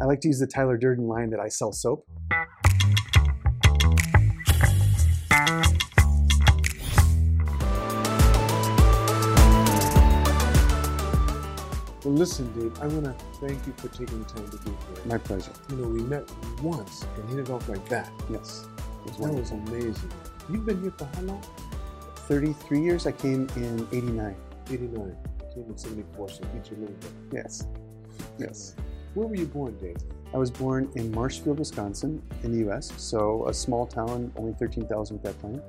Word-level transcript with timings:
I 0.00 0.04
like 0.04 0.20
to 0.20 0.28
use 0.28 0.38
the 0.38 0.46
Tyler 0.46 0.76
Durden 0.76 1.08
line 1.08 1.30
that 1.30 1.40
I 1.40 1.48
sell 1.48 1.72
soap. 1.72 2.06
Well, 12.04 12.14
listen, 12.14 12.50
Dave, 12.52 12.80
I 12.80 12.86
want 12.86 13.04
to 13.04 13.12
thank 13.40 13.66
you 13.66 13.72
for 13.76 13.88
taking 13.88 14.22
the 14.22 14.24
time 14.24 14.48
to 14.48 14.56
be 14.58 14.70
here. 14.70 15.04
My 15.04 15.18
pleasure. 15.18 15.50
You 15.68 15.76
know, 15.76 15.88
we 15.88 16.02
met 16.02 16.30
once 16.62 17.04
and 17.16 17.28
hit 17.30 17.40
it 17.40 17.50
off 17.50 17.68
like 17.68 17.86
that. 17.88 18.08
Yes. 18.30 18.66
That 19.18 19.32
was 19.32 19.50
amazing. 19.50 20.12
You've 20.48 20.64
been 20.64 20.80
here 20.80 20.92
for 20.96 21.06
how 21.06 21.22
long? 21.22 21.42
33 22.28 22.80
years. 22.80 23.06
I 23.06 23.12
came 23.12 23.48
in 23.56 23.86
89. 23.92 24.36
89. 24.70 25.16
I 25.40 25.54
Came 25.54 25.64
in 25.64 25.76
74, 25.76 26.28
so 26.28 26.44
you 26.44 26.76
a 26.76 26.80
little 26.80 26.94
bit. 26.94 27.10
Yes. 27.32 27.66
Yes. 28.38 28.76
Where 29.14 29.26
were 29.26 29.34
you 29.36 29.46
born, 29.46 29.76
Dave? 29.78 29.96
I 30.34 30.36
was 30.36 30.50
born 30.50 30.90
in 30.94 31.10
Marshfield, 31.12 31.58
Wisconsin, 31.58 32.22
in 32.42 32.52
the 32.52 32.58
U.S. 32.58 32.92
So 32.96 33.46
a 33.48 33.54
small 33.54 33.86
town, 33.86 34.30
only 34.36 34.52
13,000 34.54 35.16
at 35.16 35.22
that 35.24 35.40
time. 35.40 35.62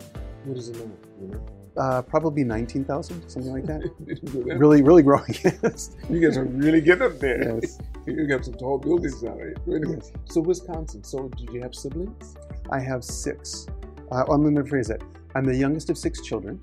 What 0.44 0.58
is 0.58 0.70
it 0.70 0.76
now? 0.78 0.92
You 1.22 1.28
know? 1.30 1.46
Uh, 1.78 2.02
probably 2.02 2.44
19,000, 2.44 3.30
something 3.30 3.54
like 3.54 3.66
that. 3.66 3.82
Didn't 4.06 4.34
go 4.34 4.44
that- 4.44 4.58
really, 4.58 4.82
really 4.82 5.04
growing. 5.04 5.34
yes. 5.64 5.96
You 6.10 6.20
guys 6.20 6.38
are 6.38 6.44
really 6.44 6.82
getting 6.82 7.04
up 7.04 7.20
there. 7.20 7.60
Yes. 7.62 7.80
You 8.06 8.26
got 8.26 8.44
some 8.44 8.56
tall 8.56 8.80
buildings 8.80 9.24
out 9.24 9.38
there. 9.38 9.54
Anyway, 9.68 9.98
yes. 9.98 10.12
So 10.26 10.42
Wisconsin. 10.42 11.04
So 11.04 11.28
did 11.28 11.52
you 11.54 11.62
have 11.62 11.76
siblings? 11.76 12.36
I 12.72 12.80
have 12.80 13.04
six. 13.04 13.68
Uh, 14.12 14.24
I'm 14.24 14.42
going 14.42 14.56
to 14.56 14.64
rephrase 14.64 14.90
it. 14.90 15.04
I'm 15.36 15.46
the 15.46 15.56
youngest 15.56 15.92
of 15.92 15.98
six 15.98 16.22
children. 16.22 16.60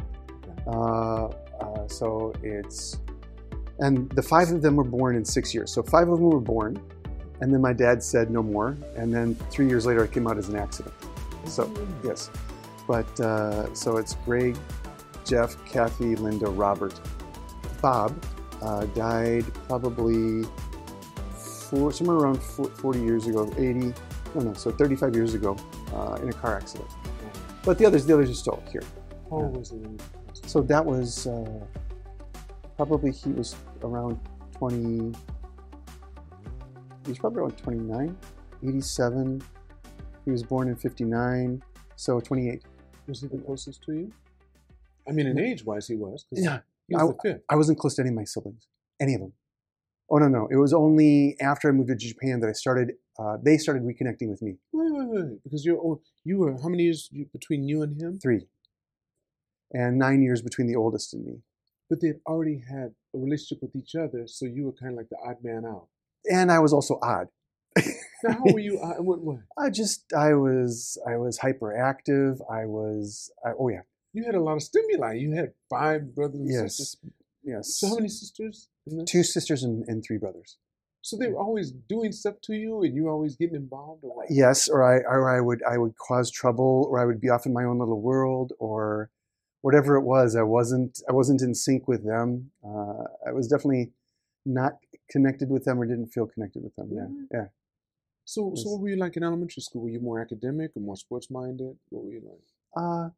Uh, 0.67 1.27
uh, 1.61 1.87
so 1.87 2.33
it's, 2.43 2.99
and 3.79 4.11
the 4.11 4.23
five 4.23 4.51
of 4.51 4.63
them 4.63 4.77
were 4.77 4.85
born 4.85 5.17
in 5.17 5.25
six 5.25 5.55
years. 5.55 5.73
So 5.73 5.83
five 5.83 6.09
of 6.09 6.19
them 6.19 6.31
were 6.31 6.41
born, 6.41 6.81
and 7.41 7.53
then 7.53 7.61
my 7.61 7.73
dad 7.73 8.03
said 8.03 8.31
no 8.31 8.43
more. 8.43 8.77
And 8.97 9.13
then 9.13 9.35
three 9.51 9.69
years 9.69 9.87
later, 9.87 10.03
I 10.03 10.07
came 10.07 10.27
out 10.27 10.39
as 10.39 10.49
an 10.49 10.57
accident. 10.57 10.95
So, 11.45 11.71
yes. 12.03 12.31
But 12.87 13.21
uh, 13.21 13.75
so 13.75 13.99
it's 13.99 14.15
Greg, 14.25 14.57
Jeff, 15.25 15.63
Kathy, 15.67 16.17
Linda, 16.17 16.47
Robert. 16.47 16.99
Bob 17.83 18.25
uh, 18.63 18.87
died 18.87 19.45
probably 19.69 20.45
four, 21.35 21.93
somewhere 21.93 22.17
around 22.17 22.43
40 22.43 23.01
years 23.01 23.27
ago, 23.27 23.53
80, 23.59 23.93
no, 24.35 24.41
no, 24.41 24.55
so 24.55 24.71
35 24.71 25.15
years 25.15 25.35
ago 25.35 25.57
uh, 25.93 26.19
in 26.23 26.29
a 26.29 26.33
car 26.33 26.57
accident. 26.57 26.89
But 27.65 27.79
the 27.79 27.87
others, 27.87 28.07
the 28.07 28.15
others 28.15 28.31
are 28.31 28.35
still 28.35 28.63
here. 28.71 28.83
How 29.31 29.37
old 29.37 29.57
was 29.57 29.71
he? 29.71 29.79
So 30.49 30.63
that 30.63 30.85
was 30.85 31.27
uh, 31.27 31.61
probably 32.77 33.11
he 33.11 33.31
was 33.31 33.57
around 33.85 34.19
20. 34.59 35.17
He 37.05 37.11
was 37.11 37.19
probably 37.19 37.41
around 37.43 37.57
29, 37.59 38.17
87. 38.67 39.43
He 40.25 40.31
was 40.31 40.43
born 40.43 40.69
in 40.69 40.77
59, 40.77 41.63
so 41.95 42.21
28. 42.21 42.63
Was 43.07 43.21
he 43.21 43.29
the 43.29 43.39
closest 43.39 43.83
to 43.85 43.93
you? 43.93 44.13
I 45.09 45.13
mean, 45.13 45.27
in 45.29 45.39
age-wise, 45.39 45.87
he 45.87 45.95
was. 45.95 46.27
Yeah, 46.33 46.61
He 46.89 46.97
was 46.97 47.15
the 47.15 47.19
fifth. 47.23 47.43
I 47.49 47.55
wasn't 47.55 47.79
close 47.79 47.95
to 47.95 48.03
any 48.03 48.09
of 48.09 48.17
my 48.17 48.25
siblings, 48.25 48.67
any 49.01 49.15
of 49.15 49.21
them. 49.21 49.33
Oh 50.11 50.19
no, 50.19 50.29
no! 50.29 50.49
It 50.51 50.57
was 50.57 50.73
only 50.73 51.37
after 51.41 51.69
I 51.69 51.73
moved 51.73 51.89
to 51.89 51.97
Japan 51.97 52.41
that 52.41 52.49
I 52.49 52.53
started. 52.53 52.93
Uh, 53.19 53.39
they 53.43 53.57
started 53.57 53.83
reconnecting 53.85 54.29
with 54.29 54.41
me. 54.43 54.57
Wait, 54.73 54.93
wait, 54.93 55.09
wait. 55.09 55.43
Because 55.45 55.65
you're 55.65 55.79
old. 55.79 56.01
You 56.25 56.39
were 56.39 56.57
how 56.63 56.69
many 56.69 56.85
years 56.85 57.09
between 57.33 57.65
you 57.65 57.83
and 57.83 58.01
him? 58.01 58.19
Three, 58.21 58.47
and 59.73 59.99
nine 59.99 60.23
years 60.23 60.43
between 60.43 60.67
the 60.69 60.77
oldest 60.77 61.13
and 61.15 61.25
me. 61.25 61.39
But 61.89 62.01
they'd 62.01 62.21
already 62.27 62.63
had 62.69 62.95
a 63.15 63.19
relationship 63.19 63.63
with 63.63 63.77
each 63.77 63.95
other, 63.95 64.27
so 64.27 64.45
you 64.45 64.65
were 64.65 64.73
kind 64.73 64.93
of 64.93 64.97
like 64.99 65.09
the 65.09 65.17
odd 65.25 65.37
man 65.43 65.65
out. 65.65 65.87
And 66.31 66.51
I 66.51 66.59
was 66.59 66.73
also 66.73 66.99
odd. 67.03 67.29
Now, 68.25 68.33
how 68.33 68.45
were 68.53 68.59
you? 68.59 68.81
odd- 68.81 69.05
What, 69.05 69.21
what? 69.21 69.39
I 69.59 69.71
just 69.71 70.13
I 70.13 70.35
was 70.35 70.99
I 71.07 71.17
was 71.17 71.39
hyperactive. 71.39 72.41
I 72.51 72.65
was 72.67 73.31
I, 73.45 73.51
oh 73.59 73.69
yeah 73.69 73.83
You 74.15 74.25
had 74.25 74.35
a 74.35 74.41
lot 74.41 74.55
of 74.57 74.63
stimuli. 74.63 75.15
You 75.15 75.33
had 75.37 75.53
five 75.71 76.15
brothers 76.15 76.41
and 76.41 76.49
yes 76.51 76.77
sisters. 76.79 76.97
yes 77.45 77.77
So 77.79 77.89
how 77.89 77.95
many 77.97 78.09
sisters? 78.09 78.69
two 79.07 79.23
sisters 79.23 79.63
and, 79.63 79.85
and 79.89 80.03
three 80.05 80.17
brothers. 80.19 80.57
So 81.03 81.17
they 81.17 81.29
were 81.29 81.39
always 81.39 81.71
doing 81.71 82.11
stuff 82.11 82.35
to 82.45 82.55
you, 82.55 82.83
and 82.83 82.93
you 82.93 83.05
were 83.05 83.11
always 83.13 83.37
getting 83.37 83.55
involved, 83.55 84.03
or 84.03 84.17
what? 84.17 84.27
Yes, 84.29 84.67
or 84.67 84.83
I 84.83 84.97
or 85.03 85.31
I 85.31 85.41
would 85.41 85.63
I 85.63 85.79
would 85.79 85.95
cause 85.97 86.33
trouble, 86.33 86.89
or 86.91 86.99
I 86.99 87.05
would 87.05 87.21
be 87.21 87.29
off 87.29 87.47
in 87.47 87.53
my 87.53 87.63
own 87.63 87.79
little 87.79 88.01
world, 88.01 88.53
or 88.59 89.11
whatever 89.63 89.97
it 89.97 90.03
was. 90.03 90.37
I 90.37 90.43
wasn't 90.43 91.01
I 91.09 91.13
wasn't 91.13 91.43
in 91.43 91.55
sync 91.55 91.89
with 91.89 92.05
them. 92.05 92.51
Uh, 92.65 93.05
I 93.27 93.33
was 93.33 93.49
definitely 93.49 93.93
not 94.45 94.75
connected 95.11 95.51
with 95.51 95.65
them, 95.65 95.81
or 95.81 95.87
didn't 95.87 96.09
feel 96.09 96.27
connected 96.27 96.63
with 96.63 96.75
them. 96.77 96.89
Yeah, 96.93 97.03
Really? 97.03 97.27
yeah. 97.33 97.47
So, 98.25 98.51
Yes. 98.55 98.63
so 98.65 98.71
what 98.71 98.81
were 98.81 98.89
you 98.89 98.97
like 98.97 99.17
in 99.17 99.23
elementary 99.23 99.63
school? 99.63 99.83
Were 99.83 99.89
you 99.91 100.01
more 100.01 100.21
academic 100.21 100.73
or 100.77 100.81
more 100.81 100.97
sports 100.97 101.31
minded? 101.31 101.77
What 101.91 102.05
were 102.05 102.11
you 102.13 102.23
like? 102.25 102.45
Uh, 102.77 103.11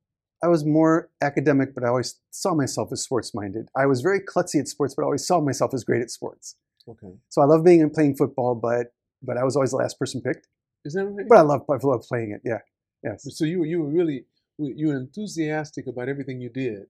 I 0.42 0.48
was 0.48 0.64
more 0.64 1.10
academic, 1.22 1.74
but 1.74 1.82
I 1.82 1.88
always 1.88 2.20
saw 2.30 2.54
myself 2.54 2.92
as 2.92 3.02
sports 3.02 3.34
minded. 3.34 3.68
I 3.74 3.86
was 3.86 4.02
very 4.02 4.20
klutzy 4.20 4.60
at 4.60 4.68
sports, 4.68 4.94
but 4.94 5.02
I 5.02 5.06
always 5.06 5.26
saw 5.26 5.40
myself 5.40 5.72
as 5.74 5.82
great 5.82 6.02
at 6.02 6.10
sports. 6.10 6.56
Okay, 6.86 7.12
So 7.28 7.42
I 7.42 7.44
love 7.44 7.64
being 7.64 7.82
and 7.82 7.92
playing 7.92 8.16
football, 8.16 8.54
but 8.54 8.94
but 9.22 9.36
I 9.36 9.44
was 9.44 9.56
always 9.56 9.70
the 9.72 9.76
last 9.78 9.98
person 9.98 10.20
picked. 10.22 10.46
is 10.84 10.94
that 10.94 11.04
right? 11.06 11.26
But 11.28 11.38
I 11.38 11.42
love 11.42 11.62
I 11.68 11.76
love 11.82 12.02
playing 12.08 12.30
it. 12.32 12.40
Yeah, 12.44 12.60
yes, 13.02 13.26
So 13.36 13.44
you 13.44 13.58
were 13.60 13.66
you 13.66 13.82
were 13.82 13.88
really 13.90 14.24
you 14.58 14.88
were 14.88 14.96
enthusiastic 14.96 15.86
about 15.86 16.08
everything 16.08 16.40
you 16.40 16.50
did, 16.50 16.86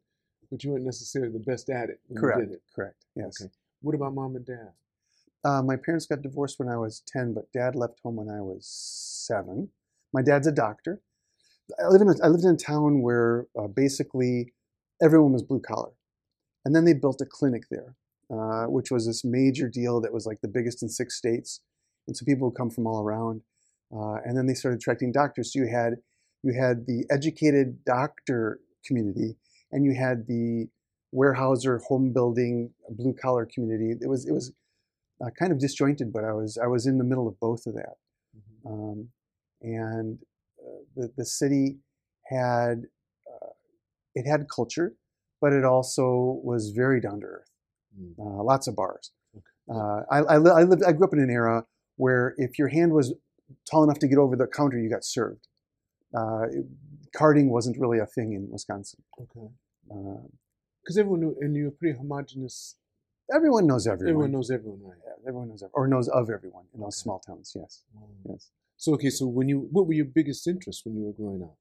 but 0.51 0.65
you 0.65 0.71
weren't 0.71 0.85
necessarily 0.85 1.33
the 1.33 1.39
best 1.39 1.69
at 1.69 1.91
it 1.91 2.01
when 2.09 2.21
correct, 2.21 2.41
you 2.41 2.47
did 2.47 2.55
it. 2.55 2.63
correct. 2.75 3.05
Yes. 3.15 3.41
Okay. 3.41 3.51
What 3.83 3.95
about 3.95 4.15
mom 4.15 4.37
and 4.37 4.47
dad? 4.47 4.73
Uh, 5.45 5.63
my 5.63 5.77
parents 5.77 6.07
got 6.07 6.23
divorced 6.23 6.59
when 6.59 6.69
I 6.69 6.77
was 6.77 7.03
ten, 7.07 7.33
but 7.35 7.53
dad 7.53 7.77
left 7.77 8.01
home 8.03 8.17
when 8.17 8.29
I 8.29 8.41
was 8.41 8.67
seven. 8.67 9.71
My 10.13 10.23
dad's 10.23 10.47
a 10.47 10.53
doctor. 10.53 11.01
I 11.79 11.89
lived 11.89 12.03
in 12.03 12.09
a, 12.09 12.25
I 12.25 12.29
lived 12.29 12.45
in 12.45 12.55
a 12.55 12.57
town 12.57 13.03
where 13.03 13.47
uh, 13.59 13.69
basically 13.69 14.55
everyone 15.03 15.33
was 15.33 15.43
blue 15.43 15.61
collar, 15.61 15.93
and 16.65 16.75
then 16.75 16.85
they 16.85 16.95
built 16.95 17.21
a 17.21 17.27
clinic 17.27 17.65
there, 17.71 17.95
uh, 18.31 18.65
which 18.65 18.91
was 18.91 19.07
this 19.07 19.25
major 19.25 19.69
deal 19.69 20.01
that 20.01 20.13
was 20.13 20.27
like 20.27 20.41
the 20.41 20.49
biggest 20.49 20.83
in 20.83 20.89
six 20.89 21.17
states, 21.17 21.61
and 22.07 22.17
so 22.17 22.25
people 22.25 22.49
would 22.49 22.57
come 22.57 22.71
from 22.71 22.87
all 22.87 23.03
around, 23.03 23.43
uh, 23.95 24.15
and 24.25 24.37
then 24.37 24.47
they 24.47 24.55
started 24.55 24.79
attracting 24.79 25.13
doctors. 25.13 25.53
So 25.53 25.61
you 25.61 25.69
had 25.69 25.99
you 26.43 26.55
had 26.59 26.87
the 26.87 27.05
educated 27.11 27.85
doctor 27.85 28.61
community, 28.85 29.37
and 29.73 29.85
you 29.85 29.95
had 29.95 30.27
the 30.27 30.69
warehouser, 31.13 31.79
home 31.89 32.13
building, 32.13 32.71
blue 32.91 33.15
collar 33.15 33.47
community. 33.47 33.95
It 34.01 34.09
was 34.09 34.27
it 34.27 34.33
was 34.33 34.53
uh, 35.25 35.31
kind 35.39 35.53
of 35.53 35.59
disjointed, 35.59 36.13
but 36.13 36.25
I 36.25 36.33
was 36.33 36.59
I 36.63 36.67
was 36.67 36.87
in 36.87 36.99
the 36.99 37.05
middle 37.05 37.29
of 37.29 37.39
both 37.41 37.67
of 37.67 37.75
that. 37.75 37.97
Um, 38.67 39.09
and 39.63 40.19
uh, 40.61 40.83
the 40.97 41.13
the 41.17 41.25
city 41.25 41.79
had 42.27 42.85
uh, 43.27 43.51
it 44.15 44.29
had 44.29 44.47
culture, 44.55 44.95
but 45.41 45.53
it 45.53 45.65
also 45.65 46.41
was 46.43 46.71
very 46.71 47.01
down 47.01 47.21
to 47.21 47.27
earth. 47.27 47.51
Mm. 47.99 48.19
Uh, 48.19 48.43
lots 48.43 48.69
of 48.69 48.77
bars. 48.77 49.11
Okay. 49.37 49.45
Uh, 49.71 50.03
I, 50.11 50.35
I, 50.35 50.39
li- 50.39 50.53
I 50.55 50.63
lived 50.63 50.83
I 50.85 50.93
grew 50.93 51.07
up 51.07 51.13
in 51.13 51.21
an 51.21 51.31
era 51.31 51.65
where 51.97 52.35
if 52.39 52.59
your 52.59 52.69
hand 52.69 52.93
was 52.93 53.15
tall 53.71 53.85
enough 53.85 53.99
to 53.99 54.09
get 54.09 54.19
over 54.19 54.37
the 54.37 54.47
counter, 54.47 54.79
you 54.79 54.91
got 54.91 55.05
served. 55.05 55.49
Uh, 56.15 56.47
it- 56.51 56.67
carding 57.15 57.49
wasn't 57.51 57.77
really 57.79 57.99
a 57.99 58.07
thing 58.07 58.33
in 58.33 58.51
Wisconsin. 58.51 59.03
Okay. 59.21 59.49
Uh, 59.91 60.27
Because 60.83 60.97
everyone 60.99 61.21
knew, 61.21 61.37
and 61.41 61.55
you 61.57 61.65
were 61.67 61.71
pretty 61.71 61.97
homogenous. 61.99 62.77
everyone 63.33 63.67
knows 63.67 63.87
everyone. 63.87 64.09
Everyone 64.11 64.33
knows 64.33 64.51
everyone, 64.51 64.83
right? 64.83 64.99
Yeah, 65.05 65.29
everyone 65.29 65.49
knows, 65.49 65.63
or 65.73 65.87
knows 65.87 66.09
of 66.09 66.31
everyone 66.31 66.67
in 66.75 66.81
those 66.81 66.97
Okay. 66.97 67.03
small 67.05 67.19
towns. 67.21 67.53
Yes, 67.55 67.85
yes. 68.29 68.51
So 68.77 68.95
okay, 68.95 69.11
so 69.11 69.27
when 69.27 69.49
you, 69.49 69.69
what 69.73 69.87
were 69.87 69.93
your 69.93 70.07
biggest 70.07 70.47
interests 70.47 70.85
when 70.85 70.97
you 70.97 71.05
were 71.05 71.13
growing 71.13 71.43
up 71.43 71.59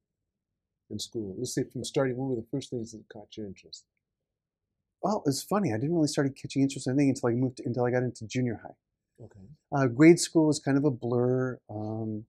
in 0.90 1.00
school? 1.00 1.36
Let's 1.38 1.54
say 1.54 1.64
from 1.64 1.84
starting, 1.84 2.16
what 2.18 2.30
were 2.30 2.36
the 2.42 2.48
first 2.52 2.70
things 2.70 2.92
that 2.94 3.04
caught 3.12 3.36
your 3.36 3.48
interest? 3.48 3.86
Well, 5.02 5.24
it's 5.26 5.44
funny. 5.44 5.74
I 5.74 5.78
didn't 5.78 5.96
really 5.96 6.08
start 6.08 6.36
catching 6.36 6.62
interest 6.64 6.88
in 6.88 6.94
anything 6.94 7.10
until 7.10 7.30
I 7.30 7.34
moved 7.34 7.60
until 7.66 7.86
I 7.86 7.92
got 7.92 8.04
into 8.04 8.26
junior 8.28 8.60
high. 8.64 8.76
Okay. 9.26 9.40
Uh, 9.72 9.88
grade 9.88 10.20
school 10.20 10.48
was 10.48 10.60
kind 10.60 10.78
of 10.78 10.86
a 10.86 10.92
blur. 10.92 11.60
Um, 11.70 12.26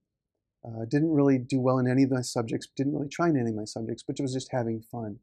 uh, 0.65 0.85
didn't 0.89 1.11
really 1.11 1.37
do 1.37 1.59
well 1.59 1.79
in 1.79 1.87
any 1.87 2.03
of 2.03 2.11
my 2.11 2.21
subjects. 2.21 2.67
Didn't 2.75 2.93
really 2.93 3.09
try 3.09 3.29
in 3.29 3.37
any 3.37 3.51
of 3.51 3.55
my 3.55 3.65
subjects, 3.65 4.03
but 4.05 4.19
it 4.19 4.21
was 4.21 4.33
just 4.33 4.51
having 4.51 4.81
fun. 4.81 5.19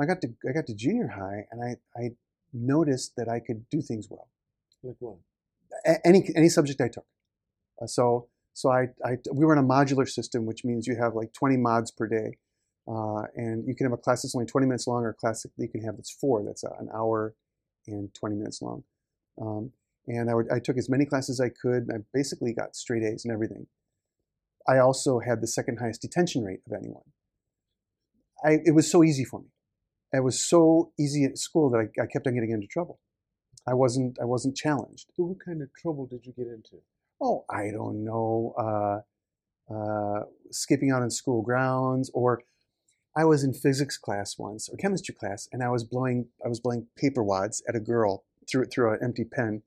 I 0.00 0.06
got 0.06 0.20
to 0.22 0.28
I 0.48 0.52
got 0.52 0.66
to 0.66 0.74
junior 0.74 1.08
high, 1.08 1.46
and 1.50 1.62
I 1.62 2.00
I 2.00 2.10
noticed 2.52 3.14
that 3.16 3.28
I 3.28 3.40
could 3.40 3.68
do 3.70 3.80
things 3.80 4.08
well. 4.10 4.28
Like 4.82 4.96
what? 4.98 5.16
A- 5.86 6.06
any 6.06 6.28
any 6.36 6.48
subject 6.48 6.80
I 6.80 6.88
took. 6.88 7.06
Uh, 7.80 7.86
so 7.86 8.28
so 8.52 8.70
I, 8.70 8.88
I 9.04 9.16
we 9.32 9.44
were 9.44 9.52
in 9.52 9.58
a 9.58 9.66
modular 9.66 10.08
system, 10.08 10.46
which 10.46 10.64
means 10.64 10.86
you 10.86 10.96
have 10.96 11.14
like 11.14 11.32
20 11.32 11.56
mods 11.56 11.90
per 11.90 12.06
day, 12.06 12.38
uh, 12.88 13.22
and 13.34 13.66
you 13.66 13.74
can 13.74 13.86
have 13.86 13.92
a 13.92 14.00
class 14.00 14.22
that's 14.22 14.34
only 14.34 14.46
20 14.46 14.66
minutes 14.66 14.86
long, 14.86 15.02
or 15.04 15.10
a 15.10 15.14
class 15.14 15.42
that 15.42 15.50
you 15.56 15.68
can 15.68 15.82
have 15.82 15.96
that's 15.96 16.10
four, 16.10 16.44
that's 16.44 16.62
an 16.62 16.88
hour 16.94 17.34
and 17.86 18.14
20 18.14 18.36
minutes 18.36 18.62
long. 18.62 18.84
Um, 19.40 19.72
and 20.06 20.30
I, 20.30 20.34
would, 20.34 20.50
I 20.50 20.58
took 20.58 20.76
as 20.76 20.88
many 20.88 21.04
classes 21.06 21.40
as 21.40 21.44
I 21.44 21.48
could. 21.48 21.84
And 21.88 21.92
I 21.92 21.96
basically 22.12 22.52
got 22.52 22.76
straight 22.76 23.02
A's 23.02 23.24
and 23.24 23.32
everything. 23.32 23.66
I 24.66 24.78
also 24.78 25.20
had 25.20 25.40
the 25.40 25.46
second 25.46 25.78
highest 25.78 26.02
detention 26.02 26.44
rate 26.44 26.60
of 26.66 26.72
anyone. 26.72 27.02
I, 28.44 28.58
it 28.64 28.74
was 28.74 28.90
so 28.90 29.02
easy 29.02 29.24
for 29.24 29.40
me. 29.40 29.48
It 30.12 30.22
was 30.22 30.38
so 30.38 30.92
easy 30.98 31.24
at 31.24 31.38
school 31.38 31.70
that 31.70 31.78
I, 31.78 32.02
I 32.02 32.06
kept 32.06 32.26
on 32.26 32.34
getting 32.34 32.50
into 32.50 32.66
trouble. 32.66 33.00
I 33.66 33.74
wasn't 33.74 34.18
I 34.20 34.24
wasn't 34.24 34.56
challenged. 34.56 35.10
So 35.16 35.24
what 35.24 35.38
kind 35.44 35.62
of 35.62 35.68
trouble 35.74 36.06
did 36.06 36.26
you 36.26 36.32
get 36.32 36.46
into? 36.46 36.82
Oh, 37.20 37.44
I 37.50 37.70
don't 37.70 38.04
know. 38.04 38.54
Uh, 38.58 39.00
uh, 39.74 40.24
skipping 40.50 40.90
out 40.90 41.02
on 41.02 41.10
school 41.10 41.42
grounds, 41.42 42.10
or 42.12 42.42
I 43.16 43.24
was 43.24 43.42
in 43.42 43.54
physics 43.54 43.96
class 43.96 44.38
once 44.38 44.68
or 44.68 44.76
chemistry 44.76 45.14
class, 45.14 45.48
and 45.52 45.62
I 45.62 45.68
was 45.70 45.84
blowing 45.84 46.28
I 46.44 46.48
was 46.48 46.60
blowing 46.60 46.86
paper 46.96 47.22
wads 47.22 47.62
at 47.68 47.74
a 47.74 47.80
girl 47.80 48.24
through 48.50 48.66
through 48.66 48.92
an 48.92 48.98
empty 49.02 49.24
pen, 49.24 49.62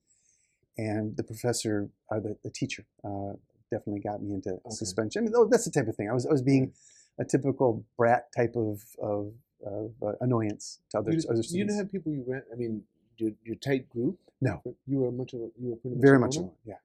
and 0.77 1.17
the 1.17 1.23
professor, 1.23 1.89
uh, 2.11 2.19
the 2.19 2.37
the 2.43 2.51
teacher, 2.51 2.85
uh, 3.03 3.33
definitely 3.71 4.01
got 4.01 4.21
me 4.21 4.33
into 4.33 4.51
Okay. 4.51 4.61
suspension. 4.69 5.21
I 5.21 5.25
mean, 5.25 5.33
oh, 5.35 5.47
that's 5.49 5.65
the 5.65 5.71
type 5.71 5.87
of 5.87 5.95
thing. 5.95 6.09
I 6.09 6.13
was 6.13 6.25
I 6.25 6.31
was 6.31 6.41
being 6.41 6.73
a 7.19 7.25
typical 7.25 7.83
brat 7.97 8.27
type 8.35 8.55
of 8.55 8.83
of, 9.01 9.33
of 9.65 9.91
uh, 10.05 10.13
annoyance 10.21 10.79
to 10.91 10.99
other 10.99 11.11
You, 11.13 11.21
other 11.29 11.41
you 11.41 11.65
didn't 11.65 11.77
have 11.77 11.91
people 11.91 12.11
you 12.11 12.23
ran. 12.27 12.43
I 12.51 12.55
mean, 12.55 12.83
your, 13.17 13.31
your 13.43 13.55
tight 13.55 13.89
group. 13.89 14.19
No. 14.39 14.61
You 14.85 14.99
were 14.99 15.11
much 15.11 15.33
of 15.33 15.39
a, 15.41 15.49
you 15.59 15.69
were 15.71 15.75
pretty 15.77 15.95
much 15.95 16.01
very 16.01 16.19
much 16.19 16.35
alone. 16.37 16.51
Yeah, 16.65 16.75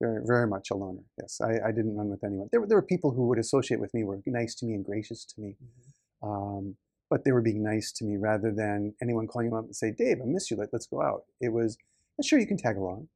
very 0.00 0.20
very 0.26 0.46
much 0.46 0.70
a 0.70 0.74
loner. 0.74 1.04
Yes, 1.18 1.40
I, 1.40 1.68
I 1.68 1.72
didn't 1.72 1.96
run 1.96 2.08
with 2.10 2.22
anyone. 2.22 2.48
There 2.52 2.60
were 2.60 2.66
there 2.66 2.76
were 2.76 2.82
people 2.94 3.12
who 3.12 3.26
would 3.28 3.38
associate 3.38 3.80
with 3.80 3.94
me, 3.94 4.04
were 4.04 4.20
nice 4.26 4.54
to 4.56 4.66
me 4.66 4.74
and 4.74 4.84
gracious 4.84 5.24
to 5.24 5.40
me. 5.40 5.56
Mhm. 5.62 6.28
Um, 6.28 6.76
but 7.08 7.24
they 7.24 7.30
were 7.32 7.40
being 7.40 7.62
nice 7.62 7.92
to 7.92 8.04
me 8.04 8.16
rather 8.16 8.50
than 8.50 8.94
anyone 9.00 9.26
calling 9.28 9.48
you 9.48 9.56
up 9.56 9.64
and 9.64 9.76
say, 9.76 9.90
"Dave, 9.92 10.20
I 10.20 10.26
miss 10.26 10.50
you. 10.50 10.56
Let, 10.56 10.70
let's 10.72 10.86
go 10.86 11.00
out." 11.00 11.24
It 11.40 11.50
was, 11.50 11.78
sure, 12.20 12.38
you 12.38 12.46
can 12.46 12.56
tag 12.56 12.76
along, 12.76 13.08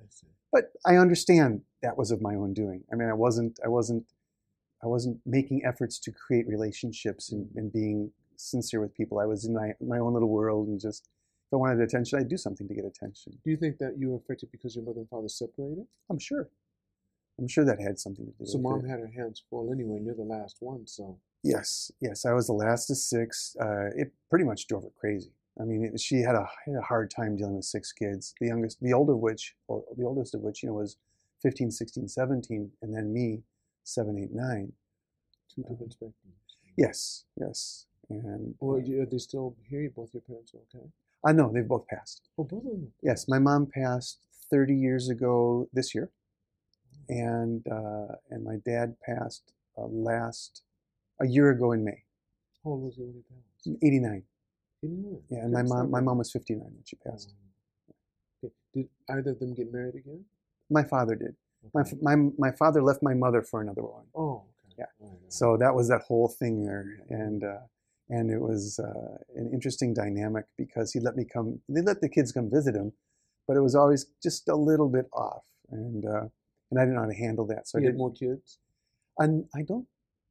I 0.00 0.04
see. 0.08 0.28
But 0.56 0.72
I 0.90 0.96
understand 0.96 1.60
that 1.82 1.98
was 1.98 2.10
of 2.10 2.22
my 2.22 2.34
own 2.34 2.54
doing. 2.54 2.82
I 2.90 2.96
mean, 2.96 3.10
I 3.10 3.12
wasn't, 3.12 3.58
I 3.62 3.68
wasn't, 3.68 4.04
I 4.82 4.86
wasn't 4.86 5.18
making 5.26 5.62
efforts 5.66 5.98
to 6.00 6.10
create 6.12 6.46
relationships 6.48 7.30
and, 7.32 7.48
and 7.56 7.70
being 7.70 8.10
sincere 8.36 8.80
with 8.80 8.94
people. 8.94 9.18
I 9.18 9.26
was 9.26 9.44
in 9.44 9.52
my 9.52 9.72
my 9.80 9.98
own 9.98 10.14
little 10.14 10.30
world 10.30 10.68
and 10.68 10.80
just, 10.80 11.02
if 11.46 11.52
I 11.52 11.56
wanted 11.56 11.80
attention, 11.82 12.18
I'd 12.18 12.28
do 12.28 12.38
something 12.38 12.66
to 12.68 12.74
get 12.74 12.86
attention. 12.86 13.32
Do 13.44 13.50
you 13.50 13.58
think 13.58 13.76
that 13.82 13.98
you 13.98 14.10
were 14.10 14.16
affected 14.16 14.50
because 14.50 14.74
your 14.76 14.84
mother 14.86 15.00
and 15.00 15.08
father 15.10 15.28
separated? 15.28 15.84
I'm 16.10 16.18
sure. 16.18 16.48
I'm 17.38 17.48
sure 17.48 17.66
that 17.66 17.78
had 17.78 17.98
something 17.98 18.24
to 18.24 18.32
do 18.32 18.36
So 18.38 18.40
with 18.40 18.48
it. 18.48 18.52
So 18.52 18.58
mom 18.70 18.88
had 18.88 19.00
her 19.00 19.12
hands 19.14 19.42
full 19.50 19.70
anyway. 19.70 19.96
and 19.98 20.06
You're 20.06 20.14
the 20.14 20.22
last 20.22 20.56
one, 20.60 20.86
so 20.86 21.18
Yes, 21.42 21.92
yes, 22.00 22.24
I 22.24 22.32
was 22.32 22.46
the 22.46 22.54
last 22.54 22.90
of 22.90 22.96
six. 22.96 23.54
Uh, 23.60 23.88
it 23.94 24.08
pretty 24.30 24.46
much 24.46 24.66
drove 24.66 24.84
her 24.84 24.94
crazy. 24.98 25.32
I 25.60 25.64
mean, 25.64 25.84
it, 25.84 26.00
she 26.00 26.16
had 26.20 26.34
a, 26.34 26.46
had 26.66 26.74
a 26.76 26.82
hard 26.82 27.10
time 27.10 27.36
dealing 27.36 27.56
with 27.56 27.64
six 27.64 27.92
kids. 27.92 28.34
The 28.40 28.46
youngest, 28.48 28.78
the 28.80 28.92
older 28.92 29.12
of 29.14 29.20
which, 29.20 29.54
well, 29.68 29.84
the 29.96 30.04
oldest 30.04 30.34
of 30.34 30.42
which, 30.42 30.62
you 30.62 30.68
know, 30.68 30.74
was 30.74 30.96
15, 31.42 31.70
16, 31.70 32.08
17, 32.08 32.70
and 32.82 32.94
then 32.94 33.12
me, 33.12 33.42
seven, 33.84 34.18
eight, 34.18 34.32
nine. 34.32 34.72
two 35.54 35.62
different 35.62 35.94
spectrums. 35.98 36.56
Yes, 36.76 37.24
yes, 37.40 37.86
and 38.10 38.54
Or 38.58 38.80
you- 38.80 39.00
are 39.02 39.06
they 39.06 39.18
still 39.18 39.56
here? 39.68 39.90
Both 39.94 40.12
your 40.12 40.20
parents 40.22 40.52
are 40.54 40.58
okay? 40.58 40.86
I 41.24 41.32
know 41.32 41.50
they've 41.52 41.66
both 41.66 41.86
passed. 41.86 42.28
Oh, 42.38 42.44
both 42.44 42.64
of 42.64 42.70
them. 42.72 42.92
Yes, 43.02 43.26
my 43.26 43.38
mom 43.38 43.66
passed 43.66 44.18
30 44.50 44.74
years 44.74 45.08
ago 45.08 45.68
this 45.72 45.94
year, 45.94 46.10
and 47.08 47.66
uh, 47.68 48.16
and 48.30 48.44
my 48.44 48.56
dad 48.64 48.96
passed 49.00 49.52
uh, 49.78 49.86
last 49.86 50.62
a 51.20 51.26
year 51.26 51.50
ago 51.50 51.72
in 51.72 51.82
May, 51.84 52.04
How 52.62 52.70
old 52.72 52.82
was 52.84 52.96
he 52.96 53.02
when 53.04 53.14
he 53.14 53.22
passed? 53.22 53.82
89. 53.82 54.22
89. 54.86 55.22
Yeah, 55.28 55.38
and 55.44 55.52
my 55.52 55.62
mom 55.62 55.90
my 55.90 56.00
mom 56.00 56.18
was 56.18 56.30
59 56.32 56.60
when 56.62 56.82
she 56.84 56.96
passed. 56.96 57.34
Oh. 57.34 58.46
Okay. 58.46 58.54
Did 58.74 58.88
either 59.08 59.30
of 59.30 59.38
them 59.40 59.54
get 59.54 59.72
married 59.72 59.94
again? 59.96 60.24
My 60.70 60.82
father 60.84 61.14
did. 61.14 61.34
My, 61.74 61.80
Okay. 61.82 61.90
f- 61.96 62.02
my, 62.02 62.16
my 62.38 62.52
father 62.52 62.82
left 62.82 63.02
my 63.02 63.14
mother 63.14 63.42
for 63.42 63.60
another 63.60 63.82
one. 63.82 64.04
Oh, 64.14 64.42
okay. 64.66 64.74
Yeah. 64.78 64.84
All 65.00 65.18
right. 65.22 65.32
So 65.32 65.56
that 65.56 65.74
was 65.74 65.88
that 65.88 66.02
whole 66.02 66.28
thing 66.28 66.64
there. 66.64 66.86
And, 67.08 67.42
uh, 67.44 67.60
and 68.08 68.30
it 68.30 68.40
was 68.40 68.78
uh, 68.78 69.16
an 69.34 69.50
interesting 69.52 69.92
dynamic 69.94 70.44
because 70.56 70.92
he 70.92 71.00
let 71.00 71.16
me 71.16 71.24
come, 71.24 71.60
they 71.68 71.80
let 71.82 72.00
the 72.00 72.08
kids 72.08 72.30
come 72.32 72.50
visit 72.50 72.74
him, 72.76 72.92
but 73.48 73.56
it 73.56 73.60
was 73.60 73.74
always 73.74 74.06
just 74.22 74.48
a 74.48 74.54
little 74.54 74.88
bit 74.88 75.06
off. 75.12 75.44
And, 75.70 76.04
uh, 76.04 76.26
and 76.70 76.78
I 76.78 76.82
didn't 76.82 76.94
know 76.96 77.02
how 77.02 77.08
to 77.08 77.14
handle 77.14 77.46
that. 77.46 77.66
So 77.68 77.78
I 77.78 77.80
he 77.80 77.86
had 77.86 77.92
didn't, 77.92 77.98
more 77.98 78.12
kids. 78.12 78.58
and 79.18 79.46
I 79.54 79.62
don't 79.62 79.86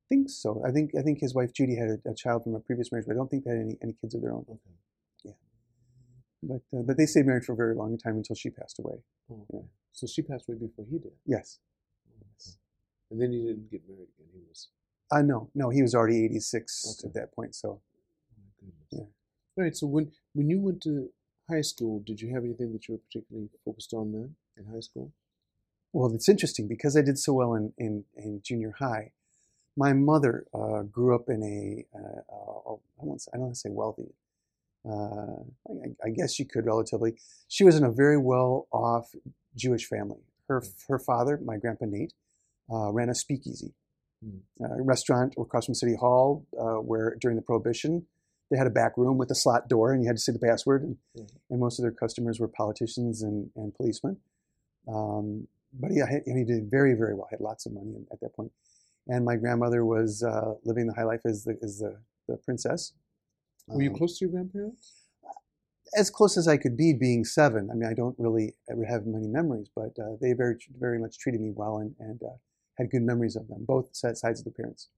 think 0.10 0.30
so. 0.30 0.64
I 0.68 0.72
think, 0.72 0.92
I 0.98 1.02
think 1.02 1.20
his 1.20 1.34
wife 1.34 1.54
Judy 1.54 1.76
had 1.76 1.90
a, 1.90 2.10
a 2.12 2.16
child 2.16 2.44
from 2.44 2.56
a 2.56 2.60
previous 2.60 2.92
marriage, 2.92 3.06
but 3.08 3.14
I 3.14 3.18
don't 3.18 3.30
think 3.30 3.44
they 3.46 3.52
had 3.52 3.60
any, 3.60 3.78
any 3.82 3.94
kids 4.00 4.14
of 4.16 4.22
their 4.22 4.34
own. 4.34 4.46
Okay. 4.50 5.36
But, 6.44 6.62
uh, 6.78 6.84
but 6.84 6.98
they 6.98 7.06
stayed 7.08 7.26
married 7.26 7.44
for 7.44 7.54
a 7.54 7.56
very 7.56 7.74
long 7.76 7.98
time 7.98 8.16
until 8.18 8.36
she 8.36 8.50
passed 8.50 8.78
away. 8.80 8.96
Oh, 9.32 9.46
Yeah. 9.52 9.62
So 9.94 10.06
she 10.08 10.22
passed 10.22 10.48
away 10.48 10.58
before 10.60 10.86
he 10.90 11.00
did. 11.00 11.14
Yes. 11.26 11.60
Okay. 12.08 12.52
And 13.12 13.22
then 13.22 13.32
he 13.32 13.40
didn't 13.40 13.72
get 13.72 13.82
married 13.88 14.10
again. 14.18 14.30
He 14.34 14.42
was. 14.48 14.70
Uh, 15.12 15.22
no, 15.22 15.50
no, 15.56 15.70
he 15.70 15.82
was 15.82 15.96
already 15.96 16.26
86 16.26 16.98
Okay. 17.00 17.08
at 17.10 17.14
that 17.16 17.34
point. 17.34 17.56
So 17.56 17.82
Oh. 18.64 18.72
Yeah. 18.92 19.00
All 19.58 19.64
right. 19.64 19.76
So 19.76 19.88
when 19.88 20.12
when 20.34 20.50
you 20.50 20.60
went 20.60 20.82
to 20.84 21.10
high 21.50 21.62
school, 21.62 22.00
did 22.06 22.20
you 22.22 22.34
have 22.34 22.44
anything 22.44 22.74
that 22.74 22.88
you 22.88 22.96
were 22.96 23.00
particularly 23.00 23.50
focused 23.64 23.94
on 23.94 24.12
then 24.12 24.36
in 24.58 24.66
high 24.66 24.80
school? 24.82 25.14
Well, 25.94 26.14
it's 26.14 26.28
interesting 26.28 26.68
because 26.68 26.98
I 26.98 27.02
did 27.02 27.18
so 27.18 27.34
well 27.34 27.54
in, 27.54 27.72
in, 27.78 28.04
in 28.18 28.42
junior 28.44 28.74
high. 28.80 29.12
My 29.78 29.94
mother 29.94 30.46
uh, 30.54 30.84
grew 30.84 31.16
up 31.16 31.30
in 31.30 31.44
a, 31.44 31.98
uh, 31.98 32.22
uh, 32.34 32.74
I, 32.74 33.04
won't 33.04 33.22
say, 33.22 33.30
I 33.34 33.38
don't 33.38 33.46
want 33.48 33.56
to 33.56 33.60
say 33.60 33.70
wealthy. 33.70 34.14
Uh, 34.88 35.44
I, 35.68 36.08
I 36.08 36.10
guess 36.12 36.40
you 36.40 36.46
could 36.46 36.66
relatively. 36.66 37.16
She 37.48 37.64
was 37.64 37.76
in 37.76 37.84
a 37.84 37.92
very 37.92 38.18
well 38.18 38.68
off 38.72 39.14
Jewish 39.56 39.86
family. 39.88 40.20
Her, 40.48 40.64
her 40.88 41.00
father, 41.00 41.40
my 41.44 41.58
grandpa 41.58 41.86
Nate, 41.86 42.14
uh, 42.72 42.92
ran 42.92 43.10
a 43.10 43.16
speakeasy, 43.16 43.74
Hmm. 44.24 44.64
a 44.64 44.82
restaurant 44.82 45.34
across 45.38 45.66
from 45.66 45.76
City 45.76 45.96
Hall 45.96 46.46
uh, 46.58 46.76
where 46.76 47.16
during 47.20 47.36
the 47.36 47.42
Prohibition 47.44 48.08
they 48.50 48.58
had 48.58 48.66
a 48.68 48.70
back 48.72 48.96
room 48.98 49.18
with 49.18 49.30
a 49.30 49.36
slot 49.36 49.68
door 49.68 49.92
and 49.92 50.02
you 50.04 50.08
had 50.08 50.16
to 50.16 50.22
say 50.22 50.32
the 50.32 50.40
password. 50.40 50.84
And, 50.84 50.98
Mhm. 51.18 51.28
and 51.50 51.60
most 51.60 51.80
of 51.80 51.84
their 51.84 51.92
customers 51.92 52.40
were 52.40 52.48
politicians 52.48 53.22
and, 53.24 53.50
and 53.56 53.74
policemen. 53.76 54.18
Um, 54.88 55.48
but 55.74 55.92
yeah, 55.92 56.06
he, 56.10 56.32
he 56.32 56.44
did 56.46 56.72
very, 56.72 56.94
very 56.94 57.14
well. 57.14 57.28
He 57.30 57.34
Had 57.34 57.42
lots 57.42 57.66
of 57.66 57.74
money 57.74 58.06
at 58.12 58.20
that 58.22 58.34
point. 58.36 58.52
And 59.08 59.24
my 59.24 59.36
grandmother 59.36 59.86
was 59.86 60.24
uh, 60.24 60.56
living 60.64 60.88
the 60.88 60.94
high 60.94 61.04
life 61.04 61.22
as 61.26 61.44
the 61.44 61.58
as 61.62 61.80
the, 61.80 62.00
the 62.28 62.38
princess. 62.38 62.94
Were 63.68 63.82
you 63.84 63.92
Um, 63.92 63.98
close 63.98 64.18
to 64.18 64.26
your 64.26 64.32
grandparents? 64.32 65.02
as 65.96 66.10
close 66.10 66.36
as 66.38 66.48
I 66.48 66.58
could 66.58 66.76
be, 66.76 66.94
being 66.94 67.24
seven. 67.24 67.70
I 67.72 67.76
mean, 67.76 67.90
I 67.90 67.94
don't 67.94 68.18
really 68.18 68.56
ever 68.70 68.86
have 68.86 69.06
many 69.06 69.28
memories, 69.28 69.70
but 69.74 69.98
uh, 70.00 70.16
they 70.20 70.34
very, 70.34 70.56
very 70.78 71.00
much 71.00 71.18
treated 71.20 71.40
me 71.40 71.52
well 71.56 71.78
and, 71.78 71.96
and 72.00 72.22
uh, 72.24 72.36
had 72.78 72.90
good 72.90 73.04
memories 73.04 73.36
of 73.36 73.48
them, 73.48 73.64
both 73.66 73.96
sides 73.96 74.24
of 74.24 74.44
the 74.44 74.52
parents. 74.52 74.90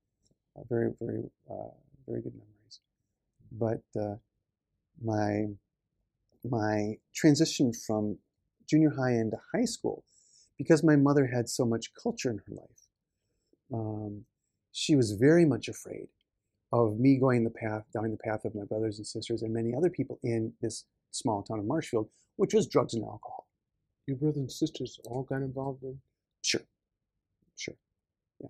Uh, 0.56 0.62
very, 0.70 0.94
very, 1.00 1.24
uh, 1.52 1.70
very 2.08 2.22
good 2.22 2.34
memories. 2.34 2.80
But 3.52 3.84
uh, 4.02 4.16
my 5.04 5.48
my 6.50 6.96
transition 7.14 7.74
from 7.74 8.18
junior 8.70 8.92
high 8.98 9.12
into 9.12 9.38
high 9.54 9.66
school, 9.66 10.04
because 10.58 10.84
my 10.84 10.96
mother 10.96 11.28
had 11.28 11.50
so 11.50 11.66
much 11.66 11.92
culture 12.02 12.32
in 12.32 12.38
her 12.38 12.56
life, 12.56 12.87
um, 13.74 14.24
she 14.72 14.96
was 14.96 15.14
very 15.14 15.46
much 15.46 15.68
afraid 15.70 16.08
of 16.74 17.00
me 17.00 17.18
going 17.18 17.44
the 17.44 17.50
path, 17.50 17.84
down 17.94 18.12
the 18.12 18.18
path 18.18 18.46
of 18.46 18.56
my 18.56 18.66
brothers 18.66 18.98
and 18.98 19.08
sisters 19.08 19.42
and 19.44 19.54
many 19.54 19.76
other 19.76 19.90
people 19.90 20.20
in 20.24 20.54
this 20.62 20.86
small 21.12 21.44
town 21.44 21.60
of 21.60 21.66
Marshfield, 21.66 22.10
which 22.38 22.54
was 22.54 22.68
drugs 22.68 22.94
and 22.94 23.04
alcohol. 23.04 23.48
Your 24.08 24.18
brothers 24.18 24.38
and 24.38 24.52
sisters 24.52 25.00
all 25.06 25.24
got 25.24 25.38
involved 25.38 25.84
in. 25.84 26.00
Sure, 26.44 26.62
sure, 27.58 27.76
yeah. 28.42 28.50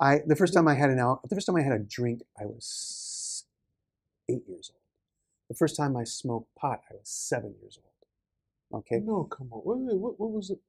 I 0.00 0.20
the 0.26 0.36
first 0.36 0.54
time 0.54 0.68
I 0.68 0.74
had 0.74 0.90
an 0.90 0.98
al- 1.00 1.20
the 1.28 1.34
first 1.36 1.46
time 1.46 1.56
I 1.56 1.62
had 1.62 1.72
a 1.72 1.78
drink, 1.80 2.22
I 2.40 2.46
was 2.46 3.44
eight 4.30 4.44
years 4.48 4.70
old. 4.72 4.80
The 5.48 5.56
first 5.56 5.76
time 5.76 5.96
I 5.96 6.04
smoked 6.04 6.54
pot, 6.56 6.82
I 6.90 6.94
was 6.94 7.08
seven 7.08 7.54
years 7.62 7.78
old. 7.78 8.80
Okay, 8.82 9.00
No, 9.00 9.24
come 9.24 9.48
on. 9.52 9.62
Wait, 9.64 9.78
wait, 9.94 9.98
what, 10.00 10.20
what 10.20 10.30
was 10.32 10.50
it? 10.50 10.60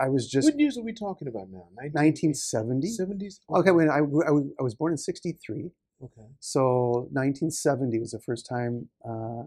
I 0.00 0.08
was 0.08 0.28
just 0.28 0.46
what 0.46 0.58
years 0.58 0.78
are 0.78 0.82
we 0.82 0.92
talking 0.92 1.28
about 1.28 1.50
now? 1.50 1.66
1970. 1.74 2.88
70s? 2.88 3.40
Okay, 3.54 3.70
when 3.70 3.90
I, 3.90 3.98
I, 3.98 4.30
I 4.58 4.62
was 4.62 4.74
born 4.74 4.92
in 4.92 4.98
'63, 4.98 5.70
Okay. 6.02 6.26
so 6.40 7.08
1970 7.12 7.98
was 8.00 8.10
the 8.10 8.18
first 8.18 8.46
time. 8.46 8.88
Uh, 9.04 9.44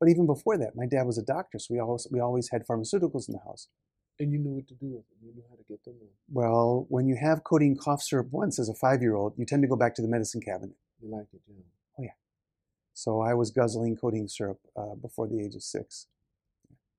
but 0.00 0.08
even 0.08 0.26
before 0.26 0.58
that, 0.58 0.74
my 0.76 0.86
dad 0.86 1.04
was 1.06 1.16
a 1.18 1.22
doctor, 1.22 1.58
so 1.58 1.72
we 1.72 1.80
always 1.80 2.06
we 2.10 2.20
always 2.20 2.50
had 2.50 2.66
pharmaceuticals 2.66 3.28
in 3.28 3.34
the 3.34 3.40
house. 3.44 3.68
And 4.18 4.32
you 4.32 4.38
knew 4.38 4.54
what 4.54 4.66
to 4.68 4.74
do 4.74 4.86
with 4.86 5.06
them. 5.08 5.18
You 5.22 5.34
knew 5.34 5.44
how 5.50 5.56
to 5.56 5.62
get 5.68 5.84
them. 5.84 5.94
In. 6.00 6.08
Well, 6.30 6.86
when 6.88 7.06
you 7.06 7.16
have 7.16 7.44
codeine 7.44 7.76
cough 7.76 8.02
syrup 8.02 8.28
once 8.30 8.58
as 8.58 8.68
a 8.70 8.74
five-year-old, 8.74 9.34
you 9.36 9.44
tend 9.44 9.62
to 9.62 9.68
go 9.68 9.76
back 9.76 9.94
to 9.96 10.02
the 10.02 10.08
medicine 10.08 10.40
cabinet. 10.40 10.74
You 11.02 11.10
like 11.10 11.26
it, 11.34 11.42
yeah. 11.46 11.62
Oh 11.98 12.02
yeah. 12.02 12.10
So 12.94 13.20
I 13.20 13.34
was 13.34 13.50
guzzling 13.50 13.96
codeine 13.96 14.28
syrup 14.28 14.58
uh, 14.74 14.94
before 14.94 15.28
the 15.28 15.38
age 15.40 15.54
of 15.54 15.62
six. 15.62 16.06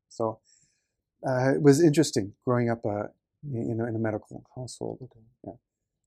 So 0.10 0.40
uh, 1.26 1.56
it 1.56 1.62
was 1.62 1.82
interesting 1.82 2.34
growing 2.46 2.70
up 2.70 2.86
uh, 2.86 3.08
in, 3.54 3.80
a- 3.80 3.88
in 3.88 3.96
a 3.96 4.00
medical 4.00 4.44
household. 4.56 5.00
Okay. 5.02 5.26
Yeah. 5.46 5.54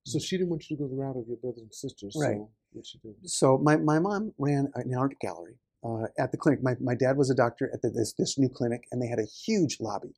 So 0.05 0.19
she 0.19 0.37
didn't 0.37 0.51
want 0.51 0.69
you 0.69 0.77
to 0.77 0.83
go 0.83 0.89
the 0.89 0.97
route 0.97 1.17
of 1.17 1.29
your 1.29 1.37
brothers 1.37 1.61
and 1.63 1.75
sisters. 1.75 2.17
Right. 2.19 2.37
So 2.37 2.51
what 2.73 2.87
she 2.87 2.99
do? 2.99 3.15
So 3.25 3.59
my, 3.59 3.77
my 3.77 3.99
mom 3.99 4.33
ran 4.39 4.71
an 4.75 4.95
art 4.95 5.15
gallery 5.21 5.57
uh, 5.85 6.05
at 6.19 6.33
the 6.33 6.39
clinic. 6.39 6.63
My, 6.63 6.75
my 6.81 6.95
dad 6.95 7.17
was 7.17 7.31
a 7.31 7.35
doctor 7.35 7.71
at 7.73 7.83
the, 7.83 7.91
this, 7.91 8.15
this 8.19 8.39
new 8.39 8.49
clinic, 8.49 8.85
and 8.91 9.01
they 9.01 9.09
had 9.09 9.19
a 9.19 9.27
huge 9.47 9.79
lobby. 9.81 10.15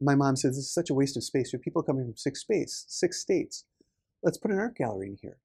My 0.00 0.14
mom 0.14 0.36
said, 0.36 0.52
this 0.52 0.58
is 0.58 0.72
such 0.72 0.88
a 0.88 0.94
waste 0.94 1.16
of 1.16 1.24
space. 1.24 1.50
We 1.52 1.58
have 1.58 1.62
people 1.62 1.82
coming 1.82 2.04
from 2.04 2.16
six 2.16 2.40
space, 2.40 2.86
six 2.88 3.20
states. 3.20 3.64
Let's 4.22 4.38
put 4.38 4.50
an 4.50 4.58
art 4.58 4.76
gallery 4.76 5.08
in 5.08 5.18
here 5.20 5.38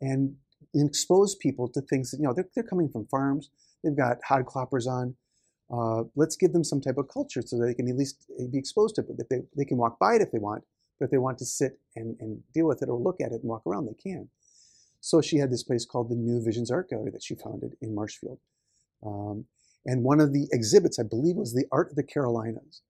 and 0.00 0.34
expose 0.74 1.36
people 1.36 1.68
to 1.68 1.80
things 1.80 2.10
that, 2.10 2.18
you 2.18 2.24
know, 2.24 2.34
they're, 2.34 2.48
they're 2.54 2.64
coming 2.64 2.88
from 2.88 3.06
farms. 3.06 3.50
They've 3.84 3.96
got 3.96 4.18
hod 4.24 4.46
cloppers 4.46 4.86
on. 4.86 5.14
Uh, 5.72 6.04
let's 6.14 6.36
give 6.36 6.52
them 6.52 6.62
some 6.62 6.80
type 6.80 6.96
of 6.96 7.08
culture 7.08 7.42
so 7.42 7.58
that 7.58 7.66
they 7.66 7.74
can 7.74 7.88
at 7.88 7.96
least 7.96 8.30
be 8.52 8.58
exposed 8.58 8.94
to 8.94 9.02
it. 9.02 9.16
If 9.18 9.28
they, 9.28 9.40
they 9.56 9.64
can 9.64 9.78
walk 9.78 9.98
by 9.98 10.14
it 10.14 10.22
if 10.22 10.30
they 10.30 10.38
want, 10.38 10.62
but 10.98 11.06
if 11.06 11.10
they 11.10 11.18
want 11.18 11.38
to 11.38 11.44
sit 11.44 11.80
and, 11.96 12.16
and 12.20 12.40
deal 12.54 12.66
with 12.66 12.82
it 12.82 12.88
or 12.88 12.98
look 12.98 13.20
at 13.20 13.32
it 13.32 13.40
and 13.42 13.44
walk 13.44 13.62
around, 13.66 13.86
they 13.86 14.10
can. 14.10 14.28
So 15.00 15.20
she 15.20 15.38
had 15.38 15.50
this 15.50 15.62
place 15.62 15.84
called 15.84 16.08
the 16.08 16.14
New 16.14 16.42
Visions 16.42 16.70
Art 16.70 16.90
Gallery 16.90 17.10
that 17.10 17.22
she 17.22 17.34
founded 17.34 17.76
in 17.80 17.94
Marshfield. 17.94 18.38
Um, 19.04 19.46
and 19.84 20.02
one 20.02 20.20
of 20.20 20.32
the 20.32 20.48
exhibits, 20.52 20.98
I 20.98 21.04
believe, 21.04 21.36
was 21.36 21.54
the 21.54 21.66
Art 21.70 21.90
of 21.90 21.96
the 21.96 22.02
Carolinas. 22.02 22.82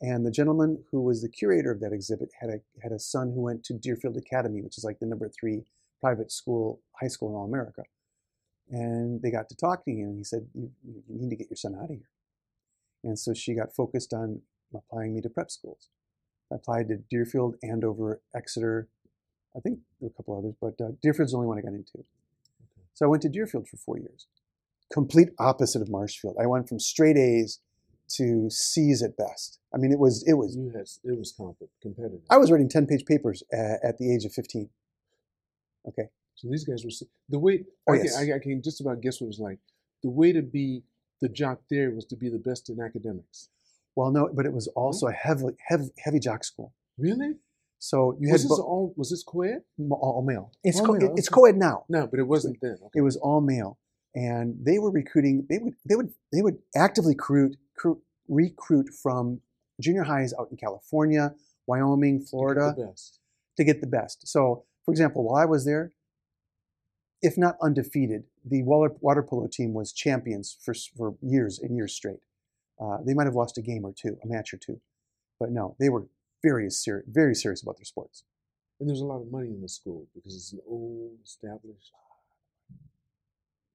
And 0.00 0.24
the 0.24 0.30
gentleman 0.30 0.82
who 0.90 1.02
was 1.02 1.20
the 1.20 1.28
curator 1.28 1.70
of 1.70 1.80
that 1.80 1.92
exhibit 1.92 2.30
had 2.40 2.48
a, 2.48 2.60
had 2.82 2.92
a 2.92 2.98
son 2.98 3.32
who 3.34 3.42
went 3.42 3.64
to 3.64 3.74
Deerfield 3.74 4.16
Academy, 4.16 4.62
which 4.62 4.78
is 4.78 4.84
like 4.84 4.98
the 4.98 5.06
number 5.06 5.28
three 5.28 5.64
private 6.00 6.32
school, 6.32 6.80
high 6.98 7.08
school 7.08 7.28
in 7.28 7.34
all 7.34 7.44
America. 7.44 7.82
And 8.70 9.20
they 9.20 9.30
got 9.30 9.48
to 9.48 9.56
talking, 9.56 10.00
and 10.00 10.16
he 10.16 10.24
said, 10.24 10.46
you, 10.54 10.70
you 10.84 11.02
need 11.08 11.30
to 11.30 11.36
get 11.36 11.50
your 11.50 11.56
son 11.56 11.74
out 11.74 11.84
of 11.84 11.90
here. 11.90 12.08
And 13.02 13.18
so 13.18 13.34
she 13.34 13.54
got 13.54 13.74
focused 13.74 14.12
on 14.12 14.42
applying 14.72 15.14
me 15.14 15.20
to 15.22 15.28
prep 15.28 15.50
schools. 15.50 15.88
I 16.52 16.56
applied 16.56 16.88
to 16.88 16.98
Deerfield, 17.10 17.56
Andover, 17.62 18.20
Exeter. 18.34 18.88
I 19.56 19.60
think 19.60 19.78
there 20.00 20.08
were 20.08 20.12
a 20.14 20.16
couple 20.16 20.38
others, 20.38 20.54
but 20.60 20.84
uh, 20.84 20.92
Deerfield's 21.02 21.32
the 21.32 21.38
only 21.38 21.48
one 21.48 21.58
I 21.58 21.62
got 21.62 21.72
into. 21.72 21.98
Okay. 21.98 22.86
So 22.94 23.06
I 23.06 23.08
went 23.08 23.22
to 23.22 23.28
Deerfield 23.28 23.68
for 23.68 23.76
four 23.76 23.98
years. 23.98 24.26
Complete 24.92 25.30
opposite 25.38 25.82
of 25.82 25.88
Marshfield. 25.88 26.36
I 26.40 26.46
went 26.46 26.68
from 26.68 26.78
straight 26.78 27.16
A's 27.16 27.60
to 28.16 28.50
C's 28.50 29.02
at 29.02 29.16
best. 29.16 29.58
I 29.72 29.78
mean, 29.78 29.92
it 29.92 29.98
was 29.98 30.24
it 30.26 30.34
was 30.34 30.56
you 30.56 30.70
had, 30.70 30.86
it 31.04 31.16
was 31.16 31.32
competitive. 31.80 32.20
I 32.28 32.38
was 32.38 32.50
writing 32.50 32.68
ten 32.68 32.86
page 32.86 33.04
papers 33.04 33.42
at, 33.52 33.78
at 33.84 33.98
the 33.98 34.12
age 34.12 34.24
of 34.24 34.32
fifteen. 34.32 34.70
Okay. 35.86 36.08
So 36.40 36.48
these 36.50 36.64
guys 36.64 36.84
were 36.84 36.90
the 37.28 37.38
way. 37.38 37.64
Oh, 37.86 37.92
I, 37.92 37.96
yes. 37.96 38.18
can, 38.18 38.32
I, 38.32 38.36
I 38.36 38.38
can 38.38 38.62
just 38.62 38.80
about 38.80 39.02
guess 39.02 39.20
what 39.20 39.26
it 39.26 39.28
was 39.28 39.40
like. 39.40 39.58
The 40.02 40.08
way 40.10 40.32
to 40.32 40.40
be 40.40 40.82
the 41.20 41.28
jock 41.28 41.60
there 41.68 41.90
was 41.90 42.06
to 42.06 42.16
be 42.16 42.30
the 42.30 42.38
best 42.38 42.70
in 42.70 42.80
academics. 42.80 43.50
Well, 43.94 44.10
no, 44.10 44.30
but 44.32 44.46
it 44.46 44.52
was 44.52 44.68
mm-hmm. 44.68 44.80
also 44.80 45.08
a 45.08 45.12
heavily 45.12 45.54
heavy, 45.68 45.90
heavy 45.98 46.18
jock 46.18 46.44
school. 46.44 46.72
Really? 46.96 47.34
So 47.78 48.16
you 48.18 48.32
was 48.32 48.42
had 48.42 48.50
this 48.50 48.58
bo- 48.58 48.64
all 48.64 48.94
was 48.96 49.10
this 49.10 49.22
co-ed? 49.22 49.62
All 49.90 50.24
male. 50.26 50.52
It's 50.64 50.80
all 50.80 50.86
co- 50.86 50.92
male. 50.94 51.14
it's 51.16 51.28
co-ed 51.28 51.56
now. 51.56 51.84
No, 51.88 52.06
but 52.06 52.18
it 52.18 52.26
wasn't 52.26 52.58
then. 52.62 52.76
Okay. 52.80 52.90
It 52.96 53.00
was 53.02 53.16
all 53.16 53.40
male, 53.42 53.78
and 54.14 54.54
they 54.62 54.78
were 54.78 54.90
recruiting. 54.90 55.46
They 55.48 55.58
would 55.58 55.74
they 55.86 55.96
would 55.96 56.10
they 56.32 56.42
would 56.42 56.58
actively 56.74 57.14
recruit 57.14 57.56
recruit 58.28 58.88
from 59.02 59.40
junior 59.80 60.04
highs 60.04 60.32
out 60.38 60.48
in 60.50 60.56
California, 60.56 61.34
Wyoming, 61.66 62.20
Florida, 62.20 62.74
to 62.76 62.82
get, 62.82 63.00
to 63.56 63.64
get 63.64 63.80
the 63.80 63.86
best. 63.86 64.28
So, 64.28 64.64
for 64.84 64.92
example, 64.92 65.24
while 65.24 65.42
I 65.42 65.46
was 65.46 65.64
there, 65.64 65.92
if 67.22 67.36
not 67.36 67.56
undefeated, 67.60 68.24
the 68.44 68.62
water, 68.62 68.94
water 69.00 69.22
polo 69.22 69.46
team 69.46 69.74
was 69.74 69.92
champions 69.92 70.56
for, 70.60 70.74
for 70.96 71.14
years 71.20 71.58
and 71.58 71.76
years 71.76 71.92
straight. 71.92 72.20
Uh, 72.80 72.98
they 73.04 73.12
might 73.12 73.26
have 73.26 73.34
lost 73.34 73.58
a 73.58 73.62
game 73.62 73.84
or 73.84 73.92
two, 73.92 74.16
a 74.24 74.26
match 74.26 74.54
or 74.54 74.56
two, 74.56 74.80
but 75.38 75.50
no, 75.50 75.76
they 75.78 75.90
were 75.90 76.06
very 76.42 76.70
serious, 76.70 77.06
very 77.08 77.34
serious 77.34 77.62
about 77.62 77.76
their 77.76 77.84
sports. 77.84 78.24
And 78.78 78.88
there's 78.88 79.02
a 79.02 79.04
lot 79.04 79.20
of 79.20 79.30
money 79.30 79.48
in 79.48 79.60
the 79.60 79.68
school 79.68 80.06
because 80.14 80.34
it's 80.34 80.52
an 80.52 80.60
old 80.66 81.12
established. 81.22 81.92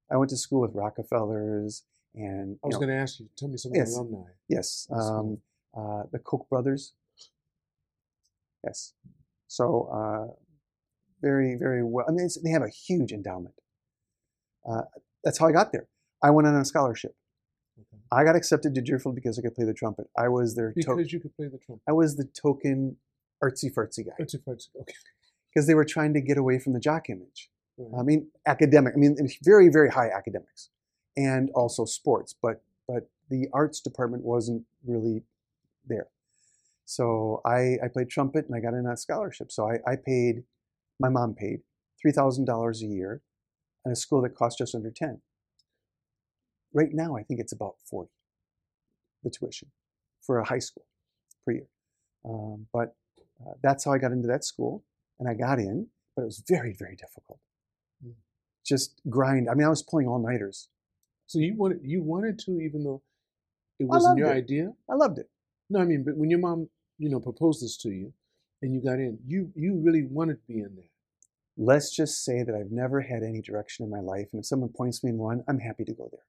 I 0.09 0.17
went 0.17 0.29
to 0.31 0.37
school 0.37 0.61
with 0.61 0.73
Rockefellers 0.73 1.83
and. 2.15 2.57
I 2.63 2.67
was 2.67 2.77
going 2.77 2.89
to 2.89 2.95
ask 2.95 3.19
you, 3.19 3.29
tell 3.35 3.47
me 3.47 3.57
some 3.57 3.73
yes, 3.75 3.95
alumni. 3.95 4.29
Yes, 4.47 4.87
um, 4.91 5.37
uh, 5.77 6.03
the 6.11 6.17
Koch 6.17 6.49
brothers. 6.49 6.93
Yes, 8.63 8.93
so 9.47 9.89
uh, 9.93 10.33
very, 11.25 11.55
very 11.55 11.83
well. 11.83 12.05
I 12.07 12.11
mean, 12.11 12.29
they 12.43 12.51
have 12.51 12.61
a 12.61 12.69
huge 12.69 13.11
endowment. 13.11 13.55
Uh, 14.69 14.83
that's 15.23 15.39
how 15.39 15.47
I 15.47 15.51
got 15.51 15.71
there. 15.71 15.87
I 16.21 16.29
went 16.29 16.47
on 16.47 16.55
a 16.55 16.63
scholarship. 16.63 17.15
Okay. 17.79 18.01
I 18.11 18.23
got 18.23 18.35
accepted 18.35 18.75
to 18.75 18.81
Deerfield 18.81 19.15
because 19.15 19.39
I 19.39 19.41
could 19.41 19.55
play 19.55 19.65
the 19.65 19.73
trumpet. 19.73 20.07
I 20.15 20.27
was 20.29 20.55
their 20.55 20.71
because 20.75 21.07
to- 21.07 21.13
you 21.13 21.19
could 21.19 21.35
play 21.35 21.47
the 21.47 21.57
trumpet. 21.57 21.83
I 21.89 21.93
was 21.93 22.15
the 22.15 22.25
token 22.25 22.97
artsy 23.43 23.73
fartsy 23.73 24.05
guy. 24.05 24.23
Artsy 24.23 24.39
fartsy, 24.47 24.69
okay. 24.81 24.93
Because 25.53 25.67
they 25.67 25.73
were 25.73 25.85
trying 25.85 26.13
to 26.13 26.19
get 26.19 26.37
away 26.37 26.59
from 26.59 26.73
the 26.73 26.81
jock 26.81 27.09
image. 27.09 27.49
Right. 27.77 27.97
I 27.97 28.03
mean, 28.03 28.27
academic. 28.45 28.93
I 28.93 28.97
mean, 28.97 29.15
very, 29.41 29.69
very 29.69 29.89
high 29.89 30.09
academics, 30.09 30.69
and 31.15 31.49
also 31.55 31.85
sports. 31.85 32.35
But 32.41 32.61
but 32.89 33.09
the 33.29 33.47
arts 33.53 33.79
department 33.79 34.23
wasn't 34.25 34.63
really 34.85 35.23
there. 35.87 36.07
So 36.83 37.41
I, 37.45 37.77
I 37.83 37.87
played 37.91 38.09
trumpet 38.09 38.45
and 38.47 38.55
I 38.55 38.59
got 38.59 38.73
in 38.73 38.83
that 38.83 38.99
scholarship. 38.99 39.49
So 39.51 39.69
I, 39.69 39.79
I 39.91 39.95
paid 39.95 40.43
my 40.99 41.09
mom 41.09 41.33
paid 41.33 41.59
$3,000 42.05 42.81
a 42.81 42.85
year 42.85 43.21
and 43.83 43.91
a 43.91 43.95
school 43.95 44.21
that 44.21 44.35
cost 44.35 44.57
just 44.57 44.75
under 44.75 44.91
10. 44.91 45.21
Right 46.73 46.89
now, 46.91 47.15
I 47.15 47.23
think 47.23 47.39
it's 47.39 47.53
about 47.53 47.75
40, 47.89 48.09
the 49.23 49.29
tuition 49.29 49.71
for 50.21 50.39
a 50.39 50.45
high 50.45 50.59
school 50.59 50.85
per 51.45 51.53
year. 51.53 51.67
Um, 52.27 52.67
but 52.73 52.95
uh, 53.45 53.53
that's 53.61 53.85
how 53.85 53.93
I 53.93 53.97
got 53.97 54.11
into 54.11 54.27
that 54.27 54.43
school, 54.43 54.83
and 55.19 55.29
I 55.29 55.33
got 55.33 55.59
in, 55.59 55.87
but 56.15 56.23
it 56.23 56.25
was 56.25 56.43
very, 56.47 56.73
very 56.77 56.95
difficult. 56.95 57.39
Mm. 58.05 58.13
Just 58.65 59.01
grind. 59.09 59.47
I 59.49 59.53
mean, 59.53 59.65
I 59.65 59.69
was 59.69 59.83
pulling 59.83 60.07
all 60.07 60.19
nighters. 60.19 60.69
So 61.27 61.39
you 61.39 61.55
wanted 61.55 61.79
you 61.83 62.03
wanted 62.03 62.39
to, 62.39 62.59
even 62.61 62.83
though 62.83 63.01
it 63.79 63.85
wasn't 63.85 64.17
your 64.17 64.31
it. 64.31 64.37
idea. 64.37 64.73
I 64.89 64.95
loved 64.95 65.19
it. 65.19 65.29
No, 65.69 65.79
I 65.79 65.85
mean, 65.85 66.03
but 66.03 66.17
when 66.17 66.29
your 66.29 66.39
mom, 66.39 66.69
you 66.97 67.09
know, 67.09 67.19
proposed 67.19 67.63
this 67.63 67.77
to 67.77 67.89
you, 67.89 68.13
and 68.61 68.73
you 68.73 68.81
got 68.81 68.99
in. 68.99 69.19
You 69.25 69.51
you 69.55 69.81
really 69.83 70.05
wanted 70.09 70.35
to 70.35 70.47
be 70.47 70.59
in 70.59 70.75
there. 70.75 70.91
Let's 71.57 71.95
just 71.95 72.23
say 72.25 72.43
that 72.43 72.53
I've 72.53 72.71
never 72.71 73.01
had 73.01 73.23
any 73.23 73.41
direction 73.41 73.85
in 73.85 73.91
my 73.91 74.01
life, 74.01 74.27
and 74.31 74.39
if 74.39 74.45
someone 74.45 74.69
points 74.69 75.03
me 75.03 75.11
in 75.11 75.17
one, 75.17 75.43
I'm 75.47 75.59
happy 75.59 75.85
to 75.85 75.93
go 75.93 76.09
there. 76.11 76.25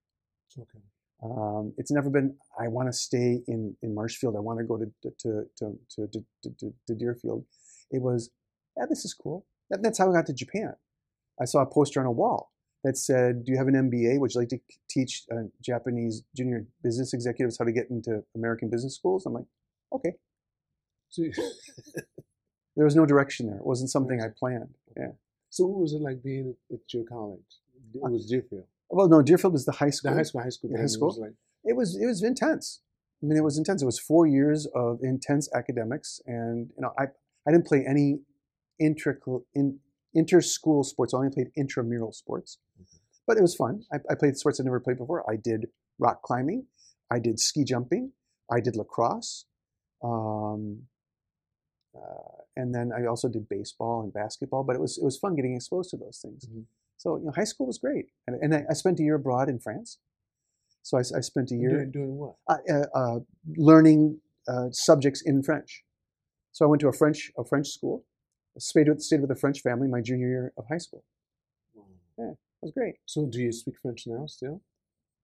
Okay. 0.59 0.85
Um, 1.23 1.73
it's 1.79 1.91
never 1.91 2.11
been. 2.11 2.37
I 2.59 2.69
want 2.69 2.89
to 2.89 2.93
stay 2.93 3.43
in 3.49 3.77
in 3.83 3.95
Marshfield. 3.95 4.37
I 4.37 4.41
want 4.41 4.59
to 4.59 4.65
go 4.65 4.77
to 4.77 4.87
to 5.03 5.11
to 5.21 5.79
to, 5.91 6.09
to, 6.09 6.51
to, 6.59 6.75
to 6.87 6.95
Deerfield. 6.95 7.45
It 7.91 8.03
was, 8.03 8.31
yeah, 8.77 8.85
this 8.89 9.05
is 9.05 9.15
cool. 9.15 9.47
That, 9.71 9.83
that's 9.83 9.99
how 9.99 10.11
I 10.11 10.15
got 10.15 10.27
to 10.27 10.33
Japan. 10.33 10.75
I 11.41 11.45
saw 11.45 11.63
a 11.63 11.67
poster 11.67 12.01
on 12.01 12.07
a 12.07 12.13
wall 12.13 12.53
that 12.85 12.97
said, 12.97 13.45
"Do 13.45 13.53
you 13.53 13.59
have 13.59 13.69
an 13.69 13.75
MBA? 13.75 14.21
Would 14.21 14.35
you 14.35 14.41
like 14.41 14.51
to 14.51 14.59
teach 14.89 15.25
uh, 15.33 15.45
Japanese 15.63 16.23
junior 16.37 16.67
business 16.83 17.15
executives 17.15 17.59
how 17.59 17.65
to 17.65 17.73
get 17.73 17.91
into 17.91 18.23
American 18.35 18.69
business 18.69 18.95
schools?" 18.95 19.25
I'm 19.27 19.33
like, 19.33 19.47
okay. 19.93 20.13
There 22.77 22.85
was 22.85 22.95
no 22.95 23.07
direction 23.07 23.47
there. 23.47 23.57
It 23.57 23.67
wasn't 23.67 23.91
something 23.91 24.21
I 24.21 24.29
planned. 24.39 24.75
Yeah. 24.97 25.13
So 25.49 25.65
what 25.65 25.81
was 25.81 25.95
it 25.95 26.03
like 26.03 26.23
being 26.23 26.55
at 26.71 26.81
your 26.93 27.05
college? 27.05 27.41
It 27.95 28.03
was 28.03 28.27
Deerfield. 28.27 28.67
Well, 28.91 29.09
no, 29.09 29.23
Deerfield 29.23 29.55
was 29.55 29.65
the 29.65 29.73
high 29.73 29.91
school. 29.91 30.11
The 30.11 30.17
high 30.19 30.23
school, 30.23 30.43
high 30.43 30.51
school, 30.51 30.71
high 30.77 30.87
school. 30.87 31.09
Was 31.09 31.19
like, 31.19 31.33
it 31.65 31.75
was 31.75 31.97
it 31.97 32.07
was 32.07 32.23
intense. 32.23 32.83
I 33.23 33.27
mean, 33.27 33.39
it 33.39 33.43
was 33.43 33.57
intense. 33.57 33.83
It 33.83 33.87
was 33.87 33.99
four 33.99 34.27
years 34.27 34.67
of 34.75 34.99
intense 35.03 35.49
academics, 35.55 36.21
and 36.27 36.71
you 36.77 36.83
know, 36.83 36.93
I 36.99 37.05
I 37.49 37.53
didn't 37.53 37.67
play 37.67 37.85
any 37.89 38.21
inter 38.79 39.19
in 39.55 39.79
inter 40.13 40.43
school 40.43 40.85
sports. 40.85 41.15
I 41.15 41.19
only 41.19 41.31
played 41.31 41.49
intramural 41.57 42.13
sports, 42.13 42.59
mm-hmm. 42.79 42.99
but 43.27 43.39
it 43.39 43.43
was 43.43 43.55
fun. 43.55 43.85
I, 43.91 43.97
I 44.11 44.15
played 44.15 44.37
sports 44.37 44.61
I 44.61 44.65
never 44.65 44.81
played 44.81 44.99
before. 44.99 45.29
I 45.31 45.37
did 45.37 45.69
rock 45.99 46.23
climbing. 46.23 46.67
I 47.11 47.19
did 47.19 47.41
ski 47.41 47.65
jumping. 47.65 48.13
I 48.51 48.61
did 48.61 48.77
lacrosse. 48.77 49.47
Um, 50.05 50.83
and 52.57 52.75
then 52.75 52.91
I 52.97 53.07
also 53.07 53.29
did 53.29 53.49
baseball 53.49 54.03
and 54.03 54.13
basketball, 54.13 54.65
but 54.65 54.77
it 54.77 54.81
was 54.81 54.99
it 54.99 55.05
was 55.05 55.19
fun 55.19 55.37
getting 55.37 55.55
exposed 55.55 55.91
to 55.91 55.97
those 55.97 56.19
things. 56.23 56.47
Mm-hmm. 56.47 56.63
So 56.97 57.17
you 57.19 57.27
know, 57.27 57.33
high 57.33 57.45
school 57.45 57.67
was 57.67 57.79
great, 57.79 58.07
and, 58.27 58.37
and 58.41 58.55
I, 58.55 58.65
I, 58.71 58.73
spent 58.73 58.99
a 58.99 59.03
year 59.03 59.17
abroad 59.17 59.49
in 59.49 59.59
France. 59.59 59.99
So 60.83 60.97
I, 60.97 61.01
I 61.01 61.21
spent 61.21 61.51
a 61.51 61.57
year 61.57 61.85
doing, 61.85 61.91
doing 61.91 62.17
what? 62.17 62.37
Uh, 62.49 62.57
uh, 62.73 62.99
uh, 62.99 63.19
learning 63.57 64.21
uh, 64.49 64.69
subjects 64.71 65.23
in 65.25 65.43
French. 65.43 65.85
So 66.53 66.65
I 66.65 66.69
went 66.69 66.81
to 66.81 66.89
a 66.89 66.93
French 66.93 67.31
a 67.37 67.45
French 67.45 67.69
school, 67.69 68.07
stayed 68.59 68.89
with 68.89 69.03
stayed 69.03 69.21
with 69.21 69.31
a 69.31 69.37
French 69.37 69.61
family 69.61 69.89
my 69.89 70.01
junior 70.01 70.29
year 70.29 70.53
of 70.57 70.65
high 70.71 70.79
school. 70.79 71.05
Wow. 71.75 71.85
Yeah, 72.19 72.31
it 72.31 72.63
was 72.63 72.73
great. 72.73 72.95
So 73.05 73.27
do 73.27 73.41
you 73.41 73.53
speak 73.53 73.75
French 73.83 74.05
now 74.07 74.27
still? 74.27 74.63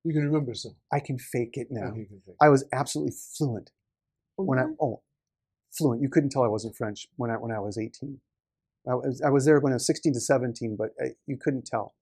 You 0.04 0.12
can 0.12 0.24
remember 0.24 0.52
some. 0.52 0.74
I 0.92 1.00
can 1.00 1.16
fake 1.16 1.56
it 1.56 1.68
now. 1.70 1.92
Oh, 1.92 1.94
fake 1.94 2.36
I 2.40 2.48
was 2.50 2.64
absolutely 2.72 3.14
fluent 3.38 3.70
oh, 4.36 4.44
when 4.44 4.58
I 4.58 4.64
oh 4.80 5.00
fluent. 5.72 6.02
You 6.02 6.08
couldn't 6.08 6.30
tell 6.30 6.42
I 6.42 6.48
wasn't 6.48 6.76
French 6.76 7.08
when 7.16 7.30
I 7.30 7.34
when 7.34 7.52
I 7.52 7.58
was 7.58 7.78
18. 7.78 8.18
I 8.88 8.94
was 8.94 9.22
I 9.22 9.30
was 9.30 9.44
there 9.44 9.58
when 9.60 9.72
I 9.72 9.76
was 9.76 9.86
16 9.86 10.14
to 10.14 10.20
17, 10.20 10.76
but 10.76 10.90
I, 11.00 11.10
you 11.26 11.36
couldn't 11.36 11.66
tell 11.66 11.94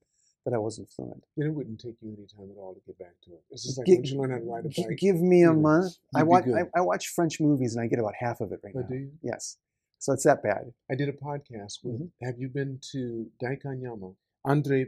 that 0.45 0.55
I 0.55 0.59
wasn't 0.59 0.89
fluent. 0.89 1.25
Then 1.37 1.49
it 1.49 1.55
wouldn't 1.55 1.81
take 1.81 1.97
you 2.00 2.09
any 2.17 2.27
time 2.27 2.50
at 2.50 2.59
all 2.59 2.75
to 2.75 2.81
get 2.87 2.99
back 2.99 3.15
to 3.25 3.33
it. 3.33 3.43
It's 3.50 3.65
just 3.65 3.79
like 3.79 3.87
once 3.87 4.11
you 4.11 4.21
learn 4.21 4.31
how 4.31 4.39
to 4.39 4.45
ride 4.45 4.65
a 4.65 4.69
bike. 4.69 4.99
Give 4.99 5.21
me 5.21 5.43
a 5.43 5.53
month. 5.53 5.97
I 6.15 6.23
watch 6.23 6.45
I, 6.47 6.79
I, 6.79 6.81
watch 6.81 7.09
French 7.09 7.41
movies 7.41 7.75
and 7.75 7.85
I 7.85 7.89
get 7.89 7.99
about 7.99 8.15
half 8.19 8.41
of 8.41 8.53
it 8.53 8.61
right 8.65 8.73
oh, 8.77 8.81
now. 8.81 8.87
Do 8.87 8.95
you? 8.95 9.11
Yes. 9.23 9.59
So 9.99 10.15
it's 10.15 10.25
that 10.25 10.43
bad. 10.43 10.73
I 10.91 10.95
did 10.95 11.11
a 11.11 11.12
podcast 11.12 11.85
with. 11.85 11.97
Mm-hmm. 11.97 12.25
Have 12.27 12.39
you 12.39 12.49
been 12.49 12.81
to 12.93 13.27
Daikanyama? 13.43 14.15
Andre 14.47 14.87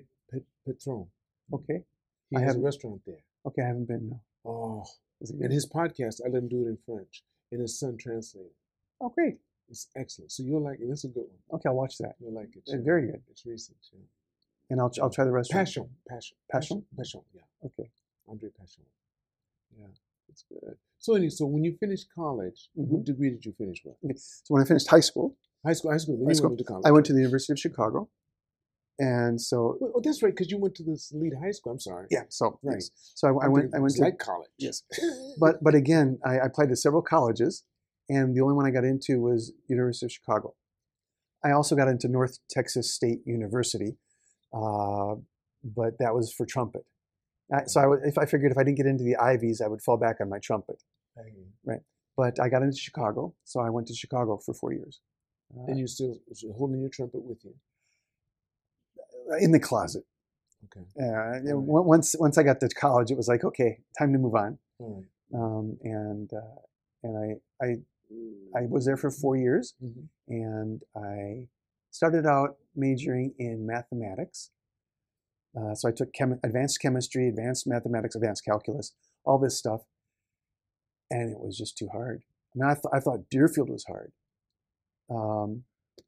Petron. 0.66 1.08
Okay. 1.52 1.82
He 2.30 2.36
I 2.38 2.40
has 2.40 2.56
a 2.56 2.60
restaurant 2.60 3.02
there. 3.06 3.22
Okay, 3.46 3.62
I 3.62 3.66
haven't 3.66 3.88
been. 3.88 4.08
No. 4.08 4.20
Oh, 4.44 4.84
and 5.20 5.52
his 5.52 5.68
podcast, 5.68 6.20
I 6.24 6.30
let 6.30 6.42
him 6.42 6.48
do 6.48 6.62
it 6.62 6.68
in 6.68 6.78
French, 6.86 7.22
and 7.50 7.60
his 7.60 7.78
son 7.78 7.96
translated. 7.98 8.52
Oh, 9.02 9.08
great. 9.08 9.36
It's 9.68 9.88
excellent. 9.96 10.32
So 10.32 10.42
you'll 10.42 10.62
like 10.62 10.80
it. 10.80 10.84
Is 10.84 11.04
a 11.04 11.08
good 11.08 11.24
one. 11.28 11.58
Okay, 11.58 11.68
I'll 11.68 11.76
watch 11.76 11.98
that. 11.98 12.14
You'll 12.20 12.34
like 12.34 12.54
it. 12.56 12.62
It's 12.66 12.84
very 12.84 13.06
good. 13.06 13.22
It's 13.30 13.44
recent. 13.44 13.76
Yeah. 13.92 14.00
And 14.70 14.80
I'll 14.80 14.92
I'll 15.02 15.10
try 15.10 15.24
the 15.24 15.32
rest. 15.32 15.50
Passion. 15.50 15.88
Passion. 16.08 16.36
Passion. 16.50 16.84
Passion. 16.96 17.22
Yeah. 17.34 17.42
Okay. 17.64 17.90
Andre 18.28 18.50
Passion. 18.58 18.84
Yeah. 19.78 19.86
It's 20.28 20.44
good. 20.48 20.76
So, 20.98 21.14
anyway, 21.14 21.30
so 21.30 21.46
when 21.46 21.64
you 21.64 21.76
finished 21.78 22.06
college, 22.14 22.68
mm-hmm. 22.78 22.94
what 22.94 23.04
degree 23.04 23.30
did 23.30 23.44
you 23.44 23.52
finish 23.52 23.82
with? 23.84 23.96
Okay. 24.04 24.14
So 24.16 24.54
when 24.54 24.62
I 24.62 24.64
finished 24.64 24.88
high 24.88 25.00
school, 25.00 25.36
high 25.66 25.72
school, 25.72 25.90
high 25.90 25.98
school, 25.98 26.24
high 26.26 26.32
school, 26.32 26.50
went 26.50 26.58
to 26.58 26.64
college. 26.64 26.84
I 26.86 26.90
went 26.90 27.06
to 27.06 27.12
the 27.12 27.18
University 27.18 27.52
of 27.52 27.58
Chicago, 27.58 28.08
and 28.98 29.40
so. 29.40 29.78
Oh, 29.82 30.00
that's 30.02 30.22
right, 30.22 30.32
because 30.32 30.50
you 30.50 30.58
went 30.58 30.74
to 30.76 30.84
this 30.84 31.12
lead 31.12 31.32
high 31.42 31.50
school. 31.50 31.72
I'm 31.72 31.80
sorry. 31.80 32.06
Yeah. 32.10 32.22
So 32.28 32.58
right. 32.62 32.76
Yes. 32.76 32.90
So 33.14 33.28
I, 33.28 33.46
I 33.46 33.48
went. 33.48 33.74
I 33.74 33.78
went 33.78 33.94
to 33.94 34.02
like 34.02 34.18
college. 34.18 34.50
Yes. 34.58 34.84
but 35.38 35.62
but 35.62 35.74
again, 35.74 36.18
I, 36.24 36.38
I 36.38 36.46
applied 36.46 36.68
to 36.68 36.76
several 36.76 37.02
colleges, 37.02 37.64
and 38.08 38.34
the 38.36 38.40
only 38.40 38.54
one 38.54 38.66
I 38.66 38.70
got 38.70 38.84
into 38.84 39.20
was 39.20 39.52
University 39.68 40.06
of 40.06 40.12
Chicago. 40.12 40.54
I 41.44 41.52
also 41.52 41.74
got 41.74 41.88
into 41.88 42.08
North 42.08 42.38
Texas 42.50 42.92
State 42.92 43.20
University, 43.26 43.96
uh, 44.52 45.16
but 45.64 45.98
that 45.98 46.14
was 46.14 46.32
for 46.32 46.46
trumpet. 46.46 46.84
so 47.66 47.80
I, 47.80 48.06
if 48.06 48.18
I 48.18 48.26
figured 48.26 48.52
if 48.52 48.58
I 48.58 48.64
didn't 48.64 48.76
get 48.76 48.86
into 48.86 49.04
the 49.04 49.16
Ivies, 49.16 49.60
I 49.60 49.68
would 49.68 49.82
fall 49.82 49.96
back 49.96 50.20
on 50.20 50.28
my 50.28 50.38
trumpet. 50.38 50.82
Right. 51.64 51.80
But 52.16 52.38
I 52.40 52.48
got 52.48 52.62
into 52.62 52.76
Chicago, 52.76 53.34
so 53.44 53.60
I 53.60 53.70
went 53.70 53.86
to 53.88 53.94
Chicago 53.94 54.38
for 54.44 54.54
four 54.54 54.72
years. 54.72 55.00
Uh, 55.54 55.64
and 55.66 55.78
you're 55.78 55.88
still 55.88 56.18
holding 56.56 56.80
your 56.80 56.90
trumpet 56.90 57.22
with 57.22 57.38
you? 57.44 57.54
In 59.40 59.52
the 59.52 59.60
closet. 59.60 60.04
Okay. 60.64 60.86
Uh, 61.00 61.10
right. 61.10 61.40
Once 61.44 62.14
once 62.18 62.38
I 62.38 62.42
got 62.42 62.60
to 62.60 62.68
college, 62.68 63.10
it 63.10 63.16
was 63.16 63.28
like 63.28 63.44
okay, 63.44 63.80
time 63.98 64.12
to 64.12 64.18
move 64.18 64.34
on. 64.34 64.58
Right. 64.78 65.04
Um, 65.34 65.78
and 65.82 66.30
uh, 66.32 66.60
and 67.02 67.40
I 67.60 67.64
I 67.64 67.76
I 68.56 68.66
was 68.68 68.84
there 68.84 68.96
for 68.96 69.10
four 69.10 69.36
years, 69.36 69.74
mm-hmm. 69.82 70.02
and 70.28 70.82
I 70.96 71.48
started 71.90 72.26
out 72.26 72.56
majoring 72.74 73.34
in 73.38 73.66
mathematics. 73.66 74.50
Uh, 75.56 75.74
so 75.74 75.88
I 75.88 75.92
took 75.92 76.12
chem- 76.12 76.40
advanced 76.42 76.80
chemistry, 76.80 77.28
advanced 77.28 77.66
mathematics, 77.66 78.14
advanced 78.14 78.44
calculus, 78.44 78.92
all 79.24 79.38
this 79.38 79.58
stuff, 79.58 79.82
and 81.10 81.30
it 81.30 81.38
was 81.38 81.56
just 81.56 81.76
too 81.76 81.88
hard. 81.92 82.22
I 82.54 82.58
mean, 82.58 82.70
I, 82.70 82.74
th- 82.74 82.92
I 82.92 83.00
thought 83.00 83.28
Deerfield 83.30 83.68
was 83.68 83.84
hard. 83.84 84.12
Um, 85.10 85.64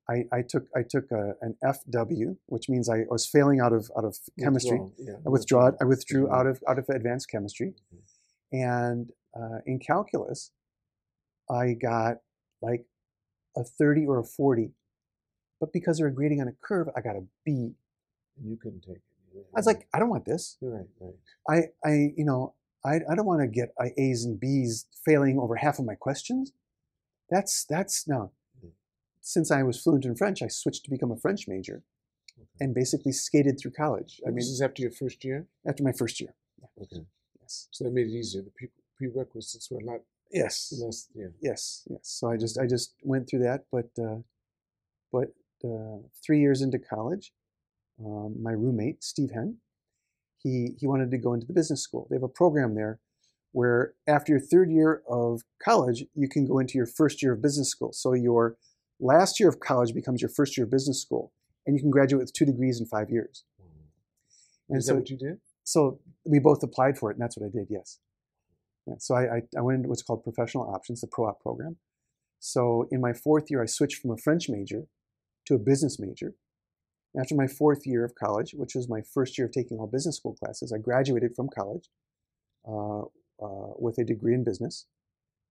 I, 0.09 0.25
I, 0.33 0.43
took 0.43 0.67
I 0.77 0.83
took 0.89 1.11
a, 1.11 1.35
an 1.41 1.57
FW, 1.65 2.37
which 2.47 2.69
means 2.69 2.89
I 2.89 3.05
was 3.09 3.27
failing 3.27 3.61
out 3.61 3.73
of 3.73 3.91
out 3.97 4.05
of 4.05 4.17
chemistry. 4.39 4.81
Yeah. 4.99 5.15
I 5.27 5.29
withdraw 5.29 5.71
I 5.81 5.85
withdrew 5.85 6.25
mm-hmm. 6.25 6.35
out 6.35 6.47
of 6.47 6.63
out 6.69 6.79
of 6.79 6.89
advanced 6.89 7.31
chemistry, 7.31 7.75
mm-hmm. 7.95 8.57
and 8.57 9.11
uh, 9.35 9.59
in 9.67 9.79
calculus, 9.79 10.51
I 11.51 11.75
got 11.75 12.19
like 12.63 12.87
a 13.57 13.65
30 13.65 14.07
or 14.07 14.19
a 14.19 14.25
40. 14.25 14.71
But 15.61 15.73
because 15.73 15.99
they 15.99 16.05
were 16.05 16.11
grading 16.11 16.41
on 16.41 16.49
a 16.49 16.53
curve, 16.63 16.89
I 16.97 17.01
got 17.01 17.17
a 17.17 17.25
B. 17.45 17.73
You 18.43 18.57
couldn't 18.61 18.83
take 18.83 18.97
it. 18.97 19.03
I 19.55 19.59
was 19.59 19.67
like, 19.67 19.87
I 19.93 19.99
don't 19.99 20.11
want 20.11 20.25
this. 20.25 20.57
Right, 20.61 20.87
right. 21.01 21.15
I, 21.85 21.89
I 21.89 22.13
you 22.17 22.25
know, 22.25 22.55
I, 22.85 22.97
I 23.11 23.15
don't 23.15 23.27
want 23.27 23.41
to 23.41 23.49
get 23.49 23.75
A's 23.99 24.25
and 24.25 24.39
B's 24.39 24.87
failing 25.05 25.39
over 25.39 25.57
half 25.57 25.79
of 25.79 25.85
my 25.85 25.95
questions. 25.95 26.53
That's, 27.31 27.65
that's, 27.65 28.07
no. 28.07 28.33
Mm-hmm. 28.59 28.69
Since 29.21 29.51
I 29.51 29.63
was 29.63 29.81
fluent 29.81 30.05
in 30.05 30.15
French, 30.15 30.43
I 30.43 30.49
switched 30.49 30.85
to 30.85 30.91
become 30.91 31.11
a 31.11 31.17
French 31.17 31.49
major 31.49 31.83
okay. 32.39 32.47
and 32.61 32.75
basically 32.75 33.13
skated 33.13 33.59
through 33.59 33.73
college. 33.73 34.21
I 34.25 34.29
mean, 34.29 34.37
this 34.37 34.49
is 34.49 34.61
after 34.61 34.83
your 34.83 34.91
first 34.91 35.25
year? 35.25 35.47
After 35.67 35.83
my 35.83 35.93
first 35.93 36.21
year. 36.21 36.35
Yeah. 36.61 36.83
Okay. 36.83 37.07
Yes. 37.41 37.69
So 37.71 37.85
that 37.85 37.93
made 37.93 38.07
it 38.07 38.13
easier. 38.13 38.43
The 38.43 38.69
prerequisites 38.99 39.71
were 39.71 39.79
a 39.79 39.85
lot 39.85 40.01
Yes. 40.35 41.09
Yeah. 41.15 41.27
Yes. 41.41 41.87
Yes. 41.89 42.01
So 42.03 42.29
I 42.29 42.37
just 42.37 42.59
I 42.59 42.67
just 42.67 42.95
went 43.03 43.29
through 43.29 43.45
that, 43.45 43.65
but 43.71 43.91
uh, 44.03 44.19
but 45.13 45.29
uh, 45.65 45.99
three 46.25 46.41
years 46.41 46.61
into 46.61 46.79
college, 46.79 47.33
um, 48.05 48.43
my 48.43 48.51
roommate 48.51 49.05
Steve 49.05 49.31
Henn, 49.33 49.59
he 50.43 50.71
he 50.79 50.87
wanted 50.87 51.11
to 51.13 51.19
go 51.19 51.35
into 51.35 51.47
the 51.47 51.53
business 51.53 51.83
school. 51.83 52.09
They 52.11 52.17
have 52.17 52.25
a 52.25 52.29
program 52.29 52.75
there 52.75 52.99
where 53.53 53.95
after 54.09 54.33
your 54.33 54.41
third 54.41 54.71
year 54.71 55.03
of 55.09 55.43
college, 55.65 56.05
you 56.15 56.29
can 56.29 56.45
go 56.45 56.59
into 56.59 56.77
your 56.77 56.87
first 56.87 57.23
year 57.23 57.35
of 57.35 57.41
business 57.41 57.69
school. 57.69 57.93
So 57.93 58.13
your 58.13 58.57
last 58.99 59.39
year 59.39 59.49
of 59.49 59.61
college 59.61 59.95
becomes 59.95 60.21
your 60.21 60.29
first 60.29 60.57
year 60.57 60.65
of 60.65 60.73
business 60.73 61.01
school, 61.01 61.33
and 61.65 61.77
you 61.77 61.81
can 61.81 61.91
graduate 61.91 62.23
with 62.23 62.33
two 62.33 62.45
degrees 62.45 62.81
in 62.81 62.87
five 62.87 63.11
years. 63.11 63.45
And 64.69 64.79
Is 64.79 64.87
so, 64.87 64.93
that 64.93 64.99
what 64.99 65.11
you 65.11 65.17
did? 65.17 65.39
So 65.63 66.01
we 66.25 66.41
both 66.41 66.63
applied 66.63 66.99
for 66.99 67.11
it, 67.11 67.15
and 67.15 67.23
that's 67.23 67.37
what 67.37 67.47
I 67.47 67.51
did. 67.51 67.69
Yes. 67.71 68.01
Yeah, 68.87 68.95
so 68.99 69.15
I, 69.15 69.37
I, 69.37 69.43
I, 69.59 69.61
went 69.63 69.77
into 69.77 69.89
what's 69.89 70.03
called 70.03 70.25
professional 70.25 70.65
options, 70.65 71.01
the 71.01 71.07
pro-op 71.07 71.41
program. 71.41 71.77
So 72.39 72.87
in 72.91 73.01
my 73.01 73.15
fourth 73.15 73.45
year, 73.49 73.63
I 73.63 73.67
switched 73.67 74.01
from 74.01 74.11
a 74.11 74.19
French 74.19 74.49
major 74.49 74.83
to 75.47 75.55
a 75.55 75.59
business 75.59 75.99
major. 75.99 76.35
After 77.19 77.35
my 77.35 77.47
fourth 77.47 77.87
year 77.87 78.05
of 78.05 78.15
college, 78.15 78.53
which 78.55 78.75
was 78.75 78.89
my 78.89 79.01
first 79.01 79.39
year 79.39 79.47
of 79.47 79.53
taking 79.53 79.79
all 79.79 79.87
business 79.87 80.17
school 80.17 80.35
classes, 80.35 80.73
I 80.73 80.79
graduated 80.79 81.35
from 81.35 81.49
college 81.49 81.89
uh, 82.69 83.03
uh, 83.43 83.73
with 83.79 83.99
a 83.99 84.05
degree 84.05 84.35
in 84.35 84.45
business, 84.45 84.87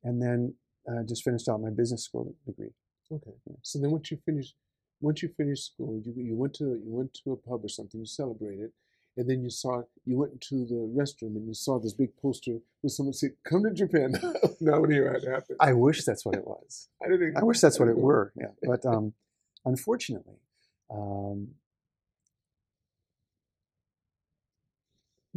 and 0.04 0.22
then 0.22 0.56
uh, 0.88 1.04
just 1.08 1.24
finished 1.24 1.48
out 1.48 1.62
my 1.62 1.70
business 1.70 2.04
school 2.04 2.36
degree. 2.46 2.72
Okay. 3.12 3.32
Yeah. 3.48 3.56
So 3.62 3.80
then, 3.80 3.92
once 3.92 4.12
you 4.12 4.18
finished, 4.26 4.56
once 5.02 5.24
you 5.24 5.30
finished 5.38 5.74
school, 5.74 6.02
you, 6.04 6.14
you 6.18 6.36
went 6.36 6.54
to 6.56 6.66
you 6.66 6.94
went 6.94 7.18
to 7.24 7.32
a 7.32 7.38
pub 7.38 7.64
or 7.64 7.70
something. 7.70 8.00
You 8.00 8.06
celebrated, 8.06 8.72
and 9.16 9.30
then 9.30 9.44
you 9.44 9.50
saw 9.50 9.84
you 10.06 10.18
went 10.18 10.34
into 10.34 10.66
the 10.66 10.90
restroom 10.98 11.36
and 11.36 11.48
you 11.48 11.54
saw 11.54 11.80
this 11.80 11.94
big 11.94 12.16
poster 12.22 12.60
with 12.82 12.92
someone 12.92 13.14
say, 13.14 13.30
"Come 13.44 13.64
to 13.64 13.72
Japan." 13.72 14.14
what 14.60 14.90
here 14.90 15.12
had 15.12 15.24
happened? 15.24 15.58
I 15.60 15.74
wish 15.74 16.04
that's 16.04 16.26
what 16.26 16.36
it 16.36 16.46
was. 16.46 16.90
I, 17.04 17.10
didn't, 17.10 17.38
I 17.38 17.44
wish 17.44 17.60
that's 17.60 17.80
what 17.80 17.90
it 17.90 17.98
were. 17.98 18.34
Yeah, 18.36 18.48
but 18.64 18.86
um, 18.86 19.14
unfortunately, 19.66 20.40
um, 20.92 21.50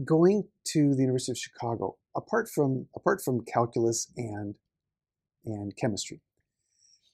going 0.04 0.48
to 0.72 0.94
the 0.94 1.02
University 1.02 1.32
of 1.32 1.38
Chicago, 1.38 1.96
apart 2.16 2.48
from 2.48 2.86
apart 2.94 3.22
from 3.22 3.42
calculus 3.44 4.10
and 4.16 4.54
and 5.44 5.76
chemistry, 5.76 6.22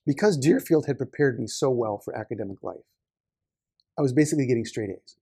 because 0.07 0.37
Deerfield 0.37 0.87
had 0.87 0.96
prepared 0.96 1.40
me 1.40 1.48
so 1.48 1.70
well 1.70 1.98
for 1.98 2.16
academic 2.16 2.62
life, 2.62 2.87
I 3.98 4.03
was 4.03 4.12
basically 4.12 4.46
getting 4.46 4.64
straight 4.64 4.90
A's. 4.90 5.16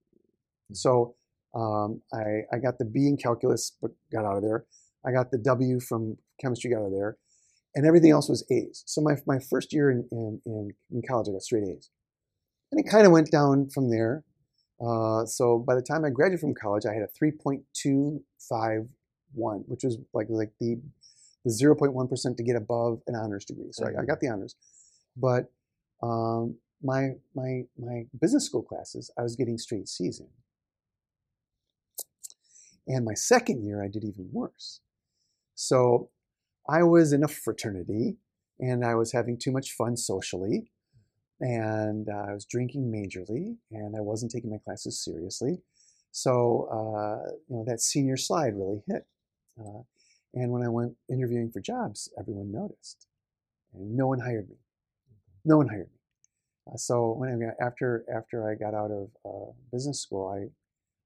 So 0.73 1.17
um, 1.55 2.03
I, 2.13 2.43
I 2.53 2.59
got 2.59 2.79
the 2.79 2.85
B 2.85 3.07
in 3.07 3.17
calculus, 3.17 3.77
but 3.81 3.93
got 4.13 4.25
out 4.25 4.37
of 4.37 4.43
there. 4.43 4.65
I 5.05 5.13
got 5.13 5.31
the 5.31 5.39
W 5.39 5.81
from 5.81 6.19
chemistry, 6.41 6.71
got 6.71 6.81
out 6.81 6.87
of 6.87 6.93
there. 6.93 7.17
And 7.75 7.87
everything 7.87 8.11
else 8.11 8.29
was 8.29 8.45
A's. 8.51 8.83
So 8.87 9.01
my, 9.01 9.17
my 9.27 9.39
first 9.39 9.73
year 9.73 9.91
in, 9.91 10.09
in, 10.11 10.41
in, 10.45 10.71
in 10.91 11.03
college, 11.09 11.29
I 11.29 11.33
got 11.33 11.43
straight 11.43 11.65
A's. 11.65 11.89
And 12.73 12.85
it 12.85 12.91
kind 12.91 13.07
of 13.07 13.13
went 13.13 13.31
down 13.31 13.71
from 13.71 13.91
there. 13.91 14.25
Uh, 14.81 15.25
so 15.27 15.59
by 15.59 15.75
the 15.75 15.83
time 15.83 16.05
I 16.05 16.11
graduated 16.11 16.41
from 16.41 16.55
college, 16.55 16.87
I 16.87 16.95
had 16.95 17.03
a 17.03 17.09
3.251, 17.23 19.65
which 19.67 19.85
was 19.85 19.99
like, 20.15 20.27
like 20.31 20.53
the, 20.59 20.81
the 21.45 21.51
0.1% 21.51 22.37
to 22.37 22.43
get 22.43 22.57
above 22.57 23.03
an 23.07 23.15
honors 23.15 23.45
degree. 23.45 23.69
So 23.73 23.87
I, 23.87 24.03
I 24.03 24.05
got 24.05 24.21
the 24.21 24.29
honors. 24.29 24.57
But 25.17 25.53
um, 26.03 26.57
my, 26.83 27.11
my, 27.35 27.63
my 27.79 28.05
business 28.21 28.47
school 28.47 28.63
classes, 28.63 29.11
I 29.19 29.23
was 29.23 29.37
getting 29.37 29.59
straight 29.59 29.89
C's 29.89 30.21
in. 30.21 30.29
And 32.87 33.05
my 33.05 33.15
second 33.15 33.65
year, 33.65 33.83
I 33.83 33.89
did 33.89 34.05
even 34.05 34.29
worse. 34.33 34.81
So 35.55 36.11
I 36.69 36.83
was 36.83 37.13
in 37.13 37.23
a 37.23 37.29
fraternity 37.29 38.17
and 38.59 38.85
I 38.85 38.95
was 38.95 39.13
having 39.13 39.39
too 39.39 39.53
much 39.53 39.73
fun 39.73 39.97
socially. 39.97 40.71
And 41.41 42.09
uh, 42.09 42.27
I 42.29 42.35
was 42.35 42.45
drinking 42.45 42.93
majorly 42.93 43.57
and 43.71 43.97
I 43.97 44.01
wasn't 44.01 44.33
taking 44.33 44.51
my 44.51 44.59
classes 44.59 45.03
seriously. 45.03 45.63
So, 46.13 46.69
uh, 46.71 47.31
you 47.49 47.57
know, 47.57 47.65
that 47.67 47.81
senior 47.81 48.17
slide 48.17 48.55
really 48.57 48.83
hit. 48.87 49.07
Uh, 49.59 49.83
and 50.35 50.51
when 50.51 50.63
I 50.63 50.69
went 50.69 50.95
interviewing 51.09 51.51
for 51.51 51.61
jobs, 51.61 52.11
everyone 52.19 52.53
noticed. 52.53 53.07
And 53.75 53.97
no 53.97 54.07
one 54.07 54.21
hired 54.21 54.49
me. 54.49 54.57
No 55.45 55.57
one 55.57 55.69
hired 55.69 55.89
me. 55.89 56.01
Uh, 56.71 56.77
so 56.77 57.13
when 57.13 57.31
I, 57.43 57.65
after 57.65 58.05
after 58.15 58.51
I 58.51 58.55
got 58.55 58.75
out 58.75 58.91
of 58.91 59.09
uh, 59.25 59.53
business 59.73 60.01
school, 60.01 60.29
I 60.29 60.49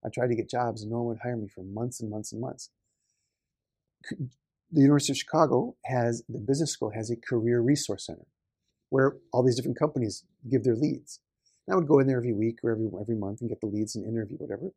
I 0.05 0.09
tried 0.13 0.29
to 0.29 0.37
get 0.37 0.51
jobs 0.51 0.83
and 0.83 0.91
no 0.91 0.99
one 0.99 1.07
would 1.07 1.19
hire 1.23 1.37
me 1.37 1.49
for 1.49 1.63
months 1.63 2.01
and 2.01 2.11
months 2.11 2.33
and 2.33 2.41
months. 2.41 2.71
The 4.11 4.81
University 4.81 5.13
of 5.13 5.19
Chicago 5.19 5.77
has, 5.85 6.25
the 6.29 6.41
business 6.41 6.73
school 6.73 6.91
has 6.95 7.11
a 7.11 7.17
career 7.17 7.61
resource 7.61 8.07
center 8.07 8.27
where 8.91 9.17
all 9.33 9.45
these 9.45 9.57
different 9.57 9.79
companies 9.79 10.25
give 10.51 10.65
their 10.65 10.77
leads. 10.77 11.21
And 11.67 11.75
I 11.75 11.77
would 11.77 11.89
go 11.89 11.99
in 11.99 12.07
there 12.07 12.19
every 12.19 12.33
week 12.33 12.59
or 12.63 12.73
every, 12.73 12.89
every 13.01 13.17
month 13.17 13.41
and 13.41 13.49
get 13.49 13.61
the 13.61 13.67
leads 13.67 13.95
and 13.97 14.05
interview, 14.05 14.37
whatever. 14.37 14.73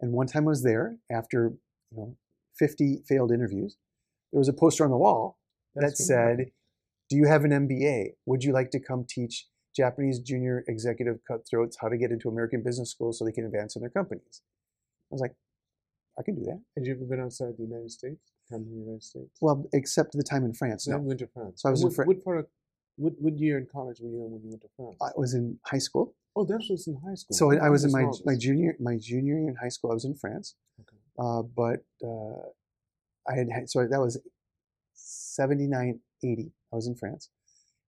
And 0.00 0.12
one 0.12 0.26
time 0.26 0.44
I 0.44 0.50
was 0.50 0.62
there 0.62 0.96
after, 1.10 1.52
you 1.90 1.96
know, 1.96 2.16
50 2.58 3.02
failed 3.08 3.32
interviews. 3.32 3.76
There 4.32 4.38
was 4.38 4.48
a 4.48 4.52
poster 4.52 4.84
on 4.84 4.90
the 4.90 4.96
wall 4.96 5.38
That's 5.74 5.98
that 5.98 6.04
said, 6.04 6.50
do 7.08 7.16
you 7.16 7.26
have 7.26 7.44
an 7.44 7.50
MBA? 7.50 8.10
Would 8.26 8.44
you 8.44 8.52
like 8.52 8.70
to 8.72 8.80
come 8.80 9.04
teach 9.08 9.46
Japanese 9.74 10.18
junior 10.18 10.64
executive 10.68 11.20
cutthroats 11.26 11.78
how 11.80 11.88
to 11.88 11.96
get 11.96 12.10
into 12.10 12.28
American 12.28 12.62
business 12.62 12.90
school 12.90 13.12
so 13.12 13.24
they 13.24 13.32
can 13.32 13.46
advance 13.46 13.76
in 13.76 13.80
their 13.80 13.90
companies? 13.90 14.42
I 15.10 15.14
was 15.14 15.20
like, 15.20 15.34
I 16.18 16.22
can 16.22 16.34
do 16.34 16.44
that. 16.44 16.60
Had 16.76 16.86
you 16.86 16.94
ever 16.94 17.04
been 17.04 17.20
outside 17.20 17.54
the 17.56 17.64
United 17.64 17.90
States? 17.90 18.32
Come 18.50 18.64
to 18.64 18.70
the 18.70 18.76
United 18.76 19.02
States? 19.02 19.38
Well, 19.40 19.66
except 19.72 20.12
the 20.12 20.22
time 20.22 20.44
in 20.44 20.52
France. 20.52 20.88
No, 20.88 20.98
went 20.98 21.20
to 21.20 21.26
France. 21.28 21.62
So 21.62 21.68
I 21.68 21.70
was 21.70 21.82
what, 21.82 21.90
in 21.90 21.94
France. 21.94 22.08
What 22.08 22.24
part 22.24 22.38
of 22.38 22.46
what, 22.96 23.12
what 23.18 23.38
year 23.38 23.58
in 23.58 23.66
college 23.70 24.00
were 24.00 24.08
you 24.08 24.24
in 24.24 24.32
when 24.32 24.42
you 24.42 24.50
went 24.50 24.62
to 24.62 24.68
France? 24.76 24.96
I 25.00 25.10
was 25.16 25.34
in 25.34 25.58
high 25.64 25.78
school. 25.78 26.14
Oh, 26.34 26.44
that 26.44 26.60
was 26.68 26.86
in 26.88 26.96
high 27.06 27.14
school. 27.14 27.36
So 27.36 27.52
I, 27.52 27.66
I 27.66 27.68
was 27.68 27.84
in 27.84 27.92
my 27.92 28.06
my 28.24 28.36
junior 28.36 28.76
my 28.80 28.96
junior 28.96 29.38
year 29.38 29.48
in 29.48 29.56
high 29.56 29.68
school. 29.68 29.90
I 29.90 29.94
was 29.94 30.04
in 30.04 30.14
France, 30.14 30.54
okay. 30.80 30.96
uh, 31.18 31.42
but 31.42 31.84
uh, 32.04 32.48
I 33.28 33.36
had, 33.36 33.48
had 33.52 33.70
so 33.70 33.86
that 33.86 34.00
was 34.00 34.20
79, 34.94 36.00
80. 36.22 36.52
I 36.72 36.76
was 36.76 36.86
in 36.86 36.96
France. 36.96 37.30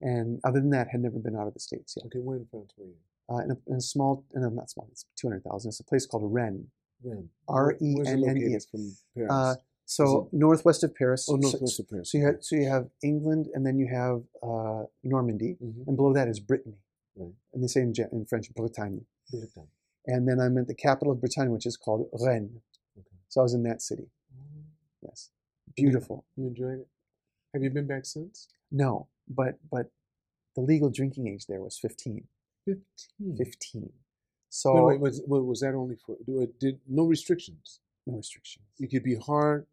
And 0.00 0.40
other 0.44 0.60
than 0.60 0.70
that, 0.70 0.88
had 0.90 1.00
never 1.00 1.18
been 1.18 1.36
out 1.36 1.46
of 1.46 1.54
the 1.54 1.60
States 1.60 1.94
yet. 1.96 2.06
Okay, 2.06 2.20
where 2.20 2.38
in 2.38 2.46
France 2.50 2.72
were 2.76 2.86
you? 2.86 2.94
Uh, 3.28 3.44
in, 3.44 3.50
a, 3.50 3.56
in 3.66 3.76
a 3.76 3.80
small, 3.80 4.24
no, 4.34 4.48
not 4.48 4.70
small, 4.70 4.88
it's 4.90 5.04
200,000. 5.20 5.68
It's 5.68 5.80
a 5.80 5.84
place 5.84 6.06
called 6.06 6.22
Rennes. 6.32 6.66
Rennes. 7.02 7.28
R 7.48 7.76
E 7.80 7.96
N 8.06 8.24
N 8.28 8.36
E. 8.36 8.58
from 8.70 8.96
Paris? 9.14 9.30
Uh, 9.30 9.54
so 9.86 10.28
northwest 10.32 10.84
of 10.84 10.94
Paris. 10.94 11.26
oh, 11.28 11.32
So- 11.34 11.36
northwest 11.38 11.80
of 11.80 11.88
Paris. 11.88 12.12
So 12.12 12.18
you 12.18 12.26
have 12.26 12.36
so 12.44 12.56
you 12.56 12.68
have 12.68 12.90
England, 13.02 13.48
and 13.54 13.66
then 13.66 13.78
you 13.78 13.88
have 13.88 14.22
uh, 14.42 14.84
Normandy, 15.02 15.56
Mhm. 15.62 15.86
and 15.88 15.96
below 15.96 16.12
that 16.12 16.28
is 16.28 16.38
Brittany, 16.40 16.78
Right. 17.16 17.34
and 17.52 17.62
they 17.62 17.66
say 17.66 17.82
in, 17.82 17.92
in 18.12 18.24
French 18.26 18.52
Bretagne. 18.54 19.00
Britain. 19.30 19.68
And 20.06 20.26
then 20.28 20.40
I'm 20.40 20.56
at 20.58 20.66
the 20.66 20.74
capital 20.74 21.12
of 21.12 21.20
Bretagne, 21.20 21.50
which 21.52 21.66
is 21.66 21.76
called 21.76 22.08
Rennes. 22.12 22.62
Okay. 22.98 23.16
So 23.28 23.40
I 23.40 23.42
was 23.44 23.54
in 23.54 23.62
that 23.64 23.80
city. 23.82 24.10
Oh, 24.34 24.64
Yes, 25.02 25.30
beautiful. 25.76 26.24
You 26.36 26.46
enjoyed 26.48 26.80
it? 26.80 26.88
Have 27.54 27.62
you 27.62 27.70
been 27.70 27.86
back 27.86 28.04
since? 28.06 28.48
No, 28.70 29.08
but 29.28 29.58
but 29.70 29.90
the 30.54 30.60
legal 30.62 30.90
drinking 30.90 31.26
age 31.28 31.46
there 31.46 31.60
was 31.60 31.78
15. 31.78 32.26
Fifteen. 32.64 33.36
15. 33.36 33.92
So 34.50 34.74
Wait, 34.86 34.94
wait, 34.94 35.00
was, 35.00 35.22
wa- 35.26 35.38
was 35.38 35.60
that 35.60 35.74
only 35.74 35.96
for? 36.04 36.16
do 36.26 36.46
Did 36.58 36.80
no 36.88 37.04
restrictions? 37.04 37.80
no 38.06 38.16
restrictions. 38.16 38.64
You 38.78 38.88
could 38.88 39.04
be 39.04 39.14
hard, 39.14 39.66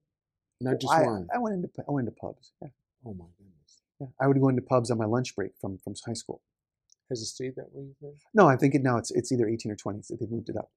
not 0.62 0.80
just 0.80 0.94
I, 0.94 1.04
wine. 1.04 1.28
I 1.34 1.40
went 1.40 1.56
into 1.56 1.70
I 1.88 1.92
went 1.92 2.08
into 2.08 2.20
pubs. 2.20 2.52
Yeah, 2.62 2.70
oh 3.06 3.14
my 3.14 3.26
goodness. 3.38 3.82
yeah. 4.00 4.08
I 4.22 4.28
would 4.28 4.40
go 4.40 4.50
into 4.50 4.62
pubs 4.62 4.92
on 4.92 4.98
my 4.98 5.06
lunch 5.06 5.36
break 5.36 5.52
from 5.60 5.78
from 5.80 5.94
high 6.06 6.14
school. 6.14 6.42
Has 7.10 7.22
it 7.22 7.26
stayed 7.26 7.56
that 7.56 7.74
way? 7.74 7.88
No, 8.34 8.48
I 8.48 8.52
think 8.52 8.74
thinking 8.74 8.84
now 8.84 8.98
it's 8.98 9.12
it's 9.12 9.32
either 9.32 9.48
18 9.48 9.72
or 9.72 9.76
20. 9.76 10.02
So 10.04 10.16
they've 10.20 10.30
moved 10.30 10.50
it 10.50 10.58
up. 10.58 10.70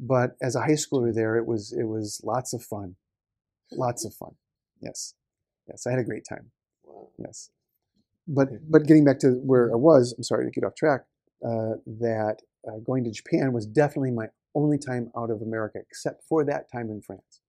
But 0.00 0.36
as 0.42 0.54
a 0.54 0.60
high 0.60 0.72
schooler 0.72 1.14
there, 1.14 1.36
it 1.36 1.46
was 1.46 1.72
it 1.72 1.84
was 1.84 2.20
lots 2.24 2.52
of 2.52 2.62
fun, 2.62 2.96
lots 3.72 4.04
of 4.04 4.12
fun. 4.14 4.34
Yes, 4.80 5.14
yes, 5.68 5.86
I 5.86 5.90
had 5.90 6.00
a 6.00 6.04
great 6.04 6.24
time. 6.28 6.50
Wow. 6.84 7.08
Yes, 7.18 7.50
but 8.26 8.48
but 8.70 8.86
getting 8.86 9.04
back 9.04 9.18
to 9.20 9.30
where 9.44 9.72
I 9.72 9.76
was, 9.76 10.14
I'm 10.16 10.22
sorry 10.22 10.44
to 10.44 10.50
get 10.50 10.64
off 10.66 10.74
track. 10.74 11.02
Uh, 11.44 11.74
that 11.86 12.42
uh, 12.68 12.78
going 12.78 13.04
to 13.04 13.10
Japan 13.10 13.52
was 13.52 13.66
definitely 13.66 14.10
my 14.10 14.26
only 14.54 14.78
time 14.78 15.10
out 15.16 15.30
of 15.30 15.40
America, 15.42 15.78
except 15.78 16.24
for 16.24 16.44
that 16.44 16.70
time 16.70 16.90
in 16.90 17.00
France. 17.00 17.40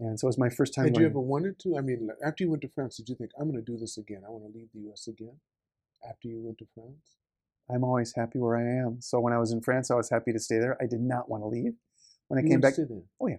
And 0.00 0.18
so 0.18 0.26
it 0.26 0.30
was 0.30 0.38
my 0.38 0.48
first 0.50 0.74
time. 0.74 0.86
Did 0.86 0.96
you 0.96 1.06
ever 1.06 1.20
wanted 1.20 1.58
to? 1.60 1.76
I 1.78 1.80
mean, 1.80 2.10
after 2.24 2.42
you 2.44 2.50
went 2.50 2.62
to 2.62 2.68
France, 2.68 2.96
did 2.96 3.08
you 3.08 3.14
think 3.14 3.30
I'm 3.38 3.48
going 3.50 3.64
to 3.64 3.72
do 3.72 3.78
this 3.78 3.96
again? 3.96 4.22
I 4.26 4.30
want 4.30 4.52
to 4.52 4.58
leave 4.58 4.68
the 4.74 4.80
U.S. 4.80 5.06
again. 5.06 5.36
After 6.08 6.28
you 6.28 6.40
went 6.40 6.58
to 6.58 6.66
France, 6.74 7.16
I'm 7.70 7.84
always 7.84 8.12
happy 8.14 8.38
where 8.40 8.56
I 8.56 8.84
am. 8.84 9.00
So 9.00 9.20
when 9.20 9.32
I 9.32 9.38
was 9.38 9.52
in 9.52 9.60
France, 9.62 9.90
I 9.90 9.94
was 9.94 10.10
happy 10.10 10.32
to 10.32 10.38
stay 10.40 10.58
there. 10.58 10.76
I 10.82 10.86
did 10.86 11.00
not 11.00 11.30
want 11.30 11.42
to 11.44 11.46
leave. 11.46 11.74
When 12.28 12.38
I 12.38 12.42
you 12.42 12.48
came 12.48 12.58
to 12.60 12.62
back, 12.62 12.74
stay 12.74 12.84
there? 12.84 13.02
Oh, 13.20 13.28
yeah. 13.28 13.36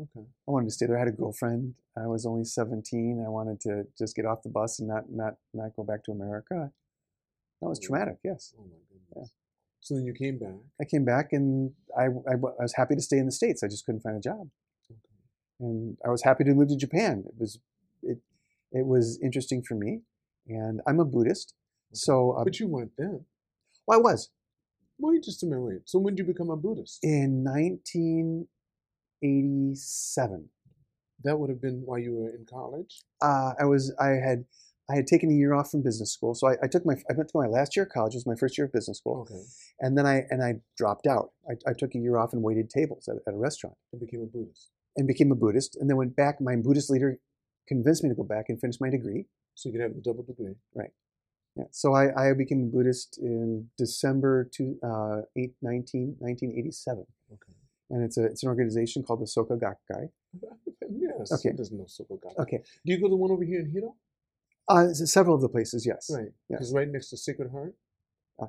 Okay. 0.00 0.26
I 0.48 0.50
wanted 0.50 0.66
to 0.66 0.72
stay 0.72 0.86
there. 0.86 0.96
I 0.96 1.00
had 1.00 1.08
a 1.08 1.12
girlfriend. 1.12 1.74
I 1.98 2.06
was 2.06 2.24
only 2.24 2.44
17. 2.44 3.22
I 3.26 3.28
wanted 3.28 3.60
to 3.62 3.86
just 3.98 4.14
get 4.14 4.24
off 4.24 4.42
the 4.42 4.48
bus 4.48 4.78
and 4.78 4.88
not 4.88 5.10
not 5.10 5.34
not 5.52 5.74
go 5.74 5.82
back 5.82 6.04
to 6.04 6.12
America. 6.12 6.72
That 7.60 7.68
was 7.68 7.80
Oh. 7.82 7.86
traumatic. 7.86 8.18
Yes, 8.24 8.54
Oh 8.58 8.62
my 8.62 8.78
goodness. 8.88 9.32
So 9.80 9.94
then 9.94 10.04
you 10.04 10.12
came 10.12 10.38
back. 10.38 10.54
I 10.80 10.84
came 10.84 11.04
back 11.04 11.32
and 11.32 11.72
I 11.98 12.04
I 12.04 12.34
was 12.36 12.74
happy 12.76 12.94
to 12.94 13.00
stay 13.02 13.18
in 13.18 13.26
the 13.26 13.32
states. 13.32 13.62
I 13.62 13.68
just 13.68 13.84
couldn't 13.86 14.02
find 14.02 14.16
a 14.16 14.20
job, 14.20 14.48
Okay. 14.90 14.98
and 15.60 15.96
I 16.04 16.10
was 16.10 16.22
happy 16.22 16.44
to 16.44 16.54
move 16.54 16.68
to 16.68 16.76
Japan. 16.76 17.24
It 17.26 17.34
was 17.38 17.58
it 18.02 18.18
it 18.72 18.86
was 18.86 19.18
interesting 19.22 19.62
for 19.62 19.74
me, 19.74 20.02
and 20.48 20.80
I'm 20.86 21.00
a 21.00 21.04
Buddhist. 21.04 21.54
So 21.92 22.32
uh, 22.32 22.44
But 22.44 22.60
you 22.60 22.68
weren't 22.68 22.92
then. 22.96 23.24
well, 23.86 23.98
I 23.98 24.02
was 24.02 24.30
Wait 25.02 25.22
just 25.24 25.42
a 25.42 25.46
minute. 25.46 25.62
Wait. 25.62 25.88
So 25.88 25.98
when 25.98 26.14
did 26.14 26.26
you 26.26 26.32
become 26.32 26.50
a 26.50 26.56
Buddhist? 26.56 26.98
in 27.02 27.42
1987. 29.22 30.50
That 31.24 31.38
would 31.38 31.50
have 31.50 31.60
been 31.60 31.82
while 31.84 31.98
you 31.98 32.14
were 32.14 32.30
in 32.30 32.44
college. 32.44 33.02
uh, 33.22 33.52
I 33.58 33.64
was 33.64 33.94
I 34.00 34.08
had 34.26 34.44
I 34.90 34.96
had 34.96 35.06
taken 35.06 35.30
a 35.30 35.34
year 35.34 35.54
off 35.54 35.70
from 35.70 35.82
business 35.82 36.12
school, 36.12 36.34
so 36.34 36.48
I, 36.48 36.54
I 36.62 36.66
took 36.66 36.84
my 36.84 36.94
I 37.08 37.12
went 37.16 37.28
to 37.30 37.38
my 37.38 37.46
last 37.46 37.76
year 37.76 37.84
of 37.84 37.92
college. 37.92 38.14
It 38.14 38.16
was 38.18 38.26
my 38.26 38.34
first 38.34 38.58
year 38.58 38.66
of 38.66 38.72
business 38.72 38.98
school, 38.98 39.20
Okay. 39.22 39.42
and 39.80 39.96
then 39.96 40.06
I 40.06 40.22
and 40.30 40.42
I 40.42 40.54
dropped 40.76 41.06
out. 41.06 41.30
I, 41.48 41.54
I 41.70 41.72
took 41.74 41.94
a 41.94 41.98
year 41.98 42.16
off 42.18 42.32
and 42.32 42.42
waited 42.42 42.68
tables 42.70 43.08
at, 43.08 43.16
at 43.26 43.34
a 43.34 43.36
restaurant 43.36 43.76
And 43.92 44.00
became 44.00 44.22
a 44.22 44.26
Buddhist. 44.26 44.70
and 44.96 45.06
became 45.06 45.30
a 45.30 45.36
Buddhist, 45.36 45.76
and 45.76 45.88
then 45.88 45.96
went 45.96 46.16
back. 46.16 46.40
My 46.40 46.56
Buddhist 46.56 46.90
leader 46.90 47.18
convinced 47.68 48.02
me 48.02 48.08
to 48.08 48.14
go 48.16 48.24
back 48.24 48.46
and 48.48 48.60
finish 48.60 48.80
my 48.80 48.90
degree. 48.90 49.26
So 49.54 49.68
you 49.68 49.72
could 49.74 49.82
have 49.82 49.94
the 49.94 50.00
double 50.00 50.24
degree. 50.24 50.54
Right. 50.74 50.90
Yeah. 51.56 51.64
So 51.70 51.92
I, 51.94 52.30
I 52.30 52.32
became 52.32 52.62
a 52.62 52.76
Buddhist 52.76 53.18
in 53.18 53.68
December 53.76 54.48
two, 54.54 54.78
uh, 54.82 55.22
8, 55.36 55.52
19, 55.62 56.16
1987. 56.18 57.06
Okay. 57.32 57.52
And 57.90 58.02
it's 58.04 58.16
a 58.16 58.24
it's 58.24 58.42
an 58.44 58.48
organization 58.48 59.02
called 59.02 59.20
the 59.20 59.26
Soka 59.26 59.58
Gakkai. 59.58 60.08
Yes. 60.92 61.30
Okay. 61.32 61.52
There's 61.54 61.70
no 61.70 61.84
Sokogaku. 61.84 62.36
Okay. 62.40 62.58
Do 62.84 62.92
you 62.92 62.98
go 62.98 63.06
to 63.06 63.10
the 63.10 63.16
one 63.16 63.30
over 63.30 63.44
here 63.44 63.60
in 63.60 63.66
Hiroo? 63.70 63.94
Uh, 64.70 64.94
several 64.94 65.34
of 65.34 65.42
the 65.42 65.48
places, 65.56 65.84
yes. 65.86 66.02
Right. 66.18 66.32
Because 66.48 66.72
right 66.72 66.88
next 66.88 67.08
to 67.10 67.16
Sacred 67.16 67.50
Heart. 67.50 67.74
Uh, 68.40 68.46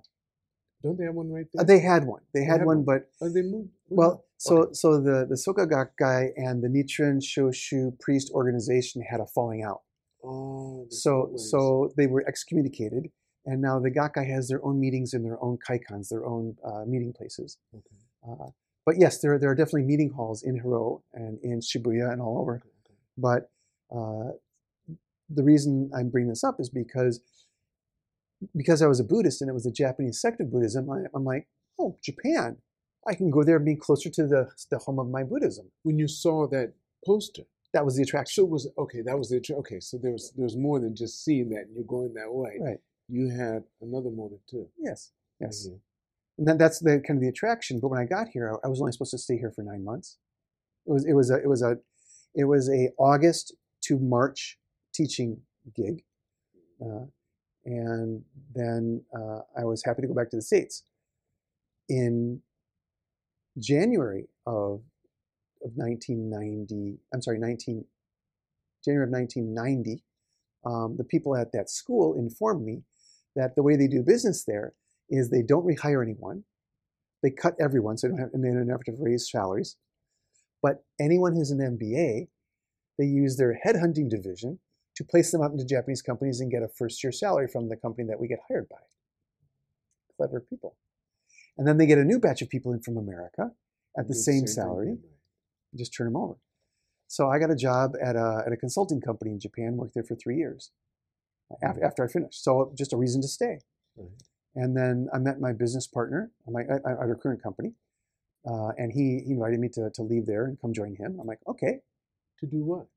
Don't 0.84 0.98
they 0.98 1.06
have 1.06 1.16
one 1.16 1.30
right 1.32 1.48
there? 1.52 1.62
Uh, 1.62 1.66
they 1.72 1.80
had 1.80 2.06
one. 2.06 2.22
They 2.34 2.44
had 2.44 2.60
have 2.60 2.68
one, 2.68 2.78
one. 2.86 2.86
but 2.92 3.02
Oh, 3.22 3.30
they 3.36 3.42
moved. 3.42 3.70
Well, 3.90 4.14
so 4.38 4.54
Okay. 4.64 4.74
so 4.82 4.88
the 5.08 5.18
the 5.32 5.36
Soka 5.46 5.66
Gakkai 5.76 6.22
and 6.46 6.56
the 6.64 6.68
Nichiren 6.76 7.18
Shoshu 7.32 7.82
priest 8.00 8.28
organization 8.40 9.02
had 9.12 9.20
a 9.20 9.28
falling 9.36 9.62
out. 9.70 9.82
Oh, 10.24 10.86
So 10.90 11.12
so 11.36 11.92
they 11.98 12.08
were 12.14 12.24
excommunicated, 12.32 13.04
and 13.46 13.58
now 13.68 13.76
the 13.80 13.92
Gakkai 14.00 14.26
has 14.36 14.48
their 14.48 14.64
own 14.68 14.80
meetings 14.86 15.14
in 15.14 15.22
their 15.28 15.40
own 15.46 15.58
kaikans, 15.68 16.10
their 16.10 16.26
own 16.34 16.44
uh, 16.70 16.84
meeting 16.94 17.14
places. 17.20 17.58
Okay. 17.80 18.00
Uh, 18.28 18.50
but 18.86 18.96
yes, 19.04 19.14
there 19.22 19.38
there 19.40 19.50
are 19.54 19.56
definitely 19.62 19.88
meeting 19.94 20.10
halls 20.18 20.40
in 20.44 20.56
Hiroo 20.64 21.02
and 21.14 21.34
in 21.44 21.60
Shibuya 21.60 22.12
and 22.14 22.22
all 22.22 22.36
over. 22.42 22.56
Okay. 22.56 22.70
okay. 22.86 22.98
But 23.28 23.42
uh, 23.98 24.30
the 25.34 25.44
reason 25.44 25.90
I'm 25.96 26.10
bringing 26.10 26.30
this 26.30 26.44
up 26.44 26.58
is 26.60 26.70
because 26.70 27.22
because 28.56 28.82
I 28.82 28.88
was 28.88 29.00
a 29.00 29.04
Buddhist 29.04 29.42
and 29.42 29.50
it 29.50 29.54
was 29.54 29.66
a 29.66 29.72
Japanese 29.72 30.20
sect 30.20 30.42
of 30.42 30.52
Buddhism. 30.52 30.90
I, 30.90 31.02
I'm 31.14 31.24
like, 31.24 31.48
oh, 31.80 31.98
Japan. 32.04 32.58
I 33.08 33.16
can 33.16 33.32
go 33.32 33.44
there 33.44 33.56
and 33.56 33.66
be 33.66 33.76
closer 33.76 34.10
to 34.12 34.28
the 34.28 34.50
the 34.70 34.78
home 34.78 35.00
of 35.00 35.10
my 35.10 35.24
Buddhism. 35.24 35.72
When 35.84 35.98
you 35.98 36.08
saw 36.08 36.48
that 36.50 36.74
poster, 37.06 37.44
That 37.74 37.86
was 37.86 37.96
the 37.96 38.04
attraction. 38.04 38.34
so 38.44 38.46
it 38.48 38.52
was 38.52 38.70
okay. 38.78 39.02
That 39.02 39.18
was 39.18 39.30
the 39.30 39.38
attra- 39.38 39.58
okay. 39.58 39.80
So 39.80 39.98
there 39.98 40.12
was 40.12 40.32
there 40.36 40.44
was 40.44 40.56
more 40.58 40.80
than 40.80 40.96
just 40.96 41.24
seeing 41.26 41.50
that 41.50 41.62
and 41.66 41.76
you're 41.76 41.84
going 41.86 42.14
that 42.14 42.32
way. 42.32 42.58
Right. 42.62 42.80
You 43.08 43.30
had 43.30 43.64
another 43.82 44.12
motive 44.12 44.40
too. 44.50 44.68
Yes. 44.78 45.12
Yes. 45.40 45.68
Mhm. 45.68 45.80
And 46.38 46.48
that, 46.48 46.58
that's 46.60 46.80
the 46.80 47.00
kind 47.06 47.18
of 47.18 47.22
the 47.22 47.28
attraction. 47.28 47.80
But 47.80 47.90
when 47.90 48.00
I 48.00 48.06
got 48.06 48.28
here, 48.30 48.46
I, 48.54 48.68
I 48.68 48.70
was 48.70 48.80
only 48.82 48.92
supposed 48.92 49.12
to 49.12 49.18
stay 49.18 49.38
here 49.38 49.52
for 49.52 49.64
nine 49.64 49.84
months. 49.84 50.18
It 50.86 50.92
was 50.94 51.06
it 51.06 51.14
was 51.14 51.32
a 51.32 51.38
it 51.42 51.48
was 51.48 51.62
a 51.64 51.78
it 52.36 52.46
was 52.46 52.70
a 52.70 52.90
August 53.00 53.56
to 53.86 53.98
March 54.00 54.60
teaching 54.94 55.42
gig, 55.76 56.04
uh, 56.82 57.06
and 57.66 58.24
then 58.54 59.04
uh, 59.16 59.40
I 59.58 59.64
was 59.64 59.84
happy 59.86 60.02
to 60.02 60.08
go 60.08 60.14
back 60.14 60.30
to 60.32 60.36
the 60.36 60.42
states. 60.42 60.84
In 61.90 62.42
January 63.60 64.28
of 64.46 64.82
of 65.64 65.72
1990, 65.76 66.98
I'm 67.14 67.22
sorry, 67.22 67.38
19 67.38 67.86
January 68.84 69.08
of 69.08 69.12
1990, 69.12 70.04
um, 70.66 70.96
the 70.98 71.04
people 71.04 71.36
at 71.36 71.52
that 71.52 71.70
school 71.70 72.16
informed 72.16 72.66
me 72.66 72.82
that 73.36 73.56
the 73.56 73.64
way 73.64 73.76
they 73.76 73.88
do 73.88 74.02
business 74.02 74.44
there 74.44 74.74
is 75.10 75.30
they 75.30 75.44
don't 75.44 75.66
rehire 75.66 76.04
anyone. 76.04 76.44
They 77.22 77.30
cut 77.30 77.56
everyone, 77.60 77.98
so 77.98 78.08
they 78.08 78.12
don't 78.12 78.20
have, 78.20 78.34
and 78.34 78.44
they 78.44 78.50
don't 78.50 78.70
have 78.70 78.84
to 78.86 78.96
raise 78.98 79.30
salaries. 79.30 79.78
But 80.62 80.84
anyone 81.00 81.34
who's 81.34 81.52
an 81.52 81.60
MBA, 81.60 82.28
they 82.98 83.06
use 83.06 83.38
their 83.38 83.60
headhunting 83.66 84.10
division 84.10 84.60
to 84.96 85.04
place 85.04 85.32
them 85.32 85.42
out 85.42 85.52
into 85.52 85.66
Japanese 85.66 86.02
companies 86.02 86.40
and 86.40 86.52
get 86.52 86.64
a 86.64 86.68
first 86.68 87.04
year 87.04 87.12
salary 87.12 87.48
from 87.48 87.70
the 87.70 87.76
company 87.76 88.08
that 88.08 88.20
we 88.20 88.28
get 88.28 88.40
hired 88.48 88.68
by. 88.70 88.78
Clever 90.18 90.42
people. 90.42 90.76
And 91.58 91.68
then 91.68 91.78
they 91.78 91.86
get 91.86 91.98
a 91.98 92.04
new 92.04 92.20
batch 92.20 92.42
of 92.42 92.50
people 92.50 92.74
in 92.74 92.82
from 92.82 92.98
America 92.98 93.52
at 93.98 94.08
the 94.08 94.14
Do 94.14 94.20
same 94.20 94.48
salary, 94.48 94.98
just 95.76 95.94
turn 95.94 96.08
them 96.08 96.16
over. 96.16 96.36
So 97.08 97.30
I 97.30 97.40
got 97.40 97.52
a 97.52 97.56
job 97.56 97.94
at 98.02 98.16
a, 98.16 98.44
at 98.46 98.54
a 98.54 98.58
consulting 98.58 99.02
company 99.02 99.32
in 99.32 99.40
Japan, 99.40 99.76
worked 99.76 99.94
there 99.94 100.04
for 100.04 100.16
three 100.16 100.38
years 100.38 100.72
af- 101.62 101.78
after 101.84 102.04
I 102.06 102.08
finished. 102.08 102.44
So 102.44 102.72
just 102.78 102.94
a 102.94 102.98
reason 102.98 103.22
to 103.22 103.28
stay. 103.28 103.60
Right. 103.98 104.10
And 104.56 104.76
then 104.76 105.08
I 105.14 105.18
met 105.18 105.40
my 105.40 105.54
business 105.54 105.88
partner 105.88 106.32
my, 106.48 106.62
at 106.62 106.86
at 106.86 106.98
our 106.98 107.16
current 107.16 107.42
company, 107.44 107.74
uh, 108.46 108.70
and 108.78 108.92
he, 108.92 109.22
he 109.26 109.32
invited 109.32 109.60
me 109.60 109.70
to, 109.70 109.90
to 109.94 110.04
leave 110.04 110.26
there 110.26 110.46
and 110.46 110.60
come 110.60 110.74
join 110.74 110.96
him. 110.96 111.18
I'm 111.20 111.28
like, 111.28 111.40
okay. 111.48 111.80
To 112.40 112.46
do 112.48 112.64
what? 112.64 112.88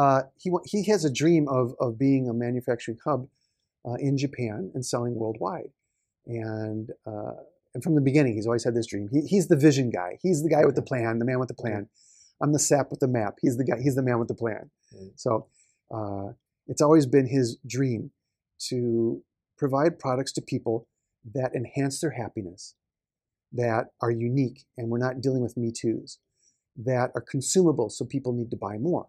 Uh, 0.00 0.22
he 0.42 0.48
he 0.64 0.80
has 0.92 1.04
a 1.04 1.12
dream 1.22 1.44
of 1.48 1.74
of 1.84 1.98
being 1.98 2.28
a 2.28 2.34
manufacturing 2.46 2.98
hub 3.04 3.20
uh, 3.86 3.98
in 4.08 4.14
Japan 4.24 4.70
and 4.74 4.84
selling 4.92 5.14
worldwide, 5.20 5.72
and 6.26 6.86
uh, 7.12 7.36
and 7.74 7.82
from 7.84 7.94
the 7.98 8.00
beginning 8.08 8.34
he's 8.36 8.46
always 8.46 8.66
had 8.68 8.74
this 8.74 8.86
dream. 8.92 9.08
He, 9.14 9.20
he's 9.32 9.48
the 9.48 9.56
vision 9.56 9.90
guy. 9.90 10.10
He's 10.22 10.42
the 10.44 10.52
guy 10.56 10.64
with 10.64 10.76
the 10.76 10.88
plan, 10.90 11.18
the 11.18 11.24
man 11.30 11.40
with 11.40 11.48
the 11.48 11.60
plan. 11.62 11.88
I'm 12.40 12.52
the 12.52 12.64
sap 12.70 12.86
with 12.90 13.00
the 13.00 13.08
map. 13.18 13.34
He's 13.42 13.56
the 13.56 13.64
guy. 13.64 13.78
He's 13.82 13.96
the 13.96 14.02
man 14.02 14.18
with 14.20 14.28
the 14.28 14.40
plan. 14.42 14.70
Right. 14.94 15.10
So 15.16 15.48
uh, 15.92 16.28
it's 16.68 16.82
always 16.82 17.06
been 17.06 17.26
his 17.26 17.58
dream 17.66 18.12
to 18.68 19.22
provide 19.56 19.98
products 19.98 20.32
to 20.32 20.42
people 20.42 20.86
that 21.34 21.54
enhance 21.54 22.00
their 22.00 22.12
happiness, 22.12 22.74
that 23.52 23.86
are 24.00 24.10
unique, 24.10 24.64
and 24.76 24.88
we're 24.88 24.98
not 25.06 25.20
dealing 25.20 25.42
with 25.42 25.56
me 25.56 25.72
too's, 25.72 26.18
that 26.76 27.10
are 27.14 27.20
consumable, 27.20 27.90
so 27.90 28.04
people 28.04 28.32
need 28.32 28.50
to 28.50 28.56
buy 28.56 28.78
more, 28.78 29.08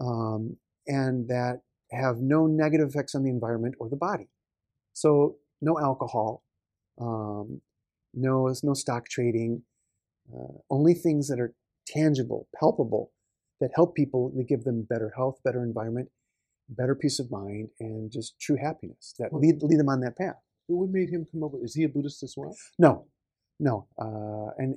um, 0.00 0.56
and 0.86 1.28
that 1.28 1.60
have 1.90 2.18
no 2.18 2.46
negative 2.46 2.88
effects 2.88 3.14
on 3.14 3.22
the 3.22 3.30
environment 3.30 3.74
or 3.78 3.88
the 3.88 3.96
body. 3.96 4.28
So 4.92 5.36
no 5.60 5.78
alcohol, 5.78 6.42
um, 7.00 7.60
no 8.12 8.52
no 8.62 8.74
stock 8.74 9.08
trading, 9.08 9.62
uh, 10.32 10.58
only 10.70 10.94
things 10.94 11.28
that 11.28 11.40
are 11.40 11.54
tangible, 11.86 12.48
palpable, 12.58 13.12
that 13.60 13.70
help 13.74 13.94
people, 13.94 14.32
that 14.36 14.48
give 14.48 14.64
them 14.64 14.86
better 14.88 15.12
health, 15.16 15.40
better 15.44 15.62
environment, 15.62 16.08
better 16.68 16.94
peace 16.94 17.18
of 17.18 17.30
mind, 17.30 17.68
and 17.80 18.10
just 18.10 18.38
true 18.40 18.56
happiness 18.56 19.14
that 19.18 19.32
lead 19.32 19.62
lead 19.62 19.78
them 19.78 19.88
on 19.88 20.00
that 20.00 20.16
path. 20.16 20.36
But 20.68 20.76
what 20.76 20.90
made 20.90 21.10
him 21.10 21.26
come 21.30 21.42
up 21.44 21.52
with? 21.52 21.64
Is 21.64 21.74
he 21.74 21.84
a 21.84 21.88
Buddhist 21.88 22.22
as 22.22 22.34
well? 22.36 22.56
No, 22.78 23.06
no, 23.60 23.86
uh, 23.98 24.54
and 24.58 24.76